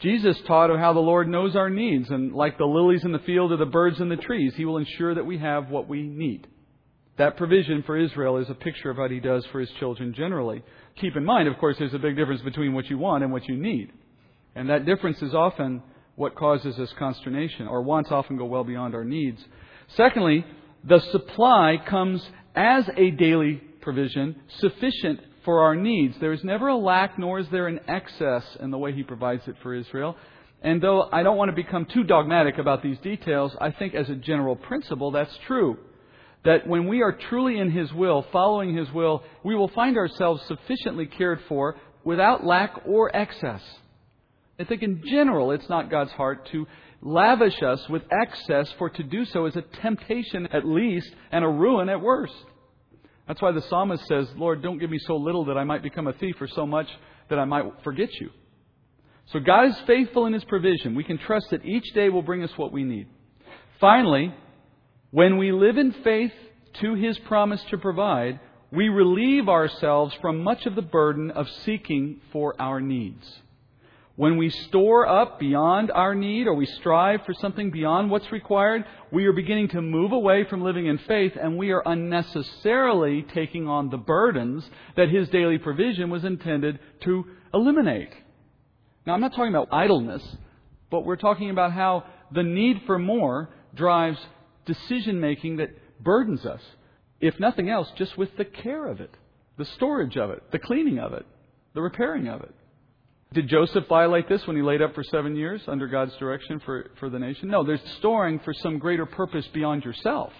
Jesus 0.00 0.40
taught 0.46 0.70
of 0.70 0.78
how 0.78 0.92
the 0.92 1.00
Lord 1.00 1.28
knows 1.28 1.56
our 1.56 1.70
needs, 1.70 2.08
and 2.10 2.32
like 2.32 2.56
the 2.56 2.64
lilies 2.64 3.04
in 3.04 3.12
the 3.12 3.18
field 3.20 3.50
or 3.50 3.56
the 3.56 3.66
birds 3.66 4.00
in 4.00 4.08
the 4.08 4.16
trees, 4.16 4.54
He 4.56 4.64
will 4.64 4.78
ensure 4.78 5.14
that 5.14 5.26
we 5.26 5.38
have 5.38 5.70
what 5.70 5.88
we 5.88 6.02
need. 6.02 6.46
That 7.16 7.36
provision 7.36 7.82
for 7.82 7.96
Israel 7.96 8.36
is 8.36 8.48
a 8.48 8.54
picture 8.54 8.90
of 8.90 8.98
what 8.98 9.10
He 9.10 9.18
does 9.18 9.44
for 9.46 9.58
His 9.58 9.70
children 9.80 10.14
generally. 10.14 10.62
Keep 11.00 11.16
in 11.16 11.24
mind, 11.24 11.48
of 11.48 11.58
course, 11.58 11.76
there's 11.78 11.94
a 11.94 11.98
big 11.98 12.16
difference 12.16 12.42
between 12.42 12.74
what 12.74 12.88
you 12.88 12.96
want 12.96 13.24
and 13.24 13.32
what 13.32 13.48
you 13.48 13.56
need. 13.56 13.90
And 14.54 14.70
that 14.70 14.86
difference 14.86 15.20
is 15.20 15.34
often 15.34 15.82
what 16.14 16.36
causes 16.36 16.78
us 16.78 16.92
consternation. 16.96 17.66
Our 17.66 17.82
wants 17.82 18.12
often 18.12 18.36
go 18.36 18.44
well 18.44 18.64
beyond 18.64 18.94
our 18.94 19.04
needs. 19.04 19.44
Secondly, 19.96 20.44
the 20.84 21.00
supply 21.10 21.76
comes 21.88 22.24
as 22.54 22.88
a 22.96 23.10
daily 23.10 23.56
provision, 23.80 24.36
sufficient 24.58 25.20
for 25.48 25.62
our 25.62 25.74
needs. 25.74 26.14
There 26.20 26.34
is 26.34 26.44
never 26.44 26.68
a 26.68 26.76
lack, 26.76 27.18
nor 27.18 27.38
is 27.38 27.48
there 27.48 27.68
an 27.68 27.80
excess 27.88 28.44
in 28.60 28.70
the 28.70 28.76
way 28.76 28.92
He 28.92 29.02
provides 29.02 29.48
it 29.48 29.56
for 29.62 29.72
Israel. 29.72 30.14
And 30.60 30.82
though 30.82 31.08
I 31.10 31.22
don't 31.22 31.38
want 31.38 31.48
to 31.48 31.56
become 31.56 31.86
too 31.86 32.04
dogmatic 32.04 32.58
about 32.58 32.82
these 32.82 32.98
details, 32.98 33.56
I 33.58 33.70
think 33.70 33.94
as 33.94 34.10
a 34.10 34.14
general 34.14 34.56
principle 34.56 35.10
that's 35.10 35.34
true. 35.46 35.78
That 36.44 36.66
when 36.66 36.86
we 36.86 37.00
are 37.00 37.12
truly 37.12 37.58
in 37.58 37.70
His 37.70 37.90
will, 37.94 38.26
following 38.30 38.76
His 38.76 38.92
will, 38.92 39.22
we 39.42 39.54
will 39.54 39.68
find 39.68 39.96
ourselves 39.96 40.42
sufficiently 40.42 41.06
cared 41.06 41.40
for 41.48 41.76
without 42.04 42.44
lack 42.44 42.82
or 42.84 43.16
excess. 43.16 43.62
I 44.60 44.64
think 44.64 44.82
in 44.82 45.02
general 45.06 45.52
it's 45.52 45.70
not 45.70 45.90
God's 45.90 46.12
heart 46.12 46.46
to 46.52 46.66
lavish 47.00 47.62
us 47.62 47.88
with 47.88 48.02
excess, 48.12 48.70
for 48.76 48.90
to 48.90 49.02
do 49.02 49.24
so 49.24 49.46
is 49.46 49.56
a 49.56 49.62
temptation 49.62 50.46
at 50.48 50.66
least 50.66 51.10
and 51.32 51.42
a 51.42 51.48
ruin 51.48 51.88
at 51.88 52.02
worst. 52.02 52.34
That's 53.28 53.42
why 53.42 53.52
the 53.52 53.62
psalmist 53.68 54.06
says, 54.06 54.26
Lord, 54.36 54.62
don't 54.62 54.78
give 54.78 54.90
me 54.90 54.98
so 54.98 55.16
little 55.16 55.44
that 55.44 55.58
I 55.58 55.64
might 55.64 55.82
become 55.82 56.06
a 56.06 56.14
thief, 56.14 56.36
or 56.40 56.48
so 56.48 56.66
much 56.66 56.88
that 57.28 57.38
I 57.38 57.44
might 57.44 57.64
forget 57.84 58.08
you. 58.20 58.30
So 59.32 59.38
God 59.38 59.66
is 59.66 59.76
faithful 59.86 60.24
in 60.24 60.32
His 60.32 60.44
provision. 60.44 60.94
We 60.94 61.04
can 61.04 61.18
trust 61.18 61.50
that 61.50 61.64
each 61.64 61.92
day 61.94 62.08
will 62.08 62.22
bring 62.22 62.42
us 62.42 62.50
what 62.56 62.72
we 62.72 62.84
need. 62.84 63.06
Finally, 63.80 64.34
when 65.10 65.36
we 65.36 65.52
live 65.52 65.76
in 65.76 65.92
faith 66.02 66.32
to 66.80 66.94
His 66.94 67.18
promise 67.18 67.62
to 67.70 67.76
provide, 67.76 68.40
we 68.72 68.88
relieve 68.88 69.48
ourselves 69.48 70.14
from 70.22 70.42
much 70.42 70.64
of 70.64 70.74
the 70.74 70.82
burden 70.82 71.30
of 71.30 71.46
seeking 71.66 72.22
for 72.32 72.54
our 72.58 72.80
needs. 72.80 73.40
When 74.18 74.36
we 74.36 74.50
store 74.50 75.06
up 75.06 75.38
beyond 75.38 75.92
our 75.92 76.12
need 76.12 76.48
or 76.48 76.54
we 76.54 76.66
strive 76.66 77.24
for 77.24 77.32
something 77.34 77.70
beyond 77.70 78.10
what's 78.10 78.32
required, 78.32 78.84
we 79.12 79.26
are 79.26 79.32
beginning 79.32 79.68
to 79.68 79.80
move 79.80 80.10
away 80.10 80.42
from 80.42 80.60
living 80.60 80.86
in 80.86 80.98
faith 80.98 81.34
and 81.40 81.56
we 81.56 81.70
are 81.70 81.84
unnecessarily 81.86 83.24
taking 83.32 83.68
on 83.68 83.90
the 83.90 83.96
burdens 83.96 84.68
that 84.96 85.08
His 85.08 85.28
daily 85.28 85.56
provision 85.58 86.10
was 86.10 86.24
intended 86.24 86.80
to 87.02 87.26
eliminate. 87.54 88.10
Now, 89.06 89.14
I'm 89.14 89.20
not 89.20 89.36
talking 89.36 89.54
about 89.54 89.68
idleness, 89.70 90.24
but 90.90 91.04
we're 91.04 91.14
talking 91.14 91.50
about 91.50 91.72
how 91.72 92.02
the 92.32 92.42
need 92.42 92.82
for 92.86 92.98
more 92.98 93.50
drives 93.72 94.18
decision 94.66 95.20
making 95.20 95.58
that 95.58 95.70
burdens 96.02 96.44
us. 96.44 96.62
If 97.20 97.38
nothing 97.38 97.70
else, 97.70 97.88
just 97.96 98.18
with 98.18 98.36
the 98.36 98.44
care 98.44 98.84
of 98.88 99.00
it, 99.00 99.14
the 99.58 99.64
storage 99.64 100.16
of 100.16 100.30
it, 100.30 100.42
the 100.50 100.58
cleaning 100.58 100.98
of 100.98 101.12
it, 101.12 101.24
the 101.74 101.82
repairing 101.82 102.26
of 102.26 102.40
it. 102.40 102.52
Did 103.32 103.48
Joseph 103.48 103.86
violate 103.88 104.28
this 104.28 104.46
when 104.46 104.56
he 104.56 104.62
laid 104.62 104.80
up 104.80 104.94
for 104.94 105.04
seven 105.04 105.36
years 105.36 105.60
under 105.66 105.86
God's 105.86 106.16
direction 106.16 106.60
for, 106.60 106.90
for 106.98 107.10
the 107.10 107.18
nation? 107.18 107.48
No, 107.48 107.62
there's 107.62 107.82
storing 107.98 108.38
for 108.40 108.54
some 108.54 108.78
greater 108.78 109.04
purpose 109.04 109.46
beyond 109.48 109.84
yourself 109.84 110.32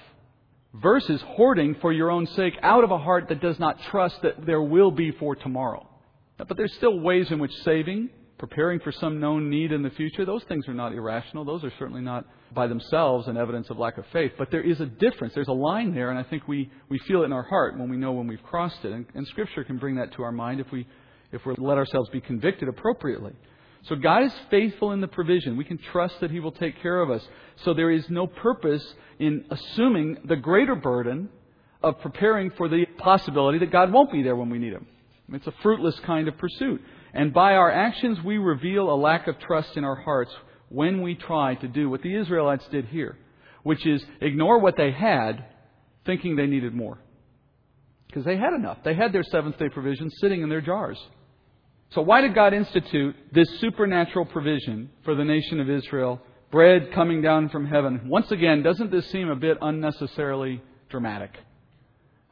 versus 0.75 1.21
hoarding 1.23 1.75
for 1.77 1.93
your 1.93 2.11
own 2.11 2.27
sake 2.29 2.55
out 2.63 2.85
of 2.85 2.91
a 2.91 2.99
heart 2.99 3.29
that 3.29 3.41
does 3.41 3.59
not 3.59 3.81
trust 3.91 4.21
that 4.23 4.45
there 4.47 4.63
will 4.63 4.91
be 4.91 5.11
for 5.13 5.35
tomorrow. 5.37 5.87
But 6.39 6.57
there's 6.57 6.75
still 6.75 7.01
ways 7.01 7.31
in 7.31 7.39
which 7.39 7.53
saving, 7.65 8.11
preparing 8.39 8.81
for 8.81 8.93
some 8.93 9.21
known 9.21 9.51
need 9.51 9.73
in 9.73 9.83
the 9.83 9.91
future, 9.91 10.25
those 10.25 10.45
things 10.45 10.67
are 10.69 10.75
not 10.75 10.93
irrational. 10.93 11.45
Those 11.45 11.65
are 11.65 11.73
certainly 11.79 12.01
not 12.01 12.25
by 12.55 12.69
themselves 12.69 13.27
an 13.27 13.37
evidence 13.37 13.69
of 13.69 13.79
lack 13.79 13.99
of 13.99 14.05
faith. 14.13 14.33
But 14.39 14.51
there 14.51 14.63
is 14.63 14.81
a 14.81 14.87
difference. 14.87 15.35
There's 15.35 15.49
a 15.49 15.53
line 15.53 15.95
there, 15.95 16.11
and 16.11 16.19
I 16.19 16.23
think 16.23 16.47
we, 16.47 16.71
we 16.89 16.99
feel 17.01 17.23
it 17.23 17.27
in 17.27 17.33
our 17.33 17.43
heart 17.43 17.79
when 17.79 17.91
we 17.91 17.97
know 17.97 18.13
when 18.13 18.29
we've 18.29 18.43
crossed 18.43 18.85
it. 18.85 18.93
And, 18.93 19.07
and 19.15 19.27
Scripture 19.27 19.65
can 19.65 19.79
bring 19.79 19.97
that 19.97 20.13
to 20.15 20.23
our 20.23 20.33
mind 20.33 20.61
if 20.61 20.71
we 20.71 20.87
if 21.33 21.45
we 21.45 21.55
let 21.59 21.79
ourselves 21.79 22.09
be 22.11 22.21
convicted 22.21 22.69
appropriately. 22.69 23.33
So 23.89 23.97
God 23.97 24.25
is 24.25 24.33
faithful 24.51 24.93
in 24.93 25.01
the 25.01 25.09
provision. 25.09 25.57
We 25.57 25.65
can 25.65 25.79
trust 25.79 26.21
that 26.21 26.31
He 26.31 26.41
will 26.41 26.53
take 26.53 26.81
care 26.83 27.01
of 27.01 27.11
us. 27.11 27.27
So 27.65 27.75
there 27.75 27.91
is 27.91 28.05
no 28.09 28.27
purpose 28.27 28.85
in 29.19 29.45
assuming 29.51 30.19
the 30.25 30.37
greater 30.37 30.75
burden 30.75 31.29
of 31.83 32.01
preparing 32.01 32.51
for 32.57 32.69
the 32.69 32.87
possibility 32.99 33.59
that 33.61 33.71
God 33.71 33.93
won't 33.93 34.11
be 34.11 34.23
there 34.23 34.37
when 34.37 34.51
we 34.51 34.59
need 34.59 34.73
Him. 34.73 34.87
It's 35.33 35.47
a 35.47 35.55
fruitless 35.63 35.99
kind 36.01 36.27
of 36.27 36.39
pursuit. 36.39 36.83
And 37.13 37.33
by 37.33 37.55
our 37.55 37.71
actions, 37.71 38.19
we 38.25 38.39
reveal 38.39 38.91
a 38.91 38.97
lack 38.97 39.29
of 39.29 39.39
trust 39.39 39.77
in 39.77 39.85
our 39.85 39.97
hearts 39.97 40.35
when 40.69 41.03
we 41.03 41.15
try 41.15 41.55
to 41.57 41.69
do 41.69 41.89
what 41.89 42.03
the 42.03 42.15
Israelites 42.15 42.67
did 42.71 42.87
here, 42.87 43.17
which 43.63 43.87
is 43.87 44.05
ignore 44.21 44.59
what 44.59 44.77
they 44.77 44.91
had 44.91 45.45
thinking 46.05 46.37
they 46.37 46.47
needed 46.47 46.75
more. 46.75 46.99
Because 48.07 48.25
they 48.25 48.37
had 48.37 48.55
enough. 48.55 48.79
They 48.85 48.95
had 48.95 49.13
their 49.13 49.23
seventh 49.23 49.59
day 49.59 49.69
provision 49.69 50.11
sitting 50.21 50.43
in 50.43 50.49
their 50.49 50.63
jars. 50.63 50.99
So 51.91 52.03
why 52.03 52.21
did 52.21 52.35
God 52.35 52.53
institute 52.53 53.17
this 53.33 53.49
supernatural 53.61 54.27
provision 54.27 54.91
for 55.05 55.15
the 55.15 55.25
nation 55.25 55.61
of 55.61 55.71
Israel? 55.71 56.21
Bread 56.51 56.93
coming 56.93 57.23
down 57.23 57.49
from 57.49 57.67
heaven. 57.67 58.09
Once 58.09 58.31
again, 58.31 58.63
doesn't 58.63 58.91
this 58.91 59.11
seem 59.11 59.29
a 59.29 59.37
bit 59.37 59.59
unnecessarily 59.61 60.63
dramatic? 60.91 61.31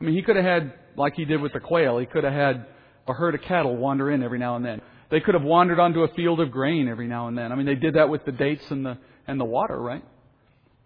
I 0.00 0.04
mean, 0.04 0.14
he 0.14 0.22
could 0.22 0.36
have 0.36 0.44
had, 0.44 0.74
like 0.96 1.14
he 1.14 1.24
did 1.24 1.40
with 1.40 1.52
the 1.52 1.61
quail, 1.61 1.98
he 1.98 2.07
could 2.07 2.24
have 2.24 2.32
had 2.32 2.66
a 3.09 3.12
herd 3.12 3.34
of 3.34 3.42
cattle 3.42 3.76
wander 3.76 4.11
in 4.11 4.22
every 4.22 4.38
now 4.38 4.57
and 4.57 4.64
then. 4.64 4.82
They 5.11 5.20
could 5.20 5.34
have 5.34 5.42
wandered 5.42 5.78
onto 5.78 6.02
a 6.02 6.09
field 6.14 6.40
of 6.40 6.50
grain 6.50 6.88
every 6.88 7.07
now 7.07 7.28
and 7.28 7.38
then. 7.38 7.52
I 7.52 7.54
mean, 7.54 7.66
they 7.66 7.76
did 7.76 7.94
that 7.94 8.09
with 8.09 8.24
the 8.24 8.32
dates 8.32 8.70
and 8.70 8.84
the, 8.84 8.98
and 9.26 9.40
the 9.40 9.44
water, 9.44 9.78
right? 9.78 10.04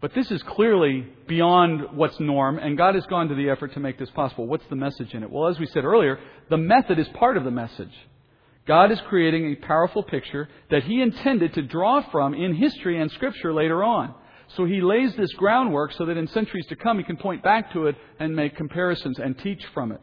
But 0.01 0.15
this 0.15 0.31
is 0.31 0.43
clearly 0.43 1.07
beyond 1.27 1.97
what's 1.97 2.19
norm, 2.21 2.59
and 2.59 2.77
God 2.77 2.95
has 2.95 3.05
gone 3.07 3.29
to 3.29 3.35
the 3.35 3.51
effort 3.51 3.75
to 3.75 3.81
make 3.81 3.99
this 3.99 4.11
possible. 4.11 4.47
What's 4.47 4.67
the 4.69 4.77
message 4.77 5.13
in 5.15 5.23
it? 5.23 5.31
Well, 5.31 5.49
as 5.49 5.59
we 5.59 5.67
said 5.67 5.85
earlier, 5.85 6.19
the 6.49 6.57
method 6.57 6.99
is 6.99 7.09
part 7.09 7.37
of 7.37 7.45
the 7.45 7.51
message. 7.51 7.93
God 8.71 8.93
is 8.93 9.01
creating 9.09 9.47
a 9.47 9.67
powerful 9.67 10.05
picture 10.05 10.49
that 10.71 10.85
He 10.85 11.03
intended 11.03 11.55
to 11.55 11.63
draw 11.63 12.09
from 12.13 12.35
in 12.35 12.55
history 12.55 13.01
and 13.01 13.11
Scripture 13.11 13.53
later 13.53 13.83
on. 13.83 14.15
So 14.55 14.65
He 14.65 14.81
lays 14.81 15.13
this 15.17 15.33
groundwork 15.33 15.93
so 15.95 16.07
that 16.07 16.17
in 16.17 16.29
centuries 16.29 16.67
to 16.67 16.77
come 16.77 16.99
He 16.99 17.03
can 17.03 17.17
point 17.17 17.43
back 17.43 17.73
to 17.73 17.87
it 17.87 17.97
and 18.21 18.37
make 18.37 18.55
comparisons 18.55 19.19
and 19.19 19.37
teach 19.37 19.61
from 19.75 19.91
it. 19.91 20.01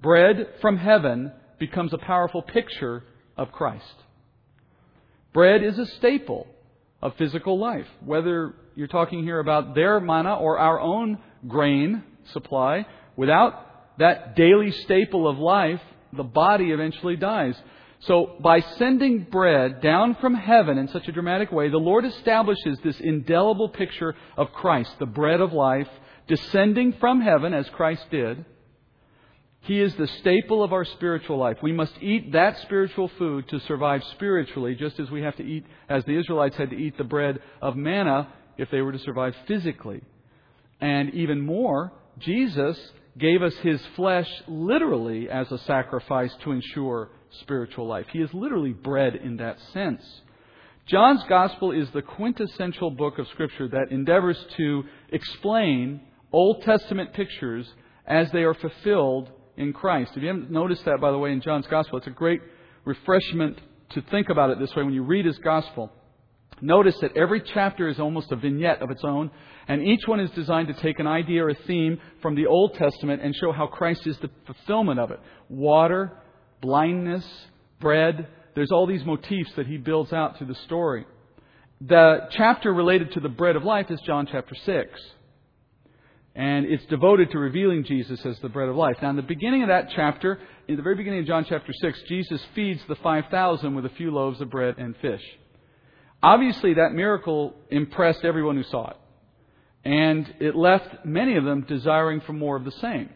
Bread 0.00 0.48
from 0.60 0.78
heaven 0.78 1.30
becomes 1.60 1.92
a 1.92 1.98
powerful 1.98 2.42
picture 2.42 3.04
of 3.36 3.52
Christ. 3.52 3.94
Bread 5.32 5.62
is 5.62 5.78
a 5.78 5.86
staple 5.86 6.48
of 7.00 7.14
physical 7.18 7.56
life. 7.56 7.86
Whether 8.04 8.56
you're 8.74 8.88
talking 8.88 9.22
here 9.22 9.38
about 9.38 9.76
their 9.76 10.00
manna 10.00 10.34
or 10.34 10.58
our 10.58 10.80
own 10.80 11.18
grain 11.46 12.02
supply, 12.32 12.84
without 13.14 13.98
that 14.00 14.34
daily 14.34 14.72
staple 14.72 15.28
of 15.28 15.38
life, 15.38 15.80
the 16.12 16.24
body 16.24 16.72
eventually 16.72 17.14
dies. 17.14 17.54
So, 18.02 18.36
by 18.40 18.60
sending 18.60 19.20
bread 19.30 19.80
down 19.80 20.16
from 20.16 20.34
heaven 20.34 20.76
in 20.76 20.88
such 20.88 21.06
a 21.06 21.12
dramatic 21.12 21.52
way, 21.52 21.68
the 21.68 21.78
Lord 21.78 22.04
establishes 22.04 22.78
this 22.80 22.98
indelible 22.98 23.68
picture 23.68 24.16
of 24.36 24.52
Christ, 24.52 24.98
the 24.98 25.06
bread 25.06 25.40
of 25.40 25.52
life, 25.52 25.88
descending 26.26 26.94
from 26.94 27.20
heaven 27.20 27.54
as 27.54 27.68
Christ 27.70 28.04
did, 28.10 28.44
he 29.60 29.80
is 29.80 29.94
the 29.94 30.08
staple 30.08 30.64
of 30.64 30.72
our 30.72 30.84
spiritual 30.84 31.36
life. 31.36 31.58
We 31.62 31.70
must 31.70 31.94
eat 32.00 32.32
that 32.32 32.58
spiritual 32.62 33.08
food 33.16 33.48
to 33.50 33.60
survive 33.60 34.02
spiritually, 34.12 34.74
just 34.74 34.98
as 34.98 35.08
we 35.08 35.22
have 35.22 35.36
to 35.36 35.44
eat, 35.44 35.64
as 35.88 36.04
the 36.04 36.18
Israelites 36.18 36.56
had 36.56 36.70
to 36.70 36.76
eat 36.76 36.98
the 36.98 37.04
bread 37.04 37.38
of 37.60 37.76
manna 37.76 38.32
if 38.58 38.68
they 38.72 38.82
were 38.82 38.90
to 38.90 38.98
survive 38.98 39.36
physically. 39.46 40.02
And 40.80 41.14
even 41.14 41.40
more, 41.40 41.92
Jesus 42.18 42.76
gave 43.16 43.42
us 43.42 43.54
his 43.58 43.80
flesh 43.94 44.28
literally 44.48 45.30
as 45.30 45.52
a 45.52 45.58
sacrifice 45.58 46.34
to 46.42 46.50
ensure 46.50 47.10
spiritual 47.40 47.86
life. 47.86 48.06
He 48.12 48.20
is 48.20 48.30
literally 48.32 48.72
bread 48.72 49.16
in 49.16 49.36
that 49.38 49.58
sense. 49.72 50.02
John's 50.86 51.22
Gospel 51.28 51.70
is 51.72 51.88
the 51.92 52.02
quintessential 52.02 52.90
book 52.90 53.18
of 53.18 53.28
Scripture 53.28 53.68
that 53.68 53.92
endeavors 53.92 54.38
to 54.56 54.84
explain 55.10 56.00
Old 56.32 56.62
Testament 56.62 57.12
pictures 57.12 57.68
as 58.06 58.30
they 58.32 58.42
are 58.42 58.54
fulfilled 58.54 59.30
in 59.56 59.72
Christ. 59.72 60.12
If 60.16 60.22
you 60.22 60.28
haven't 60.28 60.50
noticed 60.50 60.84
that, 60.84 61.00
by 61.00 61.10
the 61.10 61.18
way, 61.18 61.32
in 61.32 61.40
John's 61.40 61.66
Gospel, 61.68 61.98
it's 61.98 62.06
a 62.06 62.10
great 62.10 62.40
refreshment 62.84 63.60
to 63.90 64.02
think 64.10 64.28
about 64.28 64.50
it 64.50 64.58
this 64.58 64.74
way 64.74 64.82
when 64.82 64.94
you 64.94 65.04
read 65.04 65.24
his 65.24 65.38
Gospel. 65.38 65.92
Notice 66.60 66.96
that 67.00 67.16
every 67.16 67.42
chapter 67.54 67.88
is 67.88 67.98
almost 67.98 68.30
a 68.32 68.36
vignette 68.36 68.82
of 68.82 68.90
its 68.90 69.02
own, 69.04 69.30
and 69.68 69.82
each 69.82 70.06
one 70.06 70.20
is 70.20 70.30
designed 70.30 70.68
to 70.68 70.74
take 70.74 70.98
an 71.00 71.06
idea 71.06 71.44
or 71.44 71.50
a 71.50 71.54
theme 71.66 72.00
from 72.20 72.34
the 72.34 72.46
Old 72.46 72.74
Testament 72.74 73.20
and 73.22 73.34
show 73.34 73.52
how 73.52 73.66
Christ 73.66 74.06
is 74.06 74.16
the 74.18 74.30
fulfillment 74.46 75.00
of 75.00 75.10
it. 75.10 75.20
Water, 75.48 76.12
blindness, 76.62 77.26
bread. 77.80 78.28
There's 78.54 78.72
all 78.72 78.86
these 78.86 79.04
motifs 79.04 79.52
that 79.56 79.66
he 79.66 79.76
builds 79.76 80.12
out 80.14 80.38
through 80.38 80.46
the 80.46 80.54
story. 80.54 81.04
The 81.82 82.28
chapter 82.30 82.72
related 82.72 83.12
to 83.12 83.20
the 83.20 83.28
bread 83.28 83.56
of 83.56 83.64
life 83.64 83.90
is 83.90 84.00
John 84.06 84.26
chapter 84.30 84.54
6. 84.54 85.00
And 86.34 86.64
it's 86.64 86.86
devoted 86.86 87.30
to 87.32 87.38
revealing 87.38 87.84
Jesus 87.84 88.24
as 88.24 88.38
the 88.38 88.48
bread 88.48 88.70
of 88.70 88.76
life. 88.76 88.96
Now, 89.02 89.10
in 89.10 89.16
the 89.16 89.22
beginning 89.22 89.62
of 89.62 89.68
that 89.68 89.90
chapter, 89.94 90.38
in 90.66 90.76
the 90.76 90.82
very 90.82 90.94
beginning 90.94 91.20
of 91.20 91.26
John 91.26 91.44
chapter 91.46 91.72
6, 91.74 92.02
Jesus 92.08 92.40
feeds 92.54 92.80
the 92.88 92.94
5,000 92.94 93.74
with 93.74 93.84
a 93.84 93.90
few 93.90 94.10
loaves 94.10 94.40
of 94.40 94.48
bread 94.48 94.76
and 94.78 94.96
fish. 95.02 95.20
Obviously, 96.22 96.74
that 96.74 96.94
miracle 96.94 97.54
impressed 97.70 98.24
everyone 98.24 98.56
who 98.56 98.62
saw 98.62 98.90
it. 98.90 98.96
And 99.84 100.32
it 100.40 100.54
left 100.54 101.04
many 101.04 101.36
of 101.36 101.44
them 101.44 101.66
desiring 101.68 102.20
for 102.20 102.32
more 102.32 102.56
of 102.56 102.64
the 102.64 102.70
same. 102.70 103.10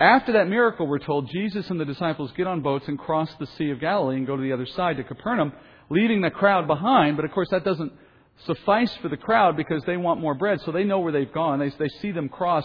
After 0.00 0.32
that 0.34 0.48
miracle, 0.48 0.86
we're 0.86 1.00
told 1.00 1.28
Jesus 1.28 1.68
and 1.70 1.80
the 1.80 1.84
disciples 1.84 2.30
get 2.36 2.46
on 2.46 2.60
boats 2.60 2.86
and 2.86 2.96
cross 2.96 3.28
the 3.40 3.46
Sea 3.58 3.70
of 3.70 3.80
Galilee 3.80 4.16
and 4.16 4.26
go 4.26 4.36
to 4.36 4.42
the 4.42 4.52
other 4.52 4.66
side 4.66 4.96
to 4.98 5.02
Capernaum, 5.02 5.52
leaving 5.90 6.20
the 6.20 6.30
crowd 6.30 6.68
behind. 6.68 7.16
But 7.16 7.24
of 7.24 7.32
course, 7.32 7.48
that 7.50 7.64
doesn't 7.64 7.92
suffice 8.46 8.94
for 9.02 9.08
the 9.08 9.16
crowd 9.16 9.56
because 9.56 9.82
they 9.86 9.96
want 9.96 10.20
more 10.20 10.34
bread. 10.34 10.60
So 10.60 10.70
they 10.70 10.84
know 10.84 11.00
where 11.00 11.10
they've 11.10 11.32
gone. 11.32 11.58
They, 11.58 11.70
they 11.70 11.88
see 12.00 12.12
them 12.12 12.28
cross. 12.28 12.64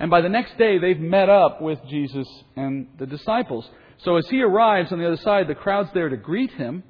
And 0.00 0.10
by 0.10 0.22
the 0.22 0.28
next 0.28 0.58
day, 0.58 0.78
they've 0.78 0.98
met 0.98 1.28
up 1.28 1.62
with 1.62 1.78
Jesus 1.88 2.26
and 2.56 2.88
the 2.98 3.06
disciples. 3.06 3.68
So 3.98 4.16
as 4.16 4.26
he 4.28 4.42
arrives 4.42 4.90
on 4.90 4.98
the 4.98 5.06
other 5.06 5.18
side, 5.18 5.46
the 5.46 5.54
crowd's 5.54 5.90
there 5.94 6.08
to 6.08 6.16
greet 6.16 6.50
him. 6.50 6.82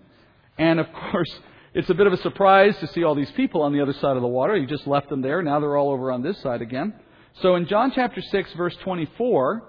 And 0.56 0.80
of 0.80 0.86
course, 1.10 1.38
it's 1.74 1.90
a 1.90 1.94
bit 1.94 2.06
of 2.06 2.14
a 2.14 2.18
surprise 2.18 2.78
to 2.78 2.86
see 2.86 3.04
all 3.04 3.14
these 3.14 3.30
people 3.32 3.60
on 3.60 3.74
the 3.74 3.82
other 3.82 3.92
side 3.92 4.16
of 4.16 4.22
the 4.22 4.28
water. 4.28 4.54
He 4.56 4.64
just 4.64 4.86
left 4.86 5.10
them 5.10 5.20
there. 5.20 5.42
Now 5.42 5.60
they're 5.60 5.76
all 5.76 5.90
over 5.90 6.10
on 6.10 6.22
this 6.22 6.40
side 6.40 6.62
again. 6.62 6.94
So 7.42 7.56
in 7.56 7.66
John 7.66 7.92
chapter 7.94 8.22
6, 8.22 8.54
verse 8.54 8.76
24, 8.76 9.68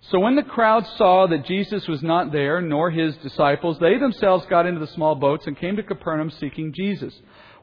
so 0.00 0.20
when 0.20 0.36
the 0.36 0.42
crowd 0.42 0.86
saw 0.96 1.26
that 1.26 1.46
Jesus 1.46 1.86
was 1.88 2.02
not 2.02 2.32
there, 2.32 2.60
nor 2.60 2.90
his 2.90 3.16
disciples, 3.16 3.78
they 3.78 3.98
themselves 3.98 4.46
got 4.46 4.66
into 4.66 4.80
the 4.80 4.92
small 4.92 5.14
boats 5.14 5.46
and 5.46 5.58
came 5.58 5.76
to 5.76 5.82
Capernaum 5.82 6.30
seeking 6.30 6.72
Jesus. 6.72 7.14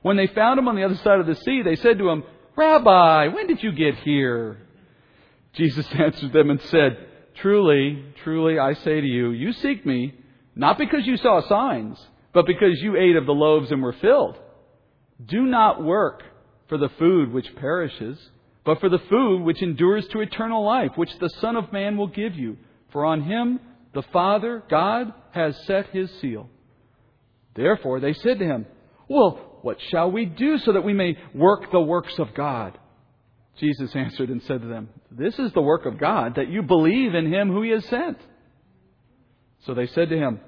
When 0.01 0.17
they 0.17 0.27
found 0.27 0.59
him 0.59 0.67
on 0.67 0.75
the 0.75 0.83
other 0.83 0.97
side 0.97 1.19
of 1.19 1.27
the 1.27 1.35
sea, 1.35 1.61
they 1.63 1.75
said 1.77 1.97
to 1.97 2.09
him, 2.09 2.23
Rabbi, 2.55 3.29
when 3.29 3.47
did 3.47 3.63
you 3.63 3.71
get 3.71 3.95
here? 3.95 4.59
Jesus 5.53 5.87
answered 5.93 6.33
them 6.33 6.49
and 6.49 6.61
said, 6.63 6.97
Truly, 7.35 8.03
truly, 8.23 8.59
I 8.59 8.73
say 8.73 9.01
to 9.01 9.07
you, 9.07 9.31
you 9.31 9.51
seek 9.53 9.85
me, 9.85 10.13
not 10.55 10.77
because 10.77 11.05
you 11.05 11.17
saw 11.17 11.41
signs, 11.47 11.97
but 12.33 12.45
because 12.45 12.81
you 12.81 12.95
ate 12.95 13.15
of 13.15 13.25
the 13.25 13.33
loaves 13.33 13.71
and 13.71 13.81
were 13.81 13.93
filled. 13.93 14.37
Do 15.25 15.41
not 15.43 15.83
work 15.83 16.23
for 16.67 16.77
the 16.77 16.89
food 16.99 17.31
which 17.31 17.55
perishes, 17.55 18.17
but 18.65 18.79
for 18.79 18.89
the 18.89 18.99
food 19.09 19.43
which 19.43 19.61
endures 19.61 20.07
to 20.07 20.21
eternal 20.21 20.65
life, 20.65 20.91
which 20.95 21.17
the 21.19 21.29
Son 21.39 21.55
of 21.55 21.71
Man 21.71 21.97
will 21.97 22.07
give 22.07 22.35
you. 22.35 22.57
For 22.91 23.05
on 23.05 23.21
him 23.21 23.59
the 23.93 24.01
Father, 24.11 24.63
God, 24.69 25.13
has 25.31 25.55
set 25.65 25.87
his 25.91 26.11
seal. 26.19 26.49
Therefore 27.55 27.99
they 27.99 28.13
said 28.13 28.39
to 28.39 28.45
him, 28.45 28.65
Well, 29.07 29.59
what 29.61 29.77
shall 29.89 30.11
we 30.11 30.25
do 30.25 30.57
so 30.57 30.73
that 30.73 30.83
we 30.83 30.93
may 30.93 31.17
work 31.33 31.71
the 31.71 31.79
works 31.79 32.17
of 32.19 32.33
God? 32.33 32.77
Jesus 33.59 33.95
answered 33.95 34.29
and 34.29 34.41
said 34.43 34.61
to 34.61 34.67
them, 34.67 34.89
This 35.11 35.37
is 35.39 35.51
the 35.53 35.61
work 35.61 35.85
of 35.85 35.97
God, 35.97 36.35
that 36.35 36.49
you 36.49 36.61
believe 36.61 37.15
in 37.15 37.31
him 37.31 37.49
who 37.49 37.61
he 37.61 37.69
has 37.69 37.85
sent. 37.85 38.17
So 39.65 39.73
they 39.73 39.87
said 39.87 40.09
to 40.09 40.17
him, 40.17 40.39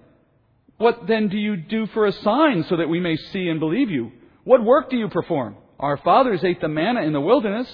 What 0.77 1.07
then 1.07 1.29
do 1.29 1.37
you 1.37 1.55
do 1.55 1.87
for 1.87 2.05
a 2.05 2.11
sign 2.11 2.65
so 2.67 2.77
that 2.77 2.89
we 2.89 2.99
may 2.99 3.15
see 3.15 3.47
and 3.47 3.59
believe 3.59 3.89
you? 3.89 4.11
What 4.43 4.63
work 4.63 4.89
do 4.89 4.97
you 4.97 5.07
perform? 5.07 5.55
Our 5.79 5.97
fathers 5.97 6.43
ate 6.43 6.61
the 6.61 6.67
manna 6.67 7.01
in 7.01 7.13
the 7.13 7.21
wilderness. 7.21 7.67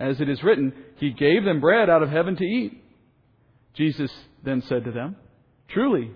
As 0.00 0.20
it 0.20 0.28
is 0.28 0.42
written, 0.42 0.72
He 0.96 1.10
gave 1.10 1.44
them 1.44 1.60
bread 1.60 1.88
out 1.88 2.02
of 2.02 2.10
heaven 2.10 2.34
to 2.36 2.44
eat. 2.44 2.82
Jesus 3.74 4.10
then 4.42 4.62
said 4.62 4.84
to 4.84 4.90
them, 4.90 5.14
Truly, 5.68 6.10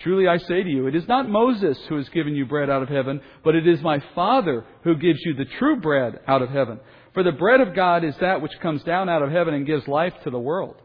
Truly 0.00 0.26
I 0.26 0.38
say 0.38 0.62
to 0.62 0.68
you, 0.68 0.86
it 0.86 0.94
is 0.94 1.06
not 1.08 1.28
Moses 1.28 1.78
who 1.88 1.96
has 1.96 2.08
given 2.08 2.34
you 2.34 2.46
bread 2.46 2.70
out 2.70 2.82
of 2.82 2.88
heaven, 2.88 3.20
but 3.44 3.54
it 3.54 3.66
is 3.66 3.82
my 3.82 4.02
Father 4.14 4.64
who 4.82 4.96
gives 4.96 5.20
you 5.24 5.34
the 5.34 5.44
true 5.58 5.78
bread 5.78 6.20
out 6.26 6.40
of 6.40 6.48
heaven. 6.48 6.80
For 7.12 7.22
the 7.22 7.32
bread 7.32 7.60
of 7.60 7.74
God 7.74 8.04
is 8.04 8.14
that 8.20 8.40
which 8.40 8.58
comes 8.62 8.82
down 8.82 9.08
out 9.08 9.22
of 9.22 9.30
heaven 9.30 9.52
and 9.52 9.66
gives 9.66 9.86
life 9.86 10.14
to 10.24 10.30
the 10.30 10.38
world. 10.38 10.76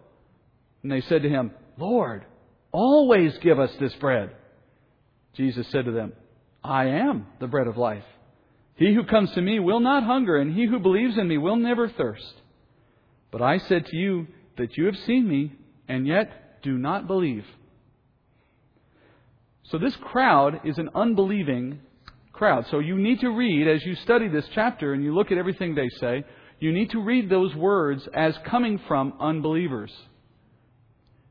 And 0.83 0.91
they 0.91 1.01
said 1.01 1.21
to 1.23 1.29
him, 1.29 1.51
Lord, 1.77 2.25
always 2.71 3.37
give 3.37 3.57
us 3.57 3.71
this 3.79 3.93
bread. 3.95 4.31
Jesus 5.35 5.67
said 5.69 5.85
to 5.85 5.91
them, 5.91 6.13
I 6.63 6.87
am 6.87 7.27
the 7.39 7.47
bread 7.47 7.67
of 7.67 7.77
life. 7.77 8.03
He 8.75 8.93
who 8.93 9.05
comes 9.05 9.31
to 9.31 9.41
me 9.41 9.59
will 9.59 9.79
not 9.79 10.03
hunger, 10.03 10.37
and 10.37 10.53
he 10.53 10.65
who 10.65 10.79
believes 10.79 11.17
in 11.17 11.27
me 11.27 11.37
will 11.37 11.55
never 11.55 11.87
thirst. 11.87 12.33
But 13.35 13.41
I 13.41 13.57
said 13.57 13.85
to 13.87 13.97
you 13.97 14.27
that 14.57 14.77
you 14.77 14.85
have 14.85 14.95
seen 15.05 15.27
me, 15.27 15.51
and 15.89 16.07
yet 16.07 16.61
do 16.61 16.77
not 16.77 17.05
believe. 17.05 17.43
So 19.63 19.77
this 19.77 19.93
crowd 19.97 20.61
is 20.63 20.77
an 20.77 20.89
unbelieving 20.95 21.81
crowd. 22.31 22.65
So 22.71 22.79
you 22.79 22.97
need 22.97 23.19
to 23.19 23.29
read, 23.29 23.67
as 23.67 23.85
you 23.85 23.93
study 23.95 24.29
this 24.29 24.47
chapter 24.53 24.93
and 24.93 25.03
you 25.03 25.13
look 25.13 25.33
at 25.33 25.37
everything 25.37 25.75
they 25.75 25.89
say, 25.99 26.23
you 26.61 26.71
need 26.71 26.91
to 26.91 27.01
read 27.01 27.29
those 27.29 27.53
words 27.55 28.07
as 28.13 28.37
coming 28.45 28.79
from 28.87 29.11
unbelievers. 29.19 29.91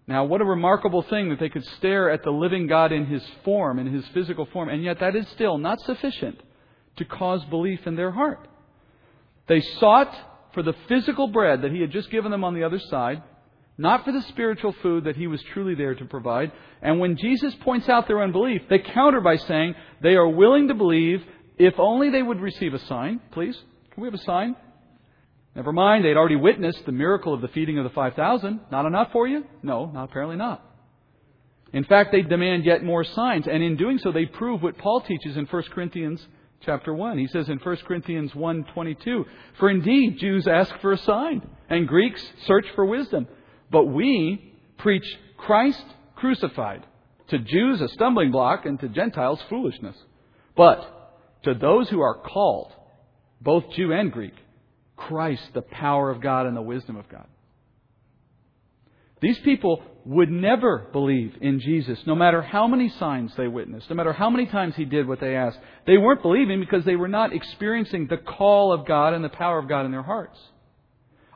Now, 0.07 0.25
what 0.27 0.43
a 0.43 0.45
remarkable 0.45 1.05
thing 1.05 1.31
that 1.31 1.41
they 1.41 1.49
could 1.49 1.65
stare 1.79 2.11
at 2.11 2.23
the 2.23 2.33
living 2.33 2.67
God 2.67 2.93
in 2.93 3.07
his 3.07 3.25
form, 3.47 3.79
in 3.79 3.87
his 3.87 4.07
physical 4.09 4.45
form, 4.53 4.69
and 4.69 4.85
yet 4.85 5.01
that 5.01 5.17
is 5.17 5.27
still 5.29 5.57
not 5.57 5.81
sufficient 5.81 6.39
to 6.97 7.07
cause 7.07 7.43
belief 7.47 7.87
in 7.87 7.97
their 7.97 8.11
heart. 8.11 8.47
They 9.47 9.63
sought 9.63 10.15
for 10.55 10.63
the 10.63 10.75
physical 10.89 11.29
bread 11.29 11.63
that 11.63 11.73
he 11.73 11.81
had 11.81 11.91
just 11.91 12.11
given 12.11 12.31
them 12.31 12.45
on 12.45 12.55
the 12.55 12.65
other 12.65 12.79
side, 12.79 13.23
not 13.77 14.05
for 14.05 14.13
the 14.13 14.23
spiritual 14.23 14.75
food 14.83 15.05
that 15.05 15.17
he 15.17 15.27
was 15.27 15.43
truly 15.53 15.75
there 15.75 15.95
to 15.95 16.05
provide. 16.05 16.53
And 16.81 17.01
when 17.01 17.17
Jesus 17.17 17.55
points 17.61 17.89
out 17.89 18.07
their 18.07 18.23
unbelief, 18.23 18.63
they 18.71 18.79
counter 18.79 19.21
by 19.21 19.37
saying 19.37 19.75
they 20.01 20.15
are 20.15 20.29
willing 20.29 20.69
to 20.69 20.75
believe 20.75 21.23
if 21.59 21.75
only 21.79 22.11
they 22.11 22.23
would 22.23 22.41
receive 22.41 22.75
a 22.75 22.79
sign. 22.87 23.21
Please, 23.33 23.57
can 23.91 24.03
we 24.03 24.07
have 24.07 24.15
a 24.15 24.25
sign? 24.25 24.57
Never 25.57 25.73
mind, 25.73 26.05
they'd 26.05 26.17
already 26.17 26.37
witnessed 26.37 26.85
the 26.85 26.93
miracle 26.93 27.33
of 27.33 27.41
the 27.41 27.49
feeding 27.49 27.79
of 27.79 27.85
the 27.85 27.91
5,000. 27.91 28.61
Not 28.73 28.87
enough 28.87 29.13
for 29.13 29.29
you? 29.29 29.45
No, 29.63 29.87
not, 29.87 30.05
apparently 30.05 30.37
not. 30.37 30.65
In 31.73 31.85
fact, 31.85 32.13
they 32.13 32.23
demand 32.23 32.65
yet 32.65 32.85
more 32.85 33.05
signs, 33.05 33.47
and 33.49 33.63
in 33.63 33.77
doing 33.77 33.99
so, 33.99 34.13
they 34.13 34.27
prove 34.27 34.63
what 34.63 34.79
Paul 34.79 35.01
teaches 35.01 35.37
in 35.37 35.47
1 35.47 35.63
Corinthians 35.73 36.25
chapter 36.65 36.95
1. 36.95 37.19
He 37.19 37.27
says 37.27 37.49
in 37.49 37.59
1 37.59 37.77
Corinthians 37.85 38.35
1:22, 38.35 39.27
"For 39.55 39.71
indeed 39.71 40.19
Jews 40.19 40.47
ask 40.49 40.77
for 40.79 40.93
a 40.93 40.99
sign, 40.99 41.49
and 41.69 41.89
Greeks 41.89 42.23
search 42.45 42.69
for 42.71 42.85
wisdom, 42.85 43.27
but 43.71 43.87
we 43.87 44.53
preach 44.79 45.07
Christ 45.37 45.85
crucified, 46.17 46.87
to 47.29 47.39
Jews 47.39 47.81
a 47.81 47.89
stumbling 47.89 48.31
block 48.31 48.67
and 48.67 48.79
to 48.81 48.89
Gentiles 48.89 49.43
foolishness. 49.43 49.97
But 50.55 51.13
to 51.43 51.55
those 51.55 51.89
who 51.89 52.01
are 52.01 52.19
called, 52.19 52.73
both 53.41 53.71
Jew 53.73 53.93
and 53.93 54.13
Greek, 54.13 54.35
Christ 54.97 55.53
the 55.55 55.63
power 55.63 56.11
of 56.11 56.21
God 56.21 56.47
and 56.47 56.57
the 56.57 56.63
wisdom 56.63 56.97
of 56.97 57.09
God." 57.09 57.27
These 59.21 59.39
people 59.41 59.83
would 60.07 60.31
never 60.31 60.87
believe 60.93 61.35
in 61.41 61.61
Jesus, 61.61 61.99
no 62.07 62.15
matter 62.15 62.43
how 62.43 62.67
many 62.67 62.91
signs 62.91 63.33
they 63.37 63.49
witnessed, 63.49 63.89
no 63.89 63.97
matter 63.97 64.13
how 64.13 64.29
many 64.29 64.47
times 64.47 64.75
he 64.77 64.85
did 64.85 65.09
what 65.09 65.21
they 65.21 65.35
asked. 65.35 65.59
They 65.87 65.97
weren't 65.97 66.23
believing 66.23 66.61
because 66.61 66.85
they 66.85 66.97
were 66.97 67.09
not 67.09 67.33
experiencing 67.33 68.07
the 68.07 68.19
call 68.19 68.73
of 68.73 68.87
God 68.87 69.15
and 69.15 69.25
the 69.25 69.31
power 69.31 69.59
of 69.59 69.69
God 69.69 69.87
in 69.87 69.93
their 69.93 70.03
hearts. 70.03 70.39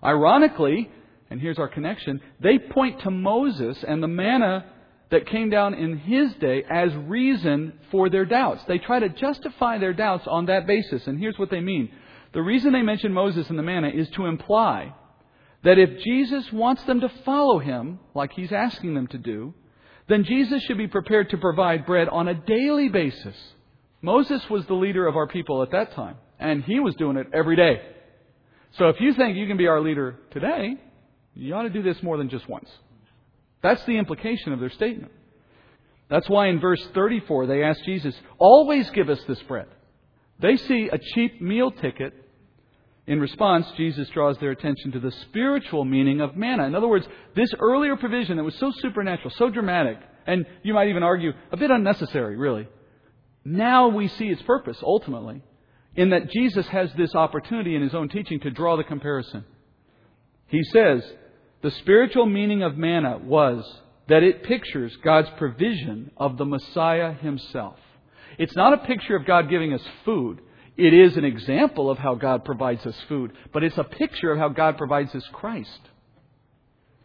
Ironically, 0.05 0.91
and 1.31 1.41
here's 1.41 1.59
our 1.59 1.69
connection, 1.69 2.21
they 2.41 2.59
point 2.59 3.01
to 3.03 3.11
Moses 3.11 3.83
and 3.87 4.03
the 4.03 4.09
manna 4.09 4.67
that 5.11 5.27
came 5.27 5.49
down 5.49 5.73
in 5.73 5.97
his 5.97 6.35
day 6.35 6.63
as 6.69 6.95
reason 6.95 7.73
for 7.91 8.11
their 8.11 8.27
doubts. 8.27 8.63
They 8.69 8.79
try 8.79 8.99
to 8.99 9.09
justify 9.09 9.79
their 9.79 9.95
doubts 9.95 10.27
on 10.27 10.47
that 10.47 10.67
basis, 10.67 11.07
and 11.07 11.19
here's 11.19 11.39
what 11.39 11.51
they 11.51 11.61
mean. 11.61 11.91
The 12.35 12.43
reason 12.43 12.73
they 12.73 12.83
mention 12.83 13.15
Moses 13.15 13.49
and 13.49 13.59
the 13.59 13.63
manna 13.63 13.89
is 13.89 14.09
to 14.11 14.27
imply 14.27 14.93
that 15.65 15.79
if 15.79 16.01
Jesus 16.03 16.53
wants 16.53 16.83
them 16.85 17.01
to 17.01 17.09
follow 17.25 17.59
him, 17.59 17.99
like 18.15 18.33
he's 18.33 18.53
asking 18.53 18.95
them 18.95 19.07
to 19.09 19.19
do, 19.19 19.55
then 20.09 20.25
Jesus 20.25 20.63
should 20.63 20.79
be 20.79 20.87
prepared 20.87 21.31
to 21.31 21.39
provide 21.39 21.87
bread 21.87 22.09
on 22.09 22.29
a 22.29 22.35
daily 22.35 22.89
basis. 22.89 23.37
Moses 24.01 24.43
was 24.49 24.65
the 24.67 24.75
leader 24.75 25.07
of 25.07 25.17
our 25.17 25.27
people 25.27 25.63
at 25.63 25.73
that 25.73 25.93
time, 25.93 26.17
and 26.39 26.65
he 26.65 26.81
was 26.81 26.95
doing 26.95 27.17
it 27.17 27.27
every 27.35 27.57
day. 27.57 27.83
So 28.73 28.89
if 28.89 29.01
you 29.01 29.13
think 29.15 29.37
you 29.37 29.47
can 29.47 29.57
be 29.57 29.67
our 29.67 29.81
leader 29.81 30.19
today, 30.31 30.77
you 31.35 31.55
ought 31.55 31.63
to 31.63 31.71
do 31.71 31.83
this 31.83 32.03
more 32.03 32.17
than 32.17 32.29
just 32.29 32.49
once. 32.49 32.69
That's 33.63 33.85
the 33.85 33.99
implication 33.99 34.53
of 34.53 34.61
their 34.61 34.71
statement. 34.71 35.13
That's 36.09 36.29
why 36.29 36.49
in 36.49 36.61
verse 36.61 36.85
34 36.95 37.47
they 37.47 37.63
ask 37.63 37.83
Jesus, 37.85 38.15
always 38.39 38.89
give 38.91 39.09
us 39.11 39.21
this 39.27 39.43
bread. 39.43 39.67
They 40.41 40.57
see 40.57 40.89
a 40.91 40.99
cheap 40.99 41.43
meal 41.43 41.71
ticket 41.71 42.15
in 43.09 43.21
response, 43.21 43.67
Jesus 43.79 44.07
draws 44.11 44.37
their 44.37 44.51
attention 44.51 44.93
to 44.93 45.01
the 45.01 45.11
spiritual 45.11 45.87
meaning 45.87 46.21
of 46.21 46.37
manna. 46.37 46.67
In 46.67 46.75
other 46.75 46.87
words, 46.87 47.07
this 47.35 47.51
earlier 47.59 47.97
provision 47.97 48.37
that 48.37 48.45
was 48.45 48.55
so 48.57 48.71
supernatural, 48.71 49.33
so 49.39 49.49
dramatic, 49.49 49.99
and 50.27 50.45
you 50.63 50.75
might 50.75 50.89
even 50.89 51.03
argue 51.03 51.33
a 51.51 51.57
bit 51.57 51.71
unnecessary, 51.71 52.37
really. 52.37 52.69
Now 53.47 53.89
we 53.89 54.09
see 54.09 54.27
its 54.27 54.43
purpose, 54.43 54.77
ultimately, 54.83 55.43
in 55.97 56.11
that 56.11 56.31
Jesus 56.31 56.67
has 56.69 56.91
this 56.99 57.15
opportunity 57.15 57.75
in 57.75 57.81
his 57.81 57.95
own 57.95 58.11
teaching 58.11 58.41
to 58.41 58.51
draw 58.51 58.77
the 58.77 58.85
comparison. 58.85 59.47
He 60.49 60.63
says, 60.65 61.03
the 61.63 61.71
spiritual 61.71 62.27
meaning 62.27 62.63
of 62.63 62.77
manna 62.77 63.17
was 63.17 63.65
that 64.09 64.23
it 64.23 64.43
pictures 64.43 64.95
God's 65.03 65.31
provision 65.39 66.11
of 66.19 66.37
the 66.37 66.45
Messiah 66.45 67.15
himself. 67.15 67.77
It's 68.39 68.55
not 68.55 68.75
a 68.75 68.87
picture 68.87 69.17
of 69.17 69.25
God 69.25 69.49
giving 69.49 69.73
us 69.73 69.83
food. 70.05 70.43
It 70.79 70.95
is 70.95 71.17
an 71.17 71.25
example 71.25 71.91
of 71.91 71.99
how 71.99 72.15
God 72.15 72.45
provides 72.45 72.87
us 72.87 72.95
food, 73.09 73.33
but 73.53 73.65
it's 73.65 73.77
a 73.77 73.85
picture 73.85 74.31
of 74.31 74.39
how 74.39 74.49
God 74.49 74.79
provides 74.79 75.13
us 75.13 75.25
Christ. 75.33 75.81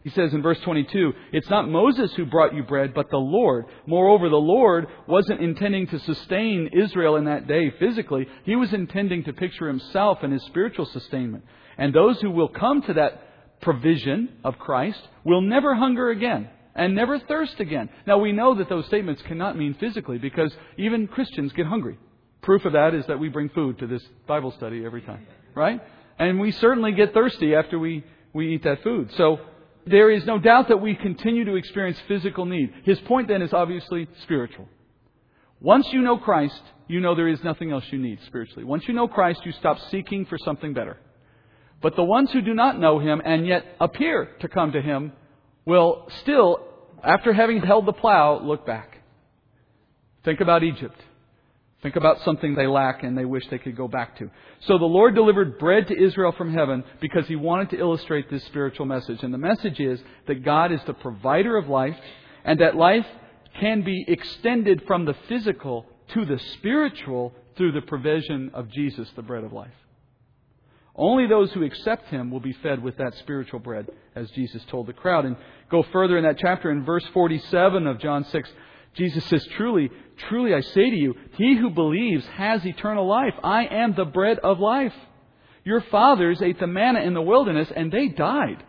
He 0.04 0.10
says 0.10 0.32
in 0.32 0.42
verse 0.42 0.60
22, 0.60 1.12
It's 1.32 1.50
not 1.50 1.68
Moses 1.68 2.12
who 2.14 2.26
brought 2.26 2.54
you 2.54 2.62
bread, 2.62 2.94
but 2.94 3.10
the 3.10 3.16
Lord. 3.16 3.64
Moreover, 3.86 4.28
the 4.28 4.36
Lord 4.36 4.86
wasn't 5.08 5.40
intending 5.40 5.88
to 5.88 5.98
sustain 5.98 6.70
Israel 6.72 7.16
in 7.16 7.24
that 7.24 7.48
day 7.48 7.72
physically. 7.80 8.28
He 8.44 8.54
was 8.54 8.72
intending 8.72 9.24
to 9.24 9.32
picture 9.32 9.66
himself 9.66 10.18
and 10.22 10.32
his 10.32 10.44
spiritual 10.44 10.86
sustainment. 10.86 11.44
And 11.76 11.92
those 11.92 12.20
who 12.20 12.30
will 12.30 12.48
come 12.48 12.82
to 12.82 12.92
that 12.94 13.22
provision 13.60 14.28
of 14.44 14.58
Christ 14.58 15.00
will 15.24 15.40
never 15.40 15.74
hunger 15.74 16.10
again 16.10 16.48
and 16.76 16.94
never 16.94 17.18
thirst 17.18 17.58
again. 17.58 17.88
Now, 18.06 18.18
we 18.18 18.30
know 18.30 18.54
that 18.56 18.68
those 18.68 18.86
statements 18.86 19.22
cannot 19.22 19.56
mean 19.56 19.74
physically 19.80 20.18
because 20.18 20.54
even 20.76 21.08
Christians 21.08 21.52
get 21.52 21.66
hungry. 21.66 21.98
Proof 22.44 22.66
of 22.66 22.74
that 22.74 22.94
is 22.94 23.06
that 23.06 23.18
we 23.18 23.30
bring 23.30 23.48
food 23.48 23.78
to 23.78 23.86
this 23.86 24.02
Bible 24.26 24.52
study 24.52 24.84
every 24.84 25.00
time, 25.00 25.26
right? 25.54 25.80
And 26.18 26.38
we 26.38 26.52
certainly 26.52 26.92
get 26.92 27.14
thirsty 27.14 27.54
after 27.54 27.78
we, 27.78 28.04
we 28.34 28.54
eat 28.54 28.64
that 28.64 28.82
food. 28.82 29.10
So 29.16 29.40
there 29.86 30.10
is 30.10 30.26
no 30.26 30.38
doubt 30.38 30.68
that 30.68 30.76
we 30.76 30.94
continue 30.94 31.46
to 31.46 31.54
experience 31.54 31.98
physical 32.06 32.44
need. 32.44 32.70
His 32.84 33.00
point 33.00 33.28
then 33.28 33.40
is 33.40 33.54
obviously 33.54 34.08
spiritual. 34.22 34.68
Once 35.58 35.90
you 35.90 36.02
know 36.02 36.18
Christ, 36.18 36.60
you 36.86 37.00
know 37.00 37.14
there 37.14 37.28
is 37.28 37.42
nothing 37.42 37.72
else 37.72 37.84
you 37.90 37.98
need 37.98 38.18
spiritually. 38.26 38.64
Once 38.64 38.86
you 38.86 38.92
know 38.92 39.08
Christ, 39.08 39.40
you 39.46 39.52
stop 39.52 39.78
seeking 39.90 40.26
for 40.26 40.36
something 40.36 40.74
better. 40.74 40.98
But 41.80 41.96
the 41.96 42.04
ones 42.04 42.30
who 42.30 42.42
do 42.42 42.52
not 42.52 42.78
know 42.78 42.98
Him 42.98 43.22
and 43.24 43.46
yet 43.46 43.64
appear 43.80 44.36
to 44.40 44.48
come 44.48 44.72
to 44.72 44.82
Him 44.82 45.12
will 45.64 46.10
still, 46.20 46.60
after 47.02 47.32
having 47.32 47.62
held 47.62 47.86
the 47.86 47.94
plow, 47.94 48.38
look 48.42 48.66
back. 48.66 48.98
Think 50.24 50.40
about 50.40 50.62
Egypt. 50.62 51.00
Think 51.84 51.96
about 51.96 52.22
something 52.24 52.54
they 52.54 52.66
lack 52.66 53.02
and 53.02 53.16
they 53.16 53.26
wish 53.26 53.46
they 53.50 53.58
could 53.58 53.76
go 53.76 53.88
back 53.88 54.16
to. 54.16 54.30
So 54.60 54.78
the 54.78 54.86
Lord 54.86 55.14
delivered 55.14 55.58
bread 55.58 55.86
to 55.88 56.02
Israel 56.02 56.32
from 56.32 56.50
heaven 56.50 56.82
because 56.98 57.26
he 57.28 57.36
wanted 57.36 57.68
to 57.70 57.78
illustrate 57.78 58.30
this 58.30 58.42
spiritual 58.44 58.86
message. 58.86 59.22
And 59.22 59.34
the 59.34 59.38
message 59.38 59.78
is 59.78 60.00
that 60.26 60.42
God 60.42 60.72
is 60.72 60.80
the 60.86 60.94
provider 60.94 61.58
of 61.58 61.68
life 61.68 61.94
and 62.42 62.58
that 62.60 62.74
life 62.74 63.04
can 63.60 63.82
be 63.82 64.02
extended 64.08 64.84
from 64.86 65.04
the 65.04 65.14
physical 65.28 65.84
to 66.14 66.24
the 66.24 66.38
spiritual 66.54 67.34
through 67.58 67.72
the 67.72 67.82
provision 67.82 68.50
of 68.54 68.70
Jesus, 68.70 69.06
the 69.14 69.20
bread 69.20 69.44
of 69.44 69.52
life. 69.52 69.68
Only 70.96 71.26
those 71.26 71.52
who 71.52 71.64
accept 71.64 72.08
him 72.08 72.30
will 72.30 72.40
be 72.40 72.56
fed 72.62 72.82
with 72.82 72.96
that 72.96 73.12
spiritual 73.18 73.58
bread, 73.58 73.90
as 74.14 74.30
Jesus 74.30 74.62
told 74.70 74.86
the 74.86 74.94
crowd. 74.94 75.26
And 75.26 75.36
go 75.70 75.84
further 75.92 76.16
in 76.16 76.24
that 76.24 76.38
chapter 76.38 76.70
in 76.70 76.82
verse 76.82 77.04
47 77.12 77.86
of 77.86 78.00
John 78.00 78.24
6. 78.24 78.50
Jesus 78.94 79.24
says, 79.26 79.46
Truly, 79.56 79.90
truly 80.28 80.54
I 80.54 80.60
say 80.60 80.90
to 80.90 80.96
you, 80.96 81.14
he 81.36 81.56
who 81.56 81.70
believes 81.70 82.24
has 82.26 82.64
eternal 82.64 83.06
life. 83.06 83.34
I 83.42 83.64
am 83.66 83.94
the 83.94 84.04
bread 84.04 84.38
of 84.38 84.60
life. 84.60 84.94
Your 85.64 85.80
fathers 85.80 86.42
ate 86.42 86.60
the 86.60 86.66
manna 86.66 87.00
in 87.00 87.14
the 87.14 87.22
wilderness 87.22 87.70
and 87.74 87.90
they 87.90 88.08
died. 88.08 88.62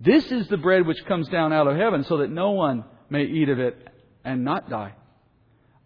This 0.00 0.30
is 0.30 0.48
the 0.48 0.56
bread 0.56 0.86
which 0.86 1.04
comes 1.06 1.28
down 1.28 1.52
out 1.52 1.66
of 1.66 1.76
heaven 1.76 2.04
so 2.04 2.18
that 2.18 2.30
no 2.30 2.52
one 2.52 2.84
may 3.10 3.24
eat 3.24 3.48
of 3.48 3.58
it 3.58 3.76
and 4.24 4.44
not 4.44 4.70
die. 4.70 4.94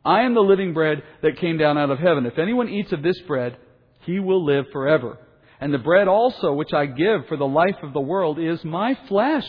I 0.04 0.22
am 0.22 0.34
the 0.34 0.40
living 0.40 0.74
bread 0.74 1.02
that 1.22 1.38
came 1.38 1.58
down 1.58 1.78
out 1.78 1.90
of 1.90 1.98
heaven. 1.98 2.26
If 2.26 2.38
anyone 2.38 2.68
eats 2.68 2.92
of 2.92 3.02
this 3.02 3.18
bread, 3.20 3.56
he 4.02 4.18
will 4.18 4.44
live 4.44 4.66
forever. 4.72 5.18
And 5.60 5.72
the 5.72 5.78
bread 5.78 6.08
also 6.08 6.52
which 6.52 6.72
I 6.72 6.86
give 6.86 7.26
for 7.28 7.36
the 7.36 7.46
life 7.46 7.76
of 7.82 7.92
the 7.92 8.00
world 8.00 8.38
is 8.38 8.62
my 8.64 8.98
flesh. 9.08 9.46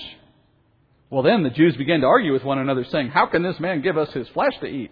Well, 1.13 1.21
then 1.21 1.43
the 1.43 1.51
Jews 1.51 1.77
began 1.77 1.99
to 1.99 2.07
argue 2.07 2.33
with 2.33 2.43
one 2.43 2.57
another, 2.57 2.83
saying, 2.89 3.09
How 3.09 3.27
can 3.27 3.43
this 3.43 3.59
man 3.59 3.83
give 3.83 3.99
us 3.99 4.11
his 4.13 4.27
flesh 4.29 4.53
to 4.61 4.65
eat? 4.65 4.91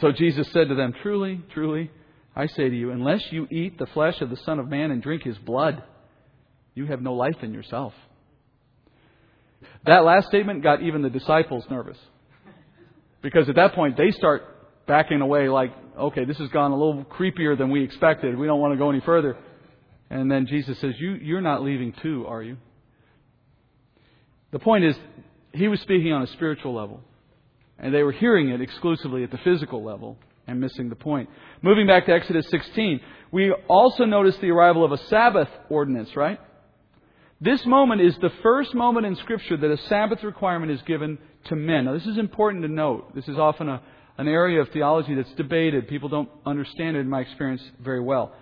So 0.00 0.10
Jesus 0.10 0.50
said 0.52 0.68
to 0.70 0.74
them, 0.74 0.92
Truly, 1.04 1.40
truly, 1.54 1.92
I 2.34 2.48
say 2.48 2.68
to 2.68 2.76
you, 2.76 2.90
unless 2.90 3.22
you 3.30 3.46
eat 3.48 3.78
the 3.78 3.86
flesh 3.86 4.20
of 4.22 4.28
the 4.28 4.38
Son 4.38 4.58
of 4.58 4.66
Man 4.66 4.90
and 4.90 5.00
drink 5.00 5.22
his 5.22 5.38
blood, 5.38 5.84
you 6.74 6.86
have 6.86 7.00
no 7.00 7.14
life 7.14 7.36
in 7.42 7.54
yourself. 7.54 7.92
That 9.86 10.00
last 10.00 10.26
statement 10.26 10.64
got 10.64 10.82
even 10.82 11.00
the 11.02 11.10
disciples 11.10 11.62
nervous. 11.70 11.98
Because 13.22 13.48
at 13.48 13.54
that 13.54 13.76
point, 13.76 13.96
they 13.96 14.10
start 14.10 14.42
backing 14.88 15.20
away 15.20 15.48
like, 15.48 15.70
okay, 15.96 16.24
this 16.24 16.38
has 16.38 16.48
gone 16.48 16.72
a 16.72 16.76
little 16.76 17.04
creepier 17.04 17.56
than 17.56 17.70
we 17.70 17.84
expected. 17.84 18.36
We 18.36 18.48
don't 18.48 18.58
want 18.58 18.74
to 18.74 18.78
go 18.78 18.90
any 18.90 19.00
further. 19.00 19.36
And 20.10 20.28
then 20.28 20.48
Jesus 20.48 20.80
says, 20.80 20.94
you, 20.98 21.12
You're 21.12 21.40
not 21.40 21.62
leaving 21.62 21.94
too, 22.02 22.26
are 22.26 22.42
you? 22.42 22.56
The 24.52 24.58
point 24.58 24.84
is, 24.84 24.96
he 25.52 25.68
was 25.68 25.80
speaking 25.80 26.12
on 26.12 26.22
a 26.22 26.26
spiritual 26.28 26.74
level, 26.74 27.00
and 27.78 27.94
they 27.94 28.02
were 28.02 28.12
hearing 28.12 28.50
it 28.50 28.60
exclusively 28.60 29.22
at 29.22 29.30
the 29.30 29.38
physical 29.38 29.82
level 29.82 30.16
and 30.46 30.60
missing 30.60 30.88
the 30.88 30.96
point. 30.96 31.28
Moving 31.62 31.86
back 31.86 32.06
to 32.06 32.12
Exodus 32.12 32.48
16, 32.50 33.00
we 33.30 33.52
also 33.68 34.04
notice 34.04 34.36
the 34.38 34.50
arrival 34.50 34.84
of 34.84 34.92
a 34.92 34.98
Sabbath 35.06 35.48
ordinance, 35.68 36.16
right? 36.16 36.40
This 37.40 37.64
moment 37.64 38.00
is 38.00 38.16
the 38.20 38.32
first 38.42 38.74
moment 38.74 39.06
in 39.06 39.16
Scripture 39.16 39.56
that 39.56 39.70
a 39.70 39.78
Sabbath 39.88 40.22
requirement 40.22 40.72
is 40.72 40.82
given 40.82 41.18
to 41.44 41.56
men. 41.56 41.84
Now, 41.84 41.94
this 41.94 42.06
is 42.06 42.18
important 42.18 42.62
to 42.64 42.68
note. 42.68 43.14
This 43.14 43.28
is 43.28 43.38
often 43.38 43.68
a, 43.68 43.80
an 44.18 44.28
area 44.28 44.60
of 44.60 44.68
theology 44.70 45.14
that's 45.14 45.32
debated. 45.34 45.88
People 45.88 46.08
don't 46.08 46.28
understand 46.44 46.96
it, 46.96 47.00
in 47.00 47.08
my 47.08 47.20
experience, 47.20 47.62
very 47.80 48.00
well. 48.00 48.34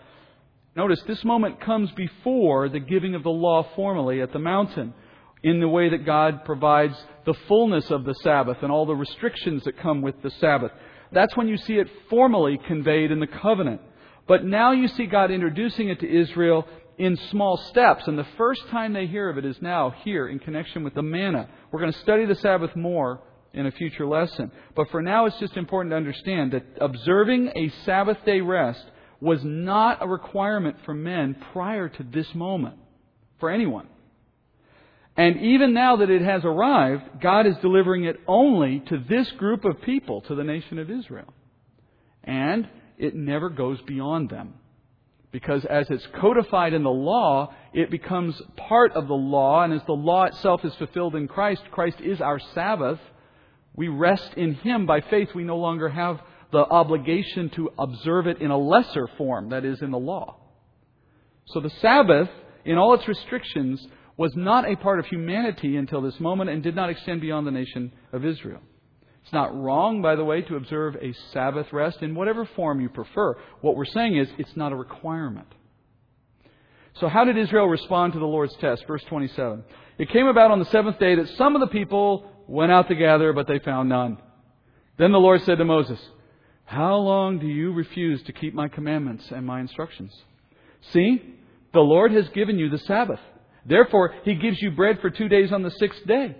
Notice 0.74 1.00
this 1.06 1.24
moment 1.24 1.60
comes 1.60 1.90
before 1.92 2.68
the 2.68 2.80
giving 2.80 3.14
of 3.14 3.22
the 3.22 3.30
law 3.30 3.68
formally 3.76 4.20
at 4.20 4.32
the 4.32 4.38
mountain 4.38 4.94
in 5.42 5.60
the 5.60 5.68
way 5.68 5.88
that 5.90 6.04
God 6.04 6.44
provides 6.44 6.96
the 7.24 7.34
fullness 7.46 7.90
of 7.90 8.04
the 8.04 8.14
Sabbath 8.14 8.58
and 8.62 8.72
all 8.72 8.86
the 8.86 8.96
restrictions 8.96 9.64
that 9.64 9.78
come 9.78 10.02
with 10.02 10.20
the 10.22 10.30
Sabbath. 10.30 10.72
That's 11.12 11.36
when 11.36 11.48
you 11.48 11.56
see 11.56 11.78
it 11.78 11.88
formally 12.10 12.58
conveyed 12.66 13.10
in 13.10 13.20
the 13.20 13.26
covenant. 13.26 13.80
But 14.26 14.44
now 14.44 14.72
you 14.72 14.88
see 14.88 15.06
God 15.06 15.30
introducing 15.30 15.88
it 15.88 16.00
to 16.00 16.08
Israel 16.08 16.66
in 16.98 17.16
small 17.30 17.56
steps, 17.56 18.08
and 18.08 18.18
the 18.18 18.26
first 18.36 18.66
time 18.68 18.92
they 18.92 19.06
hear 19.06 19.30
of 19.30 19.38
it 19.38 19.44
is 19.44 19.62
now 19.62 19.90
here 20.04 20.28
in 20.28 20.38
connection 20.40 20.82
with 20.82 20.94
the 20.94 21.02
manna. 21.02 21.48
We're 21.70 21.80
going 21.80 21.92
to 21.92 21.98
study 22.00 22.26
the 22.26 22.34
Sabbath 22.34 22.74
more 22.74 23.20
in 23.54 23.66
a 23.66 23.70
future 23.70 24.06
lesson. 24.06 24.50
But 24.74 24.90
for 24.90 25.00
now, 25.00 25.26
it's 25.26 25.38
just 25.38 25.56
important 25.56 25.92
to 25.92 25.96
understand 25.96 26.52
that 26.52 26.64
observing 26.80 27.52
a 27.54 27.68
Sabbath 27.84 28.18
day 28.26 28.40
rest 28.40 28.84
was 29.20 29.40
not 29.44 30.02
a 30.02 30.08
requirement 30.08 30.76
for 30.84 30.94
men 30.94 31.36
prior 31.52 31.88
to 31.88 32.02
this 32.02 32.34
moment, 32.34 32.76
for 33.40 33.50
anyone. 33.50 33.88
And 35.18 35.40
even 35.40 35.74
now 35.74 35.96
that 35.96 36.10
it 36.10 36.22
has 36.22 36.44
arrived, 36.44 37.20
God 37.20 37.44
is 37.44 37.56
delivering 37.60 38.04
it 38.04 38.20
only 38.28 38.78
to 38.86 39.02
this 39.08 39.28
group 39.32 39.64
of 39.64 39.82
people, 39.82 40.20
to 40.22 40.36
the 40.36 40.44
nation 40.44 40.78
of 40.78 40.92
Israel. 40.92 41.34
And 42.22 42.68
it 42.98 43.16
never 43.16 43.50
goes 43.50 43.82
beyond 43.82 44.30
them. 44.30 44.54
Because 45.32 45.64
as 45.64 45.90
it's 45.90 46.06
codified 46.20 46.72
in 46.72 46.84
the 46.84 46.90
law, 46.90 47.52
it 47.74 47.90
becomes 47.90 48.40
part 48.56 48.92
of 48.92 49.08
the 49.08 49.14
law, 49.14 49.64
and 49.64 49.72
as 49.72 49.82
the 49.86 49.92
law 49.92 50.26
itself 50.26 50.64
is 50.64 50.74
fulfilled 50.76 51.16
in 51.16 51.26
Christ, 51.26 51.62
Christ 51.72 52.00
is 52.00 52.20
our 52.20 52.38
Sabbath. 52.54 53.00
We 53.74 53.88
rest 53.88 54.34
in 54.36 54.54
Him 54.54 54.86
by 54.86 55.00
faith. 55.00 55.30
We 55.34 55.42
no 55.42 55.58
longer 55.58 55.88
have 55.88 56.20
the 56.52 56.58
obligation 56.64 57.50
to 57.56 57.70
observe 57.76 58.28
it 58.28 58.40
in 58.40 58.52
a 58.52 58.56
lesser 58.56 59.08
form, 59.18 59.50
that 59.50 59.64
is, 59.64 59.82
in 59.82 59.90
the 59.90 59.98
law. 59.98 60.36
So 61.46 61.58
the 61.58 61.70
Sabbath, 61.82 62.30
in 62.64 62.78
all 62.78 62.94
its 62.94 63.08
restrictions, 63.08 63.84
was 64.18 64.34
not 64.34 64.70
a 64.70 64.76
part 64.76 64.98
of 64.98 65.06
humanity 65.06 65.76
until 65.76 66.02
this 66.02 66.20
moment 66.20 66.50
and 66.50 66.62
did 66.62 66.76
not 66.76 66.90
extend 66.90 67.22
beyond 67.22 67.46
the 67.46 67.52
nation 67.52 67.92
of 68.12 68.24
Israel. 68.24 68.60
It's 69.22 69.32
not 69.32 69.54
wrong, 69.54 70.02
by 70.02 70.16
the 70.16 70.24
way, 70.24 70.42
to 70.42 70.56
observe 70.56 70.96
a 70.96 71.14
Sabbath 71.32 71.72
rest 71.72 72.02
in 72.02 72.14
whatever 72.14 72.44
form 72.56 72.80
you 72.80 72.88
prefer. 72.88 73.36
What 73.60 73.76
we're 73.76 73.84
saying 73.84 74.16
is 74.16 74.28
it's 74.36 74.56
not 74.56 74.72
a 74.72 74.76
requirement. 74.76 75.46
So, 76.94 77.08
how 77.08 77.24
did 77.24 77.38
Israel 77.38 77.68
respond 77.68 78.14
to 78.14 78.18
the 78.18 78.26
Lord's 78.26 78.56
test? 78.56 78.84
Verse 78.88 79.04
27. 79.04 79.62
It 79.98 80.10
came 80.10 80.26
about 80.26 80.50
on 80.50 80.58
the 80.58 80.64
seventh 80.64 80.98
day 80.98 81.14
that 81.14 81.28
some 81.36 81.54
of 81.54 81.60
the 81.60 81.68
people 81.68 82.28
went 82.48 82.72
out 82.72 82.88
to 82.88 82.96
gather, 82.96 83.32
but 83.32 83.46
they 83.46 83.60
found 83.60 83.88
none. 83.88 84.18
Then 84.98 85.12
the 85.12 85.18
Lord 85.18 85.42
said 85.42 85.58
to 85.58 85.64
Moses, 85.64 86.00
How 86.64 86.96
long 86.96 87.38
do 87.38 87.46
you 87.46 87.72
refuse 87.72 88.22
to 88.24 88.32
keep 88.32 88.52
my 88.52 88.66
commandments 88.66 89.30
and 89.30 89.46
my 89.46 89.60
instructions? 89.60 90.12
See, 90.92 91.36
the 91.72 91.80
Lord 91.80 92.10
has 92.12 92.28
given 92.30 92.58
you 92.58 92.68
the 92.68 92.78
Sabbath. 92.78 93.20
Therefore, 93.68 94.14
he 94.24 94.34
gives 94.34 94.60
you 94.60 94.70
bread 94.70 94.98
for 95.00 95.10
two 95.10 95.28
days 95.28 95.52
on 95.52 95.62
the 95.62 95.70
sixth 95.70 96.04
day. 96.06 96.34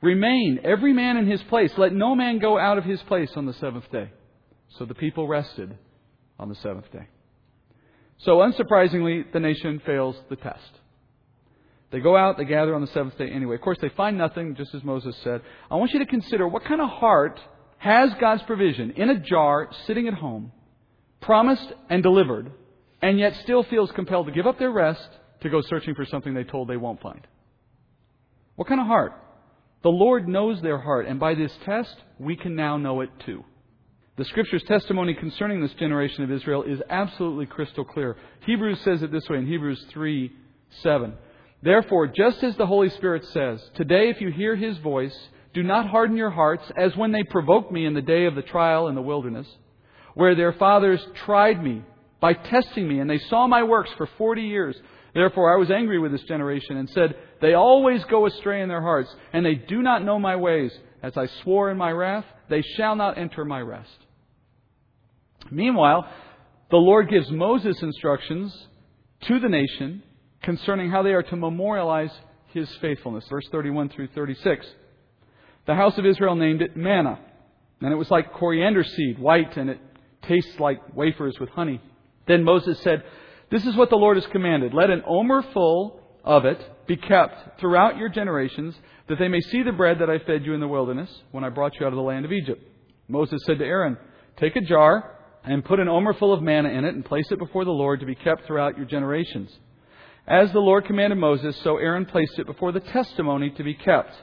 Remain, 0.00 0.60
every 0.62 0.92
man 0.92 1.16
in 1.16 1.26
his 1.26 1.42
place. 1.44 1.72
Let 1.76 1.92
no 1.92 2.14
man 2.14 2.38
go 2.38 2.58
out 2.58 2.78
of 2.78 2.84
his 2.84 3.00
place 3.02 3.30
on 3.36 3.46
the 3.46 3.54
seventh 3.54 3.90
day. 3.90 4.10
So 4.78 4.84
the 4.84 4.94
people 4.94 5.26
rested 5.26 5.76
on 6.38 6.48
the 6.48 6.54
seventh 6.56 6.90
day. 6.92 7.08
So, 8.18 8.38
unsurprisingly, 8.38 9.32
the 9.32 9.40
nation 9.40 9.80
fails 9.84 10.16
the 10.30 10.36
test. 10.36 10.60
They 11.90 12.00
go 12.00 12.16
out, 12.16 12.38
they 12.38 12.44
gather 12.44 12.74
on 12.74 12.80
the 12.80 12.86
seventh 12.88 13.18
day 13.18 13.30
anyway. 13.30 13.56
Of 13.56 13.60
course, 13.60 13.78
they 13.80 13.88
find 13.90 14.16
nothing, 14.16 14.54
just 14.54 14.74
as 14.74 14.84
Moses 14.84 15.16
said. 15.24 15.42
I 15.70 15.76
want 15.76 15.92
you 15.92 15.98
to 16.00 16.06
consider 16.06 16.46
what 16.46 16.64
kind 16.64 16.80
of 16.80 16.88
heart 16.88 17.40
has 17.78 18.10
God's 18.20 18.42
provision 18.44 18.92
in 18.92 19.10
a 19.10 19.18
jar, 19.18 19.68
sitting 19.86 20.06
at 20.06 20.14
home, 20.14 20.52
promised 21.20 21.72
and 21.90 22.02
delivered, 22.02 22.52
and 23.02 23.18
yet 23.18 23.34
still 23.42 23.64
feels 23.64 23.90
compelled 23.92 24.26
to 24.26 24.32
give 24.32 24.46
up 24.46 24.58
their 24.58 24.70
rest 24.70 25.08
to 25.44 25.50
go 25.50 25.62
searching 25.62 25.94
for 25.94 26.04
something 26.04 26.34
they 26.34 26.44
told 26.44 26.68
they 26.68 26.76
won't 26.76 27.00
find. 27.00 27.26
What 28.56 28.68
kind 28.68 28.80
of 28.80 28.86
heart? 28.86 29.12
The 29.82 29.90
Lord 29.90 30.26
knows 30.26 30.60
their 30.62 30.78
heart, 30.78 31.06
and 31.06 31.20
by 31.20 31.34
this 31.34 31.52
test, 31.64 31.94
we 32.18 32.36
can 32.36 32.56
now 32.56 32.76
know 32.76 33.02
it 33.02 33.10
too. 33.24 33.44
The 34.16 34.24
Scripture's 34.24 34.62
testimony 34.62 35.14
concerning 35.14 35.60
this 35.60 35.74
generation 35.74 36.24
of 36.24 36.30
Israel 36.30 36.62
is 36.62 36.80
absolutely 36.88 37.46
crystal 37.46 37.84
clear. 37.84 38.16
Hebrews 38.46 38.80
says 38.82 39.02
it 39.02 39.12
this 39.12 39.28
way 39.28 39.38
in 39.38 39.46
Hebrews 39.46 39.84
3 39.90 40.32
7. 40.82 41.14
Therefore, 41.62 42.06
just 42.06 42.42
as 42.42 42.56
the 42.56 42.66
Holy 42.66 42.90
Spirit 42.90 43.24
says, 43.26 43.60
Today, 43.74 44.08
if 44.08 44.20
you 44.20 44.30
hear 44.30 44.54
his 44.56 44.78
voice, 44.78 45.16
do 45.52 45.62
not 45.62 45.88
harden 45.88 46.16
your 46.16 46.30
hearts 46.30 46.64
as 46.76 46.96
when 46.96 47.12
they 47.12 47.22
provoked 47.24 47.72
me 47.72 47.86
in 47.86 47.94
the 47.94 48.02
day 48.02 48.26
of 48.26 48.34
the 48.34 48.42
trial 48.42 48.88
in 48.88 48.94
the 48.94 49.02
wilderness, 49.02 49.46
where 50.14 50.34
their 50.34 50.52
fathers 50.52 51.00
tried 51.26 51.62
me 51.62 51.82
by 52.20 52.32
testing 52.32 52.88
me, 52.88 53.00
and 53.00 53.10
they 53.10 53.18
saw 53.18 53.46
my 53.46 53.64
works 53.64 53.90
for 53.96 54.08
forty 54.16 54.42
years. 54.42 54.76
Therefore 55.14 55.54
I 55.54 55.58
was 55.58 55.70
angry 55.70 55.98
with 55.98 56.12
this 56.12 56.24
generation 56.24 56.76
and 56.76 56.90
said, 56.90 57.16
They 57.40 57.54
always 57.54 58.04
go 58.04 58.26
astray 58.26 58.62
in 58.62 58.68
their 58.68 58.82
hearts, 58.82 59.14
and 59.32 59.46
they 59.46 59.54
do 59.54 59.80
not 59.80 60.04
know 60.04 60.18
my 60.18 60.36
ways. 60.36 60.72
As 61.02 61.16
I 61.16 61.26
swore 61.42 61.70
in 61.70 61.76
my 61.76 61.92
wrath, 61.92 62.24
they 62.48 62.62
shall 62.76 62.96
not 62.96 63.16
enter 63.16 63.44
my 63.44 63.60
rest. 63.60 63.96
Meanwhile, 65.50 66.08
the 66.70 66.76
Lord 66.76 67.08
gives 67.08 67.30
Moses 67.30 67.80
instructions 67.82 68.52
to 69.28 69.38
the 69.38 69.48
nation 69.48 70.02
concerning 70.42 70.90
how 70.90 71.02
they 71.02 71.12
are 71.12 71.22
to 71.22 71.36
memorialize 71.36 72.10
his 72.52 72.68
faithfulness. 72.80 73.24
Verse 73.28 73.46
31 73.50 73.90
through 73.90 74.08
36. 74.08 74.66
The 75.66 75.74
house 75.74 75.96
of 75.96 76.06
Israel 76.06 76.34
named 76.34 76.62
it 76.62 76.76
manna, 76.76 77.18
and 77.80 77.92
it 77.92 77.96
was 77.96 78.10
like 78.10 78.32
coriander 78.32 78.84
seed, 78.84 79.18
white, 79.18 79.56
and 79.56 79.70
it 79.70 79.80
tastes 80.22 80.58
like 80.58 80.94
wafers 80.94 81.38
with 81.38 81.50
honey. 81.50 81.80
Then 82.26 82.44
Moses 82.44 82.80
said, 82.80 83.04
this 83.54 83.66
is 83.66 83.76
what 83.76 83.88
the 83.88 83.96
Lord 83.96 84.16
has 84.16 84.26
commanded. 84.32 84.74
Let 84.74 84.90
an 84.90 85.04
omer 85.06 85.40
full 85.52 86.00
of 86.24 86.44
it 86.44 86.58
be 86.88 86.96
kept 86.96 87.60
throughout 87.60 87.96
your 87.96 88.08
generations, 88.08 88.74
that 89.08 89.20
they 89.20 89.28
may 89.28 89.40
see 89.40 89.62
the 89.62 89.70
bread 89.70 90.00
that 90.00 90.10
I 90.10 90.18
fed 90.18 90.44
you 90.44 90.54
in 90.54 90.60
the 90.60 90.66
wilderness 90.66 91.22
when 91.30 91.44
I 91.44 91.50
brought 91.50 91.78
you 91.78 91.86
out 91.86 91.92
of 91.92 91.96
the 91.96 92.02
land 92.02 92.24
of 92.24 92.32
Egypt. 92.32 92.60
Moses 93.06 93.40
said 93.44 93.60
to 93.60 93.64
Aaron, 93.64 93.96
Take 94.38 94.56
a 94.56 94.60
jar 94.60 95.18
and 95.44 95.64
put 95.64 95.78
an 95.78 95.86
omer 95.86 96.14
full 96.14 96.32
of 96.32 96.42
manna 96.42 96.70
in 96.70 96.84
it 96.84 96.96
and 96.96 97.04
place 97.04 97.30
it 97.30 97.38
before 97.38 97.64
the 97.64 97.70
Lord 97.70 98.00
to 98.00 98.06
be 98.06 98.16
kept 98.16 98.44
throughout 98.44 98.76
your 98.76 98.86
generations. 98.86 99.56
As 100.26 100.50
the 100.50 100.58
Lord 100.58 100.86
commanded 100.86 101.18
Moses, 101.18 101.56
so 101.62 101.76
Aaron 101.76 102.06
placed 102.06 102.36
it 102.40 102.46
before 102.46 102.72
the 102.72 102.80
testimony 102.80 103.50
to 103.50 103.62
be 103.62 103.74
kept. 103.74 104.14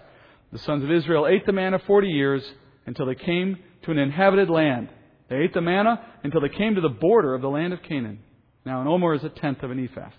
The 0.51 0.59
sons 0.59 0.83
of 0.83 0.91
Israel 0.91 1.25
ate 1.25 1.45
the 1.45 1.53
manna 1.53 1.79
forty 1.79 2.09
years 2.09 2.43
until 2.85 3.05
they 3.05 3.15
came 3.15 3.59
to 3.83 3.91
an 3.91 3.97
inhabited 3.97 4.49
land. 4.49 4.89
They 5.29 5.37
ate 5.37 5.53
the 5.53 5.61
manna 5.61 6.03
until 6.21 6.41
they 6.41 6.49
came 6.49 6.75
to 6.75 6.81
the 6.81 6.89
border 6.89 7.33
of 7.33 7.41
the 7.41 7.49
land 7.49 7.71
of 7.71 7.81
Canaan. 7.81 8.19
Now, 8.65 8.81
an 8.81 8.87
omer 8.87 9.13
is 9.13 9.23
a 9.23 9.29
tenth 9.29 9.63
of 9.63 9.71
an 9.71 9.83
ephah. 9.83 10.09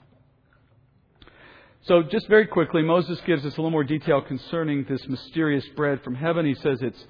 So, 1.82 2.02
just 2.02 2.28
very 2.28 2.46
quickly, 2.46 2.82
Moses 2.82 3.20
gives 3.26 3.44
us 3.44 3.54
a 3.54 3.56
little 3.56 3.70
more 3.70 3.84
detail 3.84 4.20
concerning 4.20 4.84
this 4.88 5.06
mysterious 5.08 5.66
bread 5.76 6.02
from 6.02 6.14
heaven. 6.14 6.46
He 6.46 6.54
says 6.54 6.80
it's 6.80 7.04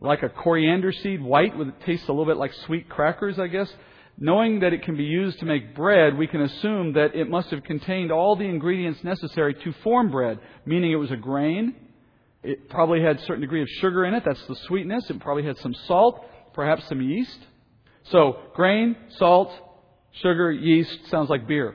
like 0.00 0.22
a 0.22 0.28
coriander 0.28 0.92
seed, 0.92 1.22
white, 1.22 1.56
with 1.56 1.68
it 1.68 1.80
tastes 1.84 2.08
a 2.08 2.12
little 2.12 2.26
bit 2.26 2.36
like 2.36 2.52
sweet 2.66 2.88
crackers, 2.88 3.38
I 3.38 3.46
guess. 3.46 3.72
Knowing 4.18 4.60
that 4.60 4.74
it 4.74 4.82
can 4.82 4.96
be 4.96 5.04
used 5.04 5.38
to 5.38 5.46
make 5.46 5.74
bread, 5.74 6.16
we 6.16 6.26
can 6.26 6.42
assume 6.42 6.92
that 6.94 7.14
it 7.14 7.30
must 7.30 7.50
have 7.50 7.62
contained 7.64 8.12
all 8.12 8.36
the 8.36 8.44
ingredients 8.44 9.02
necessary 9.02 9.54
to 9.54 9.72
form 9.82 10.10
bread, 10.10 10.38
meaning 10.66 10.92
it 10.92 10.96
was 10.96 11.10
a 11.10 11.16
grain. 11.16 11.74
It 12.42 12.68
probably 12.68 13.02
had 13.02 13.16
a 13.16 13.22
certain 13.22 13.40
degree 13.40 13.62
of 13.62 13.68
sugar 13.80 14.04
in 14.04 14.14
it. 14.14 14.22
That's 14.24 14.44
the 14.46 14.56
sweetness. 14.66 15.08
It 15.08 15.20
probably 15.20 15.44
had 15.44 15.56
some 15.58 15.74
salt, 15.86 16.26
perhaps 16.52 16.86
some 16.88 17.00
yeast. 17.00 17.38
So, 18.04 18.38
grain, 18.54 18.96
salt, 19.16 19.52
Sugar, 20.12 20.50
yeast, 20.50 21.06
sounds 21.08 21.30
like 21.30 21.46
beer. 21.46 21.74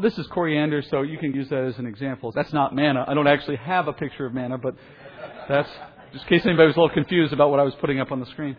this 0.00 0.18
is 0.18 0.26
coriander, 0.28 0.82
so 0.82 1.02
you 1.02 1.18
can 1.18 1.32
use 1.32 1.48
that 1.48 1.64
as 1.64 1.78
an 1.78 1.86
example. 1.86 2.32
That's 2.32 2.52
not 2.52 2.74
manna. 2.74 3.04
I 3.06 3.14
don't 3.14 3.28
actually 3.28 3.56
have 3.56 3.88
a 3.88 3.92
picture 3.92 4.26
of 4.26 4.34
manna, 4.34 4.58
but 4.58 4.74
that's 5.48 5.70
just 6.12 6.24
in 6.24 6.28
case 6.28 6.46
anybody 6.46 6.66
was 6.66 6.76
a 6.76 6.80
little 6.80 6.94
confused 6.94 7.32
about 7.32 7.50
what 7.50 7.60
I 7.60 7.62
was 7.62 7.74
putting 7.76 8.00
up 8.00 8.10
on 8.10 8.20
the 8.20 8.26
screen. 8.26 8.56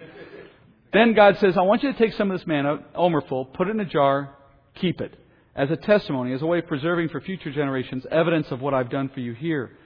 Then 0.94 1.14
God 1.14 1.38
says, 1.38 1.58
I 1.58 1.62
want 1.62 1.84
you 1.84 1.92
to 1.92 1.98
take 1.98 2.14
some 2.14 2.32
of 2.32 2.40
this 2.40 2.48
manna, 2.48 2.80
omerful, 2.96 3.54
put 3.54 3.68
it 3.68 3.72
in 3.72 3.80
a 3.80 3.86
jar, 3.86 4.36
keep 4.76 5.02
it 5.02 5.16
as 5.56 5.70
a 5.70 5.76
testimony, 5.76 6.34
as 6.34 6.42
a 6.42 6.46
way 6.46 6.60
of 6.60 6.68
preserving 6.68 7.10
for 7.10 7.22
future 7.22 7.52
generations 7.52 8.06
evidence 8.10 8.50
of 8.52 8.62
what 8.62 8.74
I've 8.74 8.90
done 8.90 9.10
for 9.10 9.20
you 9.20 9.34
here. 9.34 9.78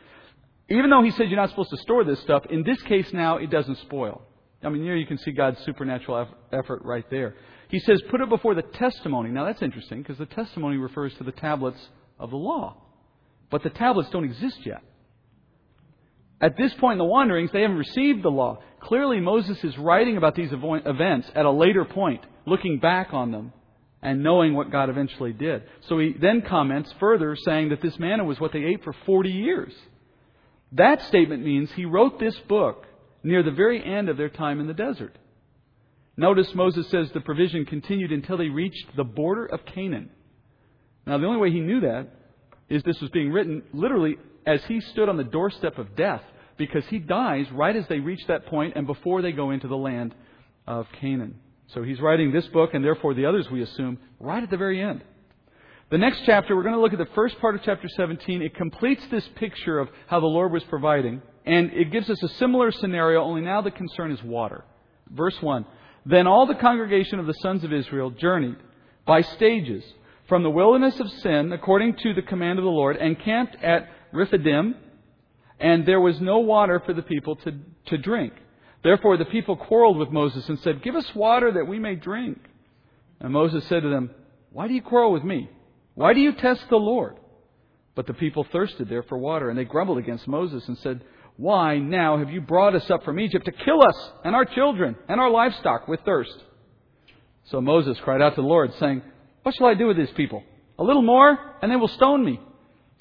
Even 0.69 0.89
though 0.89 1.03
he 1.03 1.11
said 1.11 1.27
you're 1.29 1.39
not 1.39 1.49
supposed 1.49 1.71
to 1.71 1.77
store 1.77 2.03
this 2.03 2.19
stuff, 2.21 2.45
in 2.49 2.63
this 2.63 2.81
case 2.83 3.11
now 3.11 3.37
it 3.37 3.49
doesn't 3.49 3.79
spoil. 3.79 4.21
I 4.63 4.69
mean, 4.69 4.83
here 4.83 4.95
you 4.95 5.05
can 5.05 5.17
see 5.17 5.31
God's 5.31 5.59
supernatural 5.65 6.27
effort 6.53 6.83
right 6.83 7.05
there. 7.09 7.35
He 7.73 7.79
says, 7.79 8.03
put 8.11 8.21
it 8.21 8.29
before 8.29 8.53
the 8.53 8.61
testimony. 8.61 9.31
Now 9.31 9.45
that's 9.45 9.63
interesting 9.63 10.03
because 10.03 10.19
the 10.19 10.27
testimony 10.27 10.77
refers 10.77 11.11
to 11.15 11.23
the 11.23 11.31
tablets 11.31 11.79
of 12.19 12.29
the 12.29 12.37
law. 12.37 12.77
But 13.49 13.63
the 13.63 13.71
tablets 13.71 14.11
don't 14.11 14.25
exist 14.25 14.59
yet. 14.63 14.83
At 16.39 16.55
this 16.55 16.71
point 16.75 16.93
in 16.93 16.97
the 16.99 17.05
wanderings, 17.05 17.49
they 17.51 17.63
haven't 17.63 17.79
received 17.79 18.21
the 18.21 18.29
law. 18.29 18.59
Clearly, 18.79 19.19
Moses 19.19 19.57
is 19.63 19.75
writing 19.79 20.17
about 20.17 20.35
these 20.35 20.51
events 20.53 21.31
at 21.33 21.45
a 21.45 21.51
later 21.51 21.83
point, 21.83 22.23
looking 22.45 22.77
back 22.77 23.11
on 23.11 23.31
them 23.31 23.51
and 24.03 24.21
knowing 24.21 24.53
what 24.53 24.69
God 24.69 24.91
eventually 24.91 25.33
did. 25.33 25.63
So 25.87 25.97
he 25.97 26.13
then 26.13 26.43
comments 26.43 26.93
further 26.99 27.35
saying 27.35 27.69
that 27.69 27.81
this 27.81 27.97
manna 27.97 28.23
was 28.23 28.39
what 28.39 28.53
they 28.53 28.65
ate 28.65 28.83
for 28.83 28.93
40 29.07 29.31
years. 29.31 29.73
That 30.73 31.01
statement 31.07 31.43
means 31.43 31.71
he 31.71 31.85
wrote 31.85 32.19
this 32.19 32.37
book 32.47 32.85
near 33.23 33.41
the 33.41 33.49
very 33.49 33.83
end 33.83 34.09
of 34.09 34.17
their 34.17 34.29
time 34.29 34.59
in 34.59 34.67
the 34.67 34.75
desert. 34.75 35.17
Notice 36.15 36.53
Moses 36.53 36.87
says 36.89 37.09
the 37.11 37.21
provision 37.21 37.65
continued 37.65 38.11
until 38.11 38.37
they 38.37 38.49
reached 38.49 38.95
the 38.95 39.03
border 39.03 39.45
of 39.45 39.65
Canaan. 39.65 40.09
Now, 41.07 41.17
the 41.17 41.25
only 41.25 41.39
way 41.39 41.51
he 41.51 41.59
knew 41.59 41.81
that 41.81 42.07
is 42.69 42.83
this 42.83 43.01
was 43.01 43.09
being 43.09 43.31
written 43.31 43.63
literally 43.73 44.17
as 44.45 44.63
he 44.65 44.79
stood 44.79 45.09
on 45.09 45.17
the 45.17 45.23
doorstep 45.23 45.77
of 45.77 45.95
death, 45.95 46.21
because 46.57 46.85
he 46.85 46.99
dies 46.99 47.47
right 47.51 47.75
as 47.75 47.87
they 47.87 47.99
reach 47.99 48.21
that 48.27 48.45
point 48.45 48.73
and 48.75 48.85
before 48.85 49.21
they 49.21 49.31
go 49.31 49.49
into 49.51 49.67
the 49.67 49.77
land 49.77 50.13
of 50.67 50.85
Canaan. 51.01 51.35
So 51.73 51.81
he's 51.81 51.99
writing 51.99 52.31
this 52.31 52.47
book, 52.47 52.73
and 52.73 52.85
therefore 52.85 53.15
the 53.15 53.25
others, 53.25 53.49
we 53.49 53.63
assume, 53.63 53.97
right 54.19 54.43
at 54.43 54.51
the 54.51 54.57
very 54.57 54.81
end. 54.81 55.01
The 55.89 55.97
next 55.97 56.21
chapter, 56.25 56.55
we're 56.55 56.63
going 56.63 56.75
to 56.75 56.81
look 56.81 56.93
at 56.93 56.99
the 56.99 57.13
first 57.15 57.39
part 57.39 57.55
of 57.55 57.61
chapter 57.63 57.87
17. 57.87 58.41
It 58.41 58.55
completes 58.55 59.05
this 59.09 59.27
picture 59.35 59.79
of 59.79 59.89
how 60.07 60.19
the 60.19 60.27
Lord 60.27 60.51
was 60.51 60.63
providing, 60.65 61.21
and 61.45 61.71
it 61.73 61.91
gives 61.91 62.09
us 62.09 62.21
a 62.21 62.27
similar 62.29 62.71
scenario, 62.71 63.23
only 63.23 63.41
now 63.41 63.61
the 63.61 63.71
concern 63.71 64.11
is 64.11 64.21
water. 64.23 64.63
Verse 65.09 65.35
1 65.41 65.65
Then 66.05 66.27
all 66.27 66.45
the 66.45 66.55
congregation 66.55 67.19
of 67.19 67.27
the 67.27 67.33
sons 67.35 67.63
of 67.63 67.71
Israel 67.71 68.09
journeyed 68.11 68.57
by 69.05 69.21
stages 69.21 69.83
from 70.27 70.43
the 70.43 70.49
wilderness 70.49 70.99
of 70.99 71.09
Sin, 71.09 71.51
according 71.51 71.95
to 71.97 72.13
the 72.13 72.21
command 72.21 72.59
of 72.59 72.65
the 72.65 72.71
Lord, 72.71 72.97
and 72.97 73.19
camped 73.19 73.55
at 73.63 73.89
Rephidim, 74.11 74.75
and 75.59 75.85
there 75.85 76.01
was 76.01 76.19
no 76.19 76.39
water 76.39 76.81
for 76.85 76.93
the 76.93 77.01
people 77.01 77.35
to, 77.37 77.53
to 77.87 77.97
drink. 77.97 78.33
Therefore 78.83 79.17
the 79.17 79.25
people 79.25 79.55
quarreled 79.55 79.97
with 79.97 80.09
Moses 80.09 80.47
and 80.49 80.59
said, 80.59 80.83
Give 80.83 80.95
us 80.95 81.15
water 81.15 81.51
that 81.53 81.67
we 81.67 81.79
may 81.79 81.95
drink. 81.95 82.39
And 83.19 83.31
Moses 83.31 83.65
said 83.67 83.83
to 83.83 83.89
them, 83.89 84.11
Why 84.51 84.67
do 84.67 84.73
you 84.73 84.81
quarrel 84.81 85.13
with 85.13 85.23
me? 85.23 85.49
Why 85.95 86.13
do 86.13 86.19
you 86.19 86.33
test 86.33 86.65
the 86.69 86.75
Lord? 86.75 87.17
But 87.95 88.07
the 88.07 88.13
people 88.13 88.43
thirsted 88.43 88.89
there 88.89 89.03
for 89.03 89.17
water, 89.17 89.49
and 89.49 89.57
they 89.57 89.65
grumbled 89.65 89.99
against 89.99 90.27
Moses 90.27 90.67
and 90.67 90.77
said, 90.79 91.01
Why 91.37 91.79
now 91.79 92.17
have 92.17 92.29
you 92.29 92.41
brought 92.41 92.75
us 92.75 92.89
up 92.91 93.03
from 93.03 93.19
Egypt 93.19 93.45
to 93.45 93.51
kill 93.51 93.81
us 93.81 94.11
and 94.23 94.35
our 94.35 94.45
children 94.45 94.95
and 95.07 95.19
our 95.19 95.29
livestock 95.29 95.87
with 95.87 96.01
thirst? 96.01 96.43
So 97.45 97.59
Moses 97.59 97.97
cried 98.03 98.21
out 98.21 98.35
to 98.35 98.41
the 98.41 98.47
Lord, 98.47 98.71
saying, 98.79 99.01
What 99.41 99.55
shall 99.55 99.67
I 99.67 99.73
do 99.73 99.87
with 99.87 99.97
these 99.97 100.11
people? 100.11 100.43
A 100.79 100.83
little 100.83 101.01
more, 101.01 101.37
and 101.61 101.71
they 101.71 101.75
will 101.75 101.87
stone 101.87 102.23
me. 102.23 102.39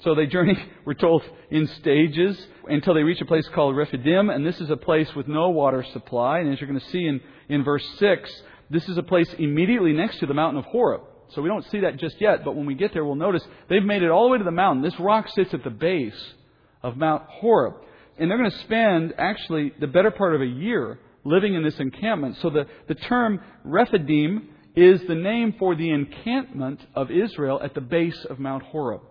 So 0.03 0.15
they 0.15 0.25
journey, 0.25 0.57
we're 0.85 0.95
told, 0.95 1.23
in 1.49 1.67
stages 1.79 2.37
until 2.67 2.93
they 2.93 3.03
reach 3.03 3.21
a 3.21 3.25
place 3.25 3.47
called 3.53 3.75
Rephidim, 3.75 4.29
and 4.29 4.45
this 4.45 4.59
is 4.59 4.69
a 4.69 4.77
place 4.77 5.13
with 5.15 5.27
no 5.27 5.49
water 5.49 5.85
supply. 5.93 6.39
And 6.39 6.51
as 6.51 6.59
you're 6.59 6.69
going 6.69 6.79
to 6.79 6.89
see 6.89 7.05
in, 7.05 7.21
in 7.49 7.63
verse 7.63 7.85
6, 7.99 8.41
this 8.69 8.89
is 8.89 8.97
a 8.97 9.03
place 9.03 9.33
immediately 9.37 9.93
next 9.93 10.19
to 10.19 10.25
the 10.25 10.33
mountain 10.33 10.59
of 10.59 10.65
Horeb. 10.65 11.01
So 11.29 11.41
we 11.41 11.49
don't 11.49 11.65
see 11.71 11.81
that 11.81 11.97
just 11.97 12.19
yet, 12.19 12.43
but 12.43 12.55
when 12.55 12.65
we 12.65 12.75
get 12.75 12.93
there, 12.93 13.05
we'll 13.05 13.15
notice 13.15 13.43
they've 13.69 13.83
made 13.83 14.03
it 14.03 14.09
all 14.09 14.25
the 14.25 14.31
way 14.31 14.37
to 14.37 14.43
the 14.43 14.51
mountain. 14.51 14.83
This 14.83 14.99
rock 14.99 15.29
sits 15.29 15.53
at 15.53 15.63
the 15.63 15.69
base 15.69 16.33
of 16.81 16.97
Mount 16.97 17.23
Horeb. 17.27 17.75
And 18.17 18.29
they're 18.29 18.37
going 18.37 18.51
to 18.51 18.59
spend 18.59 19.13
actually 19.17 19.73
the 19.79 19.87
better 19.87 20.11
part 20.11 20.35
of 20.35 20.41
a 20.41 20.45
year 20.45 20.99
living 21.23 21.53
in 21.53 21.63
this 21.63 21.79
encampment. 21.79 22.37
So 22.41 22.49
the, 22.49 22.65
the 22.87 22.95
term 22.95 23.39
Rephidim 23.63 24.49
is 24.75 25.01
the 25.07 25.15
name 25.15 25.55
for 25.57 25.75
the 25.75 25.89
encampment 25.89 26.79
of 26.95 27.11
Israel 27.11 27.59
at 27.63 27.73
the 27.73 27.81
base 27.81 28.25
of 28.29 28.39
Mount 28.39 28.63
Horeb. 28.63 29.01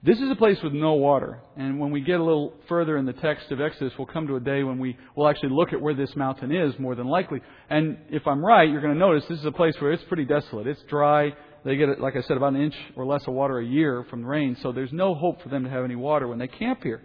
This 0.00 0.20
is 0.20 0.30
a 0.30 0.36
place 0.36 0.58
with 0.62 0.72
no 0.72 0.94
water. 0.94 1.40
And 1.56 1.80
when 1.80 1.90
we 1.90 2.00
get 2.00 2.20
a 2.20 2.22
little 2.22 2.54
further 2.68 2.96
in 2.98 3.04
the 3.04 3.12
text 3.14 3.50
of 3.50 3.60
Exodus, 3.60 3.92
we'll 3.98 4.06
come 4.06 4.28
to 4.28 4.36
a 4.36 4.40
day 4.40 4.62
when 4.62 4.78
we 4.78 4.96
will 5.16 5.26
actually 5.26 5.50
look 5.50 5.72
at 5.72 5.80
where 5.80 5.94
this 5.94 6.14
mountain 6.14 6.54
is, 6.54 6.78
more 6.78 6.94
than 6.94 7.08
likely. 7.08 7.40
And 7.68 7.98
if 8.10 8.24
I'm 8.24 8.44
right, 8.44 8.68
you're 8.70 8.80
going 8.80 8.94
to 8.94 8.98
notice 8.98 9.24
this 9.28 9.40
is 9.40 9.44
a 9.44 9.50
place 9.50 9.74
where 9.80 9.90
it's 9.90 10.04
pretty 10.04 10.24
desolate. 10.24 10.68
It's 10.68 10.82
dry. 10.88 11.32
They 11.64 11.76
get, 11.76 12.00
like 12.00 12.14
I 12.14 12.22
said, 12.22 12.36
about 12.36 12.52
an 12.52 12.62
inch 12.62 12.76
or 12.94 13.06
less 13.06 13.26
of 13.26 13.34
water 13.34 13.58
a 13.58 13.64
year 13.64 14.06
from 14.08 14.22
the 14.22 14.28
rain. 14.28 14.56
So 14.62 14.70
there's 14.70 14.92
no 14.92 15.16
hope 15.16 15.42
for 15.42 15.48
them 15.48 15.64
to 15.64 15.70
have 15.70 15.84
any 15.84 15.96
water 15.96 16.28
when 16.28 16.38
they 16.38 16.46
camp 16.46 16.84
here. 16.84 17.02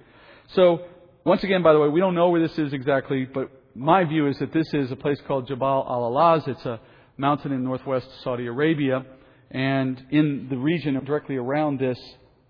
So, 0.55 0.81
once 1.25 1.43
again, 1.43 1.63
by 1.63 1.73
the 1.73 1.79
way, 1.79 1.87
we 1.87 1.99
don't 1.99 2.13
know 2.13 2.29
where 2.29 2.41
this 2.41 2.57
is 2.59 2.73
exactly, 2.73 3.25
but 3.25 3.49
my 3.75 4.03
view 4.03 4.27
is 4.27 4.37
that 4.37 4.53
this 4.53 4.71
is 4.73 4.91
a 4.91 4.95
place 4.95 5.17
called 5.27 5.47
Jabal 5.47 5.85
al 5.89 6.11
Lawz. 6.11 6.47
It's 6.47 6.65
a 6.65 6.79
mountain 7.17 7.51
in 7.51 7.63
northwest 7.63 8.07
Saudi 8.23 8.45
Arabia. 8.45 9.03
And 9.49 10.03
in 10.11 10.47
the 10.49 10.57
region 10.57 10.93
directly 11.05 11.37
around 11.37 11.79
this 11.79 11.97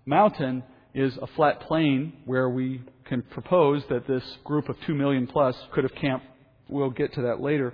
mountain 0.04 0.64
is 0.94 1.16
a 1.20 1.26
flat 1.28 1.60
plain 1.62 2.12
where 2.26 2.50
we 2.50 2.82
can 3.06 3.22
propose 3.22 3.82
that 3.88 4.06
this 4.06 4.22
group 4.44 4.68
of 4.68 4.76
2 4.86 4.94
million 4.94 5.26
plus 5.26 5.56
could 5.72 5.84
have 5.84 5.94
camped. 5.94 6.26
We'll 6.68 6.90
get 6.90 7.14
to 7.14 7.22
that 7.22 7.40
later. 7.40 7.72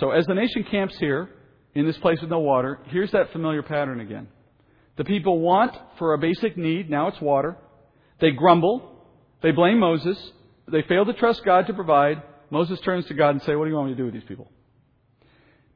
So, 0.00 0.10
as 0.10 0.26
the 0.26 0.34
nation 0.34 0.64
camps 0.70 0.96
here, 0.98 1.30
in 1.74 1.86
this 1.86 1.96
place 1.98 2.20
with 2.20 2.30
no 2.30 2.40
water, 2.40 2.80
here's 2.88 3.12
that 3.12 3.32
familiar 3.32 3.62
pattern 3.62 4.00
again. 4.00 4.28
The 4.96 5.04
people 5.04 5.40
want 5.40 5.74
for 5.98 6.12
a 6.12 6.18
basic 6.18 6.56
need, 6.58 6.90
now 6.90 7.08
it's 7.08 7.20
water. 7.20 7.56
They 8.20 8.30
grumble. 8.30 8.95
They 9.42 9.52
blame 9.52 9.78
Moses. 9.78 10.18
They 10.68 10.82
fail 10.82 11.04
to 11.04 11.12
trust 11.12 11.44
God 11.44 11.66
to 11.66 11.74
provide. 11.74 12.22
Moses 12.50 12.80
turns 12.80 13.06
to 13.06 13.14
God 13.14 13.30
and 13.30 13.42
says, 13.42 13.56
What 13.56 13.64
do 13.64 13.70
you 13.70 13.76
want 13.76 13.88
me 13.88 13.94
to 13.94 13.98
do 13.98 14.04
with 14.04 14.14
these 14.14 14.24
people? 14.24 14.50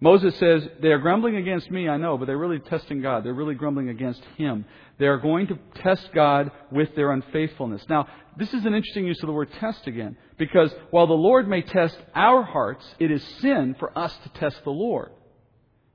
Moses 0.01 0.35
says, 0.39 0.67
They 0.81 0.89
are 0.89 0.99
grumbling 0.99 1.37
against 1.37 1.71
me, 1.71 1.89
I 1.89 1.99
know, 1.99 2.17
but 2.17 2.27
they're 2.27 2.39
really 2.39 2.59
testing 2.59 3.03
God. 3.03 3.25
They're 3.25 3.35
really 3.35 3.55
grumbling 3.55 3.91
against 3.91 4.23
Him. 4.37 4.65
They 4.99 5.07
are 5.07 5.19
going 5.19 5.49
to 5.49 5.59
test 5.77 6.11
God 6.15 6.51
with 6.71 6.95
their 6.95 7.13
unfaithfulness. 7.13 7.85
Now, 7.89 8.07
this 8.37 8.55
is 8.55 8.65
an 8.65 8.75
interesting 8.75 9.07
use 9.07 9.23
of 9.23 9.27
the 9.27 9.33
word 9.33 9.51
test 9.61 9.87
again, 9.87 10.17
because 10.39 10.73
while 10.91 11.07
the 11.07 11.13
Lord 11.13 11.49
may 11.49 11.61
test 11.61 11.99
our 12.15 12.43
hearts, 12.43 12.85
it 12.99 13.11
is 13.11 13.23
sin 13.41 13.77
for 13.79 13.97
us 13.99 14.17
to 14.23 14.41
test 14.41 14.65
the 14.65 14.71
Lord. 14.71 15.11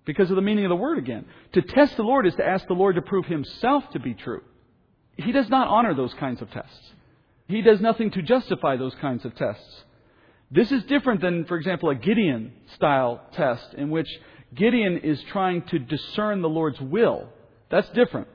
Because 0.05 0.29
of 0.29 0.35
the 0.35 0.41
meaning 0.43 0.65
of 0.65 0.69
the 0.69 0.75
word 0.75 0.99
again. 0.99 1.25
To 1.53 1.63
test 1.63 1.97
the 1.97 2.03
Lord 2.03 2.27
is 2.27 2.35
to 2.35 2.45
ask 2.45 2.67
the 2.67 2.73
Lord 2.73 2.95
to 2.95 3.01
prove 3.01 3.25
Himself 3.25 3.89
to 3.93 3.99
be 3.99 4.13
true. 4.13 4.43
He 5.17 5.31
does 5.31 5.49
not 5.49 5.67
honor 5.67 5.95
those 5.95 6.13
kinds 6.13 6.43
of 6.43 6.51
tests. 6.51 6.91
He 7.47 7.61
does 7.61 7.79
nothing 7.79 8.11
to 8.11 8.21
justify 8.21 8.77
those 8.77 8.95
kinds 8.95 9.25
of 9.25 9.35
tests. 9.35 9.83
This 10.51 10.71
is 10.71 10.83
different 10.85 11.21
than, 11.21 11.45
for 11.45 11.57
example, 11.57 11.89
a 11.89 11.95
Gideon 11.95 12.53
style 12.75 13.21
test 13.33 13.73
in 13.75 13.89
which 13.89 14.07
Gideon 14.53 14.99
is 14.99 15.21
trying 15.31 15.63
to 15.63 15.79
discern 15.79 16.41
the 16.41 16.49
Lord's 16.49 16.79
will. 16.79 17.29
That's 17.69 17.89
different. 17.89 18.27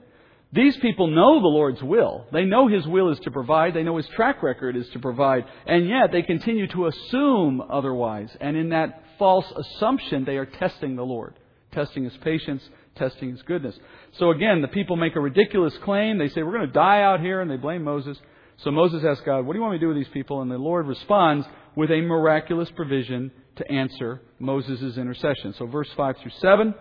These 0.52 0.76
people 0.78 1.06
know 1.06 1.40
the 1.40 1.46
Lord's 1.46 1.82
will. 1.82 2.26
They 2.32 2.44
know 2.44 2.66
His 2.66 2.86
will 2.86 3.10
is 3.10 3.20
to 3.20 3.30
provide. 3.30 3.74
They 3.74 3.84
know 3.84 3.96
His 3.96 4.08
track 4.08 4.42
record 4.42 4.76
is 4.76 4.88
to 4.90 4.98
provide. 4.98 5.44
And 5.66 5.88
yet 5.88 6.10
they 6.10 6.22
continue 6.22 6.66
to 6.68 6.86
assume 6.86 7.62
otherwise. 7.70 8.36
And 8.40 8.56
in 8.56 8.70
that 8.70 9.04
false 9.18 9.46
assumption, 9.56 10.24
they 10.24 10.36
are 10.38 10.46
testing 10.46 10.96
the 10.96 11.04
Lord, 11.04 11.38
testing 11.70 12.02
His 12.02 12.16
patience, 12.18 12.68
testing 12.96 13.30
His 13.30 13.42
goodness. 13.42 13.78
So 14.18 14.30
again, 14.30 14.60
the 14.60 14.68
people 14.68 14.96
make 14.96 15.14
a 15.14 15.20
ridiculous 15.20 15.76
claim. 15.84 16.18
They 16.18 16.28
say, 16.28 16.42
We're 16.42 16.56
going 16.56 16.66
to 16.66 16.72
die 16.72 17.02
out 17.02 17.20
here, 17.20 17.40
and 17.40 17.50
they 17.50 17.56
blame 17.56 17.84
Moses. 17.84 18.18
So 18.62 18.70
Moses 18.70 19.02
asks 19.04 19.24
God, 19.24 19.46
What 19.46 19.54
do 19.54 19.58
you 19.58 19.62
want 19.62 19.72
me 19.72 19.78
to 19.78 19.84
do 19.84 19.88
with 19.88 19.96
these 19.96 20.12
people? 20.12 20.42
And 20.42 20.50
the 20.50 20.58
Lord 20.58 20.86
responds 20.86 21.46
with 21.76 21.90
a 21.90 22.00
miraculous 22.00 22.70
provision 22.76 23.30
to 23.56 23.70
answer 23.70 24.20
Moses' 24.38 24.96
intercession. 24.96 25.54
So 25.58 25.66
verse 25.66 25.88
5 25.96 26.16
through 26.18 26.32
7. 26.40 26.74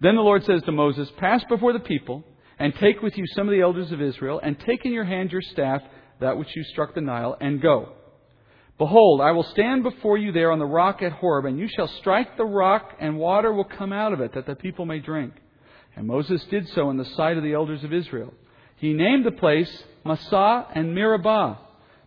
Then 0.00 0.16
the 0.16 0.22
Lord 0.22 0.44
says 0.44 0.62
to 0.62 0.72
Moses, 0.72 1.10
Pass 1.18 1.42
before 1.48 1.72
the 1.72 1.80
people, 1.80 2.24
and 2.58 2.74
take 2.74 3.00
with 3.02 3.16
you 3.16 3.24
some 3.34 3.48
of 3.48 3.52
the 3.52 3.60
elders 3.60 3.90
of 3.90 4.02
Israel, 4.02 4.40
and 4.42 4.58
take 4.60 4.84
in 4.84 4.92
your 4.92 5.04
hand 5.04 5.32
your 5.32 5.42
staff, 5.42 5.82
that 6.20 6.36
which 6.36 6.54
you 6.54 6.62
struck 6.64 6.94
the 6.94 7.00
Nile, 7.00 7.36
and 7.40 7.62
go. 7.62 7.92
Behold, 8.76 9.20
I 9.20 9.32
will 9.32 9.44
stand 9.44 9.82
before 9.82 10.18
you 10.18 10.30
there 10.30 10.52
on 10.52 10.58
the 10.58 10.66
rock 10.66 11.02
at 11.02 11.12
Horeb, 11.12 11.46
and 11.46 11.58
you 11.58 11.68
shall 11.68 11.88
strike 11.88 12.36
the 12.36 12.44
rock, 12.44 12.92
and 13.00 13.18
water 13.18 13.52
will 13.52 13.64
come 13.64 13.92
out 13.92 14.12
of 14.12 14.20
it, 14.20 14.34
that 14.34 14.46
the 14.46 14.54
people 14.54 14.84
may 14.84 15.00
drink. 15.00 15.32
And 15.96 16.06
Moses 16.06 16.44
did 16.44 16.68
so 16.68 16.90
in 16.90 16.96
the 16.96 17.04
sight 17.04 17.36
of 17.36 17.42
the 17.42 17.54
elders 17.54 17.82
of 17.82 17.92
Israel. 17.92 18.32
He 18.76 18.92
named 18.92 19.26
the 19.26 19.32
place 19.32 19.84
Massah 20.08 20.66
and 20.74 20.94
Meribah 20.94 21.58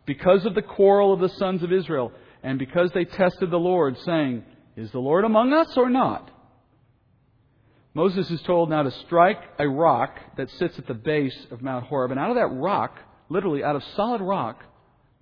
because 0.05 0.45
of 0.45 0.55
the 0.55 0.61
quarrel 0.61 1.13
of 1.13 1.19
the 1.19 1.29
sons 1.29 1.63
of 1.63 1.71
Israel, 1.71 2.11
and 2.43 2.59
because 2.59 2.91
they 2.91 3.05
tested 3.05 3.51
the 3.51 3.57
Lord, 3.57 3.97
saying, 3.99 4.43
Is 4.75 4.91
the 4.91 4.99
Lord 4.99 5.23
among 5.23 5.53
us 5.53 5.77
or 5.77 5.89
not? 5.89 6.29
Moses 7.93 8.29
is 8.31 8.41
told 8.41 8.69
now 8.69 8.83
to 8.83 8.91
strike 9.05 9.41
a 9.59 9.67
rock 9.67 10.17
that 10.37 10.49
sits 10.51 10.77
at 10.79 10.87
the 10.87 10.93
base 10.93 11.37
of 11.51 11.61
Mount 11.61 11.85
Horeb, 11.85 12.11
and 12.11 12.19
out 12.19 12.31
of 12.31 12.35
that 12.35 12.47
rock, 12.47 12.97
literally 13.29 13.63
out 13.63 13.75
of 13.75 13.83
solid 13.95 14.21
rock, 14.21 14.63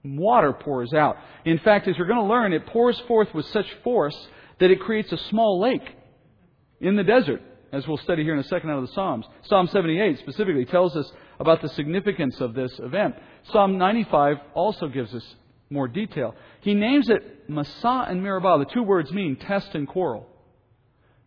water 0.04 0.54
pours 0.54 0.94
out. 0.94 1.18
In 1.46 1.60
fact, 1.60 1.88
as 1.88 1.98
you're 1.98 2.08
going 2.08 2.22
to 2.22 2.26
learn, 2.26 2.54
it 2.54 2.66
pours 2.68 3.00
forth 3.08 3.34
with 3.34 3.46
such 3.48 3.68
force 3.84 4.16
that 4.60 4.72
it 4.72 4.80
creates 4.80 5.12
a 5.12 5.18
small 5.30 5.60
lake 5.60 5.88
in 6.80 6.96
the 6.96 7.04
desert, 7.04 7.42
as 7.74 7.88
we'll 7.88 7.98
study 7.98 8.24
here 8.24 8.34
in 8.34 8.40
a 8.40 8.44
second 8.44 8.70
out 8.70 8.78
of 8.78 8.88
the 8.88 8.94
Psalms. 8.94 9.26
Psalm 9.44 9.68
78 9.68 10.20
specifically 10.20 10.66
tells 10.66 10.96
us 10.96 11.12
about 11.40 11.62
the 11.62 11.70
significance 11.70 12.40
of 12.42 12.54
this 12.54 12.78
event. 12.80 13.16
Psalm 13.52 13.78
95 13.78 14.38
also 14.54 14.88
gives 14.88 15.14
us 15.14 15.24
more 15.70 15.88
detail. 15.88 16.36
He 16.62 16.74
names 16.74 17.10
it 17.10 17.50
Massah 17.50 18.06
and 18.08 18.22
Meribah. 18.22 18.58
The 18.60 18.74
two 18.74 18.84
words 18.84 19.12
mean 19.12 19.36
test 19.36 19.74
and 19.76 19.88
quarrel. 19.88 20.28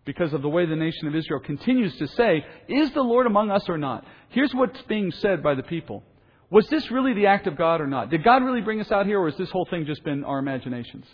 Because 0.04 0.32
of 0.32 0.42
the 0.42 0.48
way 0.48 0.66
the 0.66 0.76
nation 0.76 1.06
of 1.06 1.14
Israel 1.14 1.40
continues 1.40 1.96
to 1.98 2.08
say, 2.08 2.44
Is 2.68 2.90
the 2.92 3.02
Lord 3.02 3.26
among 3.26 3.50
us 3.50 3.68
or 3.68 3.78
not? 3.78 4.04
Here's 4.30 4.52
what's 4.52 4.82
being 4.82 5.12
said 5.12 5.42
by 5.42 5.54
the 5.54 5.62
people. 5.62 6.02
Was 6.50 6.68
this 6.68 6.90
really 6.90 7.14
the 7.14 7.26
act 7.26 7.46
of 7.46 7.56
God 7.56 7.80
or 7.80 7.86
not? 7.86 8.10
Did 8.10 8.24
God 8.24 8.42
really 8.42 8.60
bring 8.60 8.80
us 8.80 8.90
out 8.90 9.06
here, 9.06 9.20
or 9.20 9.30
has 9.30 9.38
this 9.38 9.50
whole 9.50 9.64
thing 9.64 9.86
just 9.86 10.04
been 10.04 10.24
our 10.24 10.38
imaginations? 10.38 11.06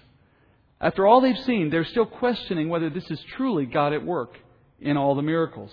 After 0.80 1.06
all 1.06 1.20
they've 1.20 1.38
seen, 1.38 1.70
they're 1.70 1.84
still 1.84 2.06
questioning 2.06 2.68
whether 2.68 2.88
this 2.88 3.08
is 3.10 3.20
truly 3.36 3.66
God 3.66 3.92
at 3.92 4.04
work 4.04 4.36
in 4.80 4.96
all 4.96 5.14
the 5.14 5.22
miracles. 5.22 5.70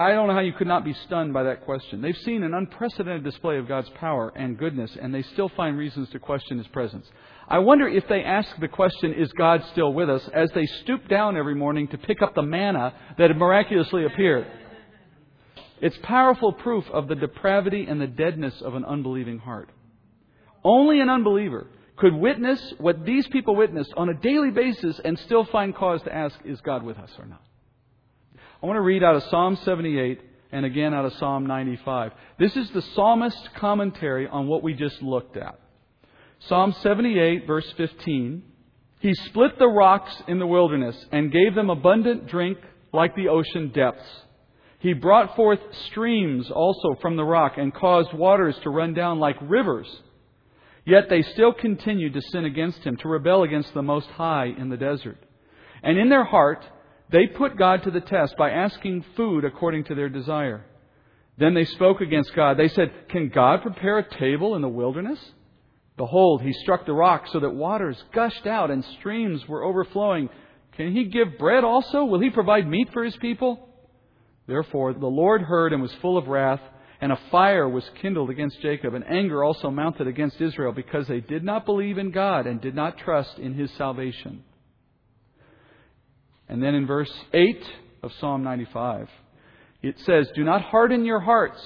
I 0.00 0.12
don't 0.12 0.28
know 0.28 0.32
how 0.32 0.40
you 0.40 0.54
could 0.54 0.66
not 0.66 0.82
be 0.82 0.94
stunned 0.94 1.34
by 1.34 1.42
that 1.42 1.66
question. 1.66 2.00
They've 2.00 2.16
seen 2.24 2.42
an 2.42 2.54
unprecedented 2.54 3.22
display 3.22 3.58
of 3.58 3.68
God's 3.68 3.90
power 3.90 4.32
and 4.34 4.56
goodness, 4.56 4.96
and 4.98 5.14
they 5.14 5.20
still 5.20 5.50
find 5.50 5.76
reasons 5.76 6.08
to 6.08 6.18
question 6.18 6.56
His 6.56 6.66
presence. 6.68 7.06
I 7.46 7.58
wonder 7.58 7.86
if 7.86 8.08
they 8.08 8.24
ask 8.24 8.48
the 8.60 8.68
question, 8.68 9.12
Is 9.12 9.30
God 9.32 9.62
still 9.72 9.92
with 9.92 10.08
us? 10.08 10.26
as 10.32 10.50
they 10.54 10.64
stoop 10.64 11.06
down 11.06 11.36
every 11.36 11.54
morning 11.54 11.86
to 11.88 11.98
pick 11.98 12.22
up 12.22 12.34
the 12.34 12.40
manna 12.40 12.94
that 13.18 13.28
had 13.28 13.36
miraculously 13.36 14.06
appeared. 14.06 14.46
It's 15.82 15.98
powerful 16.02 16.54
proof 16.54 16.88
of 16.90 17.06
the 17.06 17.14
depravity 17.14 17.84
and 17.86 18.00
the 18.00 18.06
deadness 18.06 18.58
of 18.62 18.76
an 18.76 18.86
unbelieving 18.86 19.38
heart. 19.38 19.68
Only 20.64 21.00
an 21.00 21.10
unbeliever 21.10 21.66
could 21.96 22.14
witness 22.14 22.72
what 22.78 23.04
these 23.04 23.28
people 23.28 23.54
witnessed 23.54 23.92
on 23.98 24.08
a 24.08 24.14
daily 24.14 24.50
basis 24.50 24.98
and 25.04 25.18
still 25.18 25.44
find 25.44 25.76
cause 25.76 26.00
to 26.04 26.14
ask, 26.14 26.38
Is 26.46 26.58
God 26.62 26.84
with 26.84 26.96
us 26.96 27.10
or 27.18 27.26
not? 27.26 27.42
I 28.62 28.66
want 28.66 28.76
to 28.76 28.82
read 28.82 29.02
out 29.02 29.16
of 29.16 29.22
Psalm 29.24 29.56
78 29.64 30.20
and 30.52 30.66
again 30.66 30.92
out 30.92 31.06
of 31.06 31.14
Psalm 31.14 31.46
95. 31.46 32.12
This 32.38 32.54
is 32.56 32.70
the 32.72 32.82
psalmist's 32.94 33.48
commentary 33.56 34.28
on 34.28 34.48
what 34.48 34.62
we 34.62 34.74
just 34.74 35.00
looked 35.00 35.38
at. 35.38 35.58
Psalm 36.40 36.74
78, 36.82 37.46
verse 37.46 37.72
15. 37.78 38.42
He 39.00 39.14
split 39.14 39.58
the 39.58 39.66
rocks 39.66 40.14
in 40.28 40.38
the 40.38 40.46
wilderness 40.46 40.94
and 41.10 41.32
gave 41.32 41.54
them 41.54 41.70
abundant 41.70 42.26
drink 42.26 42.58
like 42.92 43.16
the 43.16 43.28
ocean 43.28 43.70
depths. 43.74 44.06
He 44.80 44.92
brought 44.92 45.36
forth 45.36 45.60
streams 45.86 46.50
also 46.50 46.96
from 47.00 47.16
the 47.16 47.24
rock 47.24 47.54
and 47.56 47.72
caused 47.72 48.12
waters 48.12 48.58
to 48.62 48.68
run 48.68 48.92
down 48.92 49.20
like 49.20 49.36
rivers. 49.40 49.88
Yet 50.84 51.08
they 51.08 51.22
still 51.22 51.54
continued 51.54 52.12
to 52.12 52.22
sin 52.30 52.44
against 52.44 52.80
him, 52.80 52.96
to 52.98 53.08
rebel 53.08 53.42
against 53.42 53.72
the 53.72 53.82
Most 53.82 54.08
High 54.08 54.46
in 54.46 54.68
the 54.68 54.76
desert. 54.76 55.18
And 55.82 55.96
in 55.96 56.10
their 56.10 56.24
heart, 56.24 56.62
they 57.10 57.26
put 57.26 57.56
God 57.56 57.82
to 57.84 57.90
the 57.90 58.00
test 58.00 58.36
by 58.36 58.50
asking 58.50 59.04
food 59.16 59.44
according 59.44 59.84
to 59.84 59.94
their 59.94 60.08
desire. 60.08 60.64
Then 61.38 61.54
they 61.54 61.64
spoke 61.64 62.00
against 62.00 62.34
God. 62.34 62.56
They 62.56 62.68
said, 62.68 62.92
Can 63.08 63.30
God 63.30 63.62
prepare 63.62 63.98
a 63.98 64.18
table 64.18 64.54
in 64.56 64.62
the 64.62 64.68
wilderness? 64.68 65.18
Behold, 65.96 66.42
he 66.42 66.52
struck 66.52 66.86
the 66.86 66.92
rock 66.92 67.26
so 67.32 67.40
that 67.40 67.50
waters 67.50 68.02
gushed 68.12 68.46
out 68.46 68.70
and 68.70 68.84
streams 68.98 69.46
were 69.48 69.64
overflowing. 69.64 70.28
Can 70.76 70.92
he 70.92 71.04
give 71.04 71.38
bread 71.38 71.64
also? 71.64 72.04
Will 72.04 72.20
he 72.20 72.30
provide 72.30 72.66
meat 72.68 72.88
for 72.92 73.04
his 73.04 73.16
people? 73.16 73.68
Therefore, 74.46 74.92
the 74.92 75.06
Lord 75.06 75.42
heard 75.42 75.72
and 75.72 75.82
was 75.82 75.92
full 76.00 76.16
of 76.16 76.28
wrath, 76.28 76.60
and 77.00 77.12
a 77.12 77.20
fire 77.30 77.68
was 77.68 77.84
kindled 78.00 78.30
against 78.30 78.60
Jacob, 78.60 78.94
and 78.94 79.04
anger 79.06 79.44
also 79.44 79.70
mounted 79.70 80.06
against 80.06 80.40
Israel, 80.40 80.72
because 80.72 81.06
they 81.06 81.20
did 81.20 81.44
not 81.44 81.66
believe 81.66 81.98
in 81.98 82.10
God 82.10 82.46
and 82.46 82.60
did 82.60 82.74
not 82.74 82.98
trust 82.98 83.38
in 83.38 83.54
his 83.54 83.70
salvation. 83.72 84.42
And 86.50 86.60
then 86.60 86.74
in 86.74 86.84
verse 86.84 87.12
8 87.32 87.64
of 88.02 88.12
Psalm 88.18 88.42
95, 88.42 89.08
it 89.82 90.00
says, 90.00 90.28
Do 90.34 90.42
not 90.42 90.62
harden 90.62 91.04
your 91.04 91.20
hearts 91.20 91.62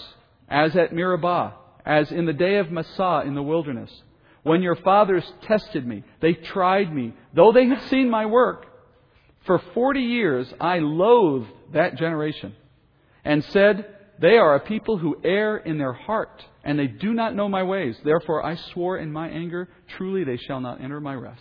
as 0.46 0.76
at 0.76 0.94
Meribah, 0.94 1.54
as 1.86 2.12
in 2.12 2.26
the 2.26 2.34
day 2.34 2.56
of 2.56 2.70
Massah 2.70 3.22
in 3.24 3.34
the 3.34 3.42
wilderness, 3.42 3.90
when 4.42 4.60
your 4.60 4.76
fathers 4.76 5.24
tested 5.44 5.86
me. 5.86 6.04
They 6.20 6.34
tried 6.34 6.94
me, 6.94 7.14
though 7.32 7.50
they 7.50 7.66
had 7.66 7.80
seen 7.84 8.10
my 8.10 8.26
work. 8.26 8.66
For 9.46 9.58
forty 9.72 10.02
years 10.02 10.52
I 10.60 10.80
loathed 10.80 11.48
that 11.72 11.96
generation 11.96 12.54
and 13.24 13.42
said, 13.42 13.86
They 14.20 14.36
are 14.36 14.54
a 14.54 14.60
people 14.60 14.98
who 14.98 15.16
err 15.24 15.56
in 15.56 15.78
their 15.78 15.94
heart, 15.94 16.44
and 16.62 16.78
they 16.78 16.88
do 16.88 17.14
not 17.14 17.34
know 17.34 17.48
my 17.48 17.62
ways. 17.62 17.96
Therefore 18.04 18.44
I 18.44 18.56
swore 18.56 18.98
in 18.98 19.10
my 19.10 19.30
anger, 19.30 19.66
Truly 19.96 20.24
they 20.24 20.36
shall 20.36 20.60
not 20.60 20.82
enter 20.82 21.00
my 21.00 21.14
rest. 21.14 21.40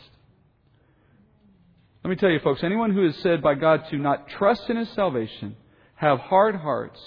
Let 2.04 2.10
me 2.10 2.16
tell 2.18 2.32
you, 2.32 2.40
folks, 2.40 2.66
anyone 2.66 2.92
who 2.92 3.06
is 3.08 3.16
said 3.24 3.42
by 3.42 3.56
God 3.56 3.86
to 3.90 3.98
not 3.98 4.28
trust 4.28 4.70
in 4.70 4.76
his 4.76 4.90
salvation, 4.90 5.56
have 5.96 6.20
hard 6.20 6.54
hearts, 6.54 7.00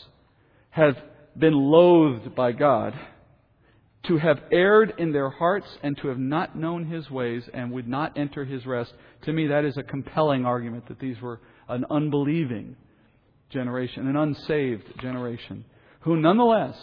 have 0.71 0.97
been 1.39 1.53
loathed 1.53 2.35
by 2.35 2.53
God, 2.53 2.95
to 4.05 4.17
have 4.17 4.39
erred 4.51 4.95
in 4.97 5.13
their 5.13 5.29
hearts, 5.29 5.67
and 5.83 5.99
to 5.99 6.09
have 6.09 6.19
not 6.19 6.57
known 6.57 6.87
his 6.87 7.11
ways 7.11 7.43
and 7.53 7.73
would 7.73 7.87
not 7.87 8.17
enter 8.17 8.47
his 8.47 8.65
rest, 8.65 8.91
to 9.23 9.35
me 9.35 9.49
that 9.49 9.67
is 9.67 9.77
a 9.77 9.83
compelling 9.83 10.47
argument 10.47 10.89
that 10.89 10.99
these 10.99 11.21
were 11.21 11.41
an 11.69 11.85
unbelieving 11.91 12.75
generation, 13.51 14.09
an 14.09 14.17
unsaved 14.17 14.99
generation, 15.03 15.67
who 16.01 16.17
nonetheless, 16.17 16.77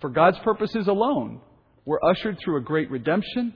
for 0.00 0.10
God's 0.10 0.38
purposes 0.44 0.86
alone, 0.86 1.40
were 1.84 2.04
ushered 2.04 2.38
through 2.38 2.58
a 2.58 2.64
great 2.64 2.88
redemption 2.88 3.52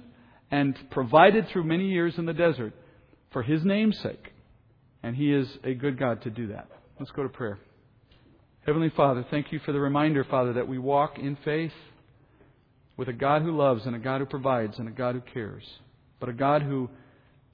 and 0.50 0.76
provided 0.90 1.46
through 1.48 1.62
many 1.62 1.88
years 1.88 2.18
in 2.18 2.26
the 2.26 2.32
desert 2.32 2.72
for 3.30 3.42
His 3.42 3.64
name's 3.64 3.98
sake. 3.98 4.32
And 5.02 5.16
He 5.16 5.32
is 5.32 5.48
a 5.64 5.74
good 5.74 5.98
God 5.98 6.22
to 6.22 6.30
do 6.30 6.48
that. 6.48 6.68
Let's 6.98 7.12
go 7.12 7.22
to 7.22 7.28
prayer. 7.28 7.58
Heavenly 8.66 8.90
Father, 8.90 9.24
thank 9.30 9.52
you 9.52 9.58
for 9.60 9.72
the 9.72 9.80
reminder, 9.80 10.22
Father, 10.24 10.52
that 10.52 10.68
we 10.68 10.78
walk 10.78 11.18
in 11.18 11.36
faith 11.44 11.72
with 12.98 13.08
a 13.08 13.12
God 13.14 13.40
who 13.40 13.56
loves 13.56 13.86
and 13.86 13.96
a 13.96 13.98
God 13.98 14.20
who 14.20 14.26
provides 14.26 14.78
and 14.78 14.86
a 14.86 14.92
God 14.92 15.14
who 15.14 15.22
cares, 15.22 15.64
but 16.18 16.28
a 16.28 16.34
God 16.34 16.62
who 16.62 16.90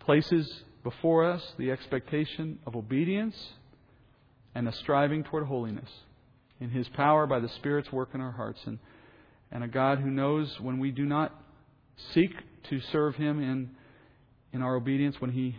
places 0.01 0.65
before 0.83 1.25
us 1.25 1.55
the 1.59 1.71
expectation 1.71 2.59
of 2.67 2.75
obedience 2.75 3.37
and 4.57 4.67
a 4.67 4.73
striving 4.73 5.23
toward 5.23 5.47
holiness 5.47 5.89
in 6.61 6.71
His 6.71 6.89
power 6.89 7.27
by 7.27 7.39
the 7.39 7.49
Spirit's 7.51 7.93
work 7.93 8.11
in 8.15 8.21
our 8.21 8.33
hearts, 8.33 8.61
and, 8.67 8.79
and 9.53 9.63
a 9.63 9.69
God 9.69 9.99
who 9.99 10.11
knows 10.11 10.59
when 10.61 10.79
we 10.79 10.91
do 10.91 11.05
not 11.05 11.33
seek 12.13 12.33
to 12.65 12.81
serve 12.81 13.15
Him 13.15 13.41
in, 13.41 13.71
in 14.53 14.63
our 14.63 14.75
obedience, 14.75 15.21
when 15.21 15.31
He 15.31 15.57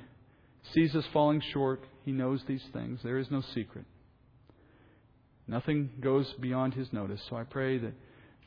sees 0.73 0.95
us 0.95 1.05
falling 1.13 1.41
short. 1.53 1.81
He 2.05 2.11
knows 2.11 2.41
these 2.47 2.63
things. 2.73 2.99
There 3.03 3.17
is 3.17 3.29
no 3.31 3.41
secret. 3.53 3.85
Nothing 5.47 5.89
goes 6.01 6.31
beyond 6.39 6.73
His 6.73 6.91
notice. 6.91 7.21
So 7.29 7.35
I 7.35 7.43
pray 7.43 7.77
that, 7.77 7.93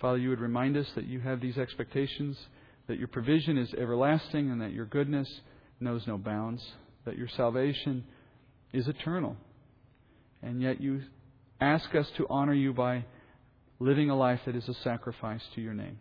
Father, 0.00 0.18
you 0.18 0.28
would 0.30 0.40
remind 0.40 0.76
us 0.76 0.86
that 0.94 1.06
you 1.06 1.20
have 1.20 1.40
these 1.40 1.56
expectations, 1.56 2.36
that 2.88 2.98
your 2.98 3.08
provision 3.08 3.56
is 3.56 3.72
everlasting, 3.74 4.50
and 4.50 4.60
that 4.60 4.72
your 4.72 4.86
goodness 4.86 5.28
knows 5.80 6.06
no 6.06 6.18
bounds, 6.18 6.62
that 7.04 7.16
your 7.16 7.28
salvation 7.36 8.04
is 8.72 8.86
eternal. 8.86 9.36
And 10.42 10.60
yet 10.60 10.80
you 10.80 11.02
ask 11.60 11.94
us 11.94 12.06
to 12.16 12.26
honor 12.28 12.54
you 12.54 12.72
by 12.72 13.04
living 13.78 14.10
a 14.10 14.16
life 14.16 14.40
that 14.46 14.56
is 14.56 14.68
a 14.68 14.74
sacrifice 14.82 15.42
to 15.54 15.60
your 15.60 15.74
name. 15.74 15.98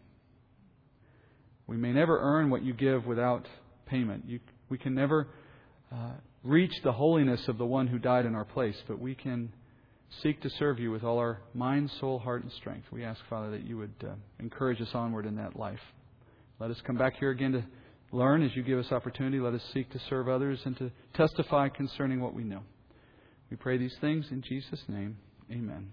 We 1.65 1.77
may 1.77 1.91
never 1.91 2.19
earn 2.19 2.49
what 2.49 2.63
you 2.63 2.73
give 2.73 3.05
without 3.05 3.47
payment. 3.85 4.25
You, 4.27 4.39
we 4.69 4.77
can 4.77 4.95
never 4.95 5.27
uh, 5.91 6.13
reach 6.43 6.73
the 6.83 6.91
holiness 6.91 7.47
of 7.47 7.57
the 7.57 7.65
one 7.65 7.87
who 7.87 7.99
died 7.99 8.25
in 8.25 8.35
our 8.35 8.45
place, 8.45 8.75
but 8.87 8.99
we 8.99 9.15
can 9.15 9.51
seek 10.23 10.41
to 10.41 10.49
serve 10.51 10.79
you 10.79 10.91
with 10.91 11.03
all 11.03 11.17
our 11.17 11.41
mind, 11.53 11.91
soul, 11.99 12.19
heart, 12.19 12.43
and 12.43 12.51
strength. 12.53 12.85
We 12.91 13.03
ask, 13.03 13.19
Father, 13.29 13.51
that 13.51 13.65
you 13.65 13.77
would 13.77 13.93
uh, 14.03 14.13
encourage 14.39 14.81
us 14.81 14.89
onward 14.93 15.25
in 15.25 15.35
that 15.35 15.55
life. 15.55 15.79
Let 16.59 16.71
us 16.71 16.77
come 16.85 16.97
back 16.97 17.13
here 17.19 17.31
again 17.31 17.53
to 17.53 17.63
learn 18.11 18.43
as 18.43 18.55
you 18.55 18.63
give 18.63 18.79
us 18.79 18.91
opportunity. 18.91 19.39
Let 19.39 19.53
us 19.53 19.63
seek 19.73 19.89
to 19.91 19.99
serve 20.09 20.27
others 20.27 20.59
and 20.65 20.77
to 20.77 20.91
testify 21.13 21.69
concerning 21.69 22.21
what 22.21 22.33
we 22.33 22.43
know. 22.43 22.61
We 23.49 23.57
pray 23.57 23.77
these 23.77 23.95
things 24.01 24.25
in 24.31 24.41
Jesus' 24.41 24.83
name. 24.87 25.17
Amen. 25.51 25.89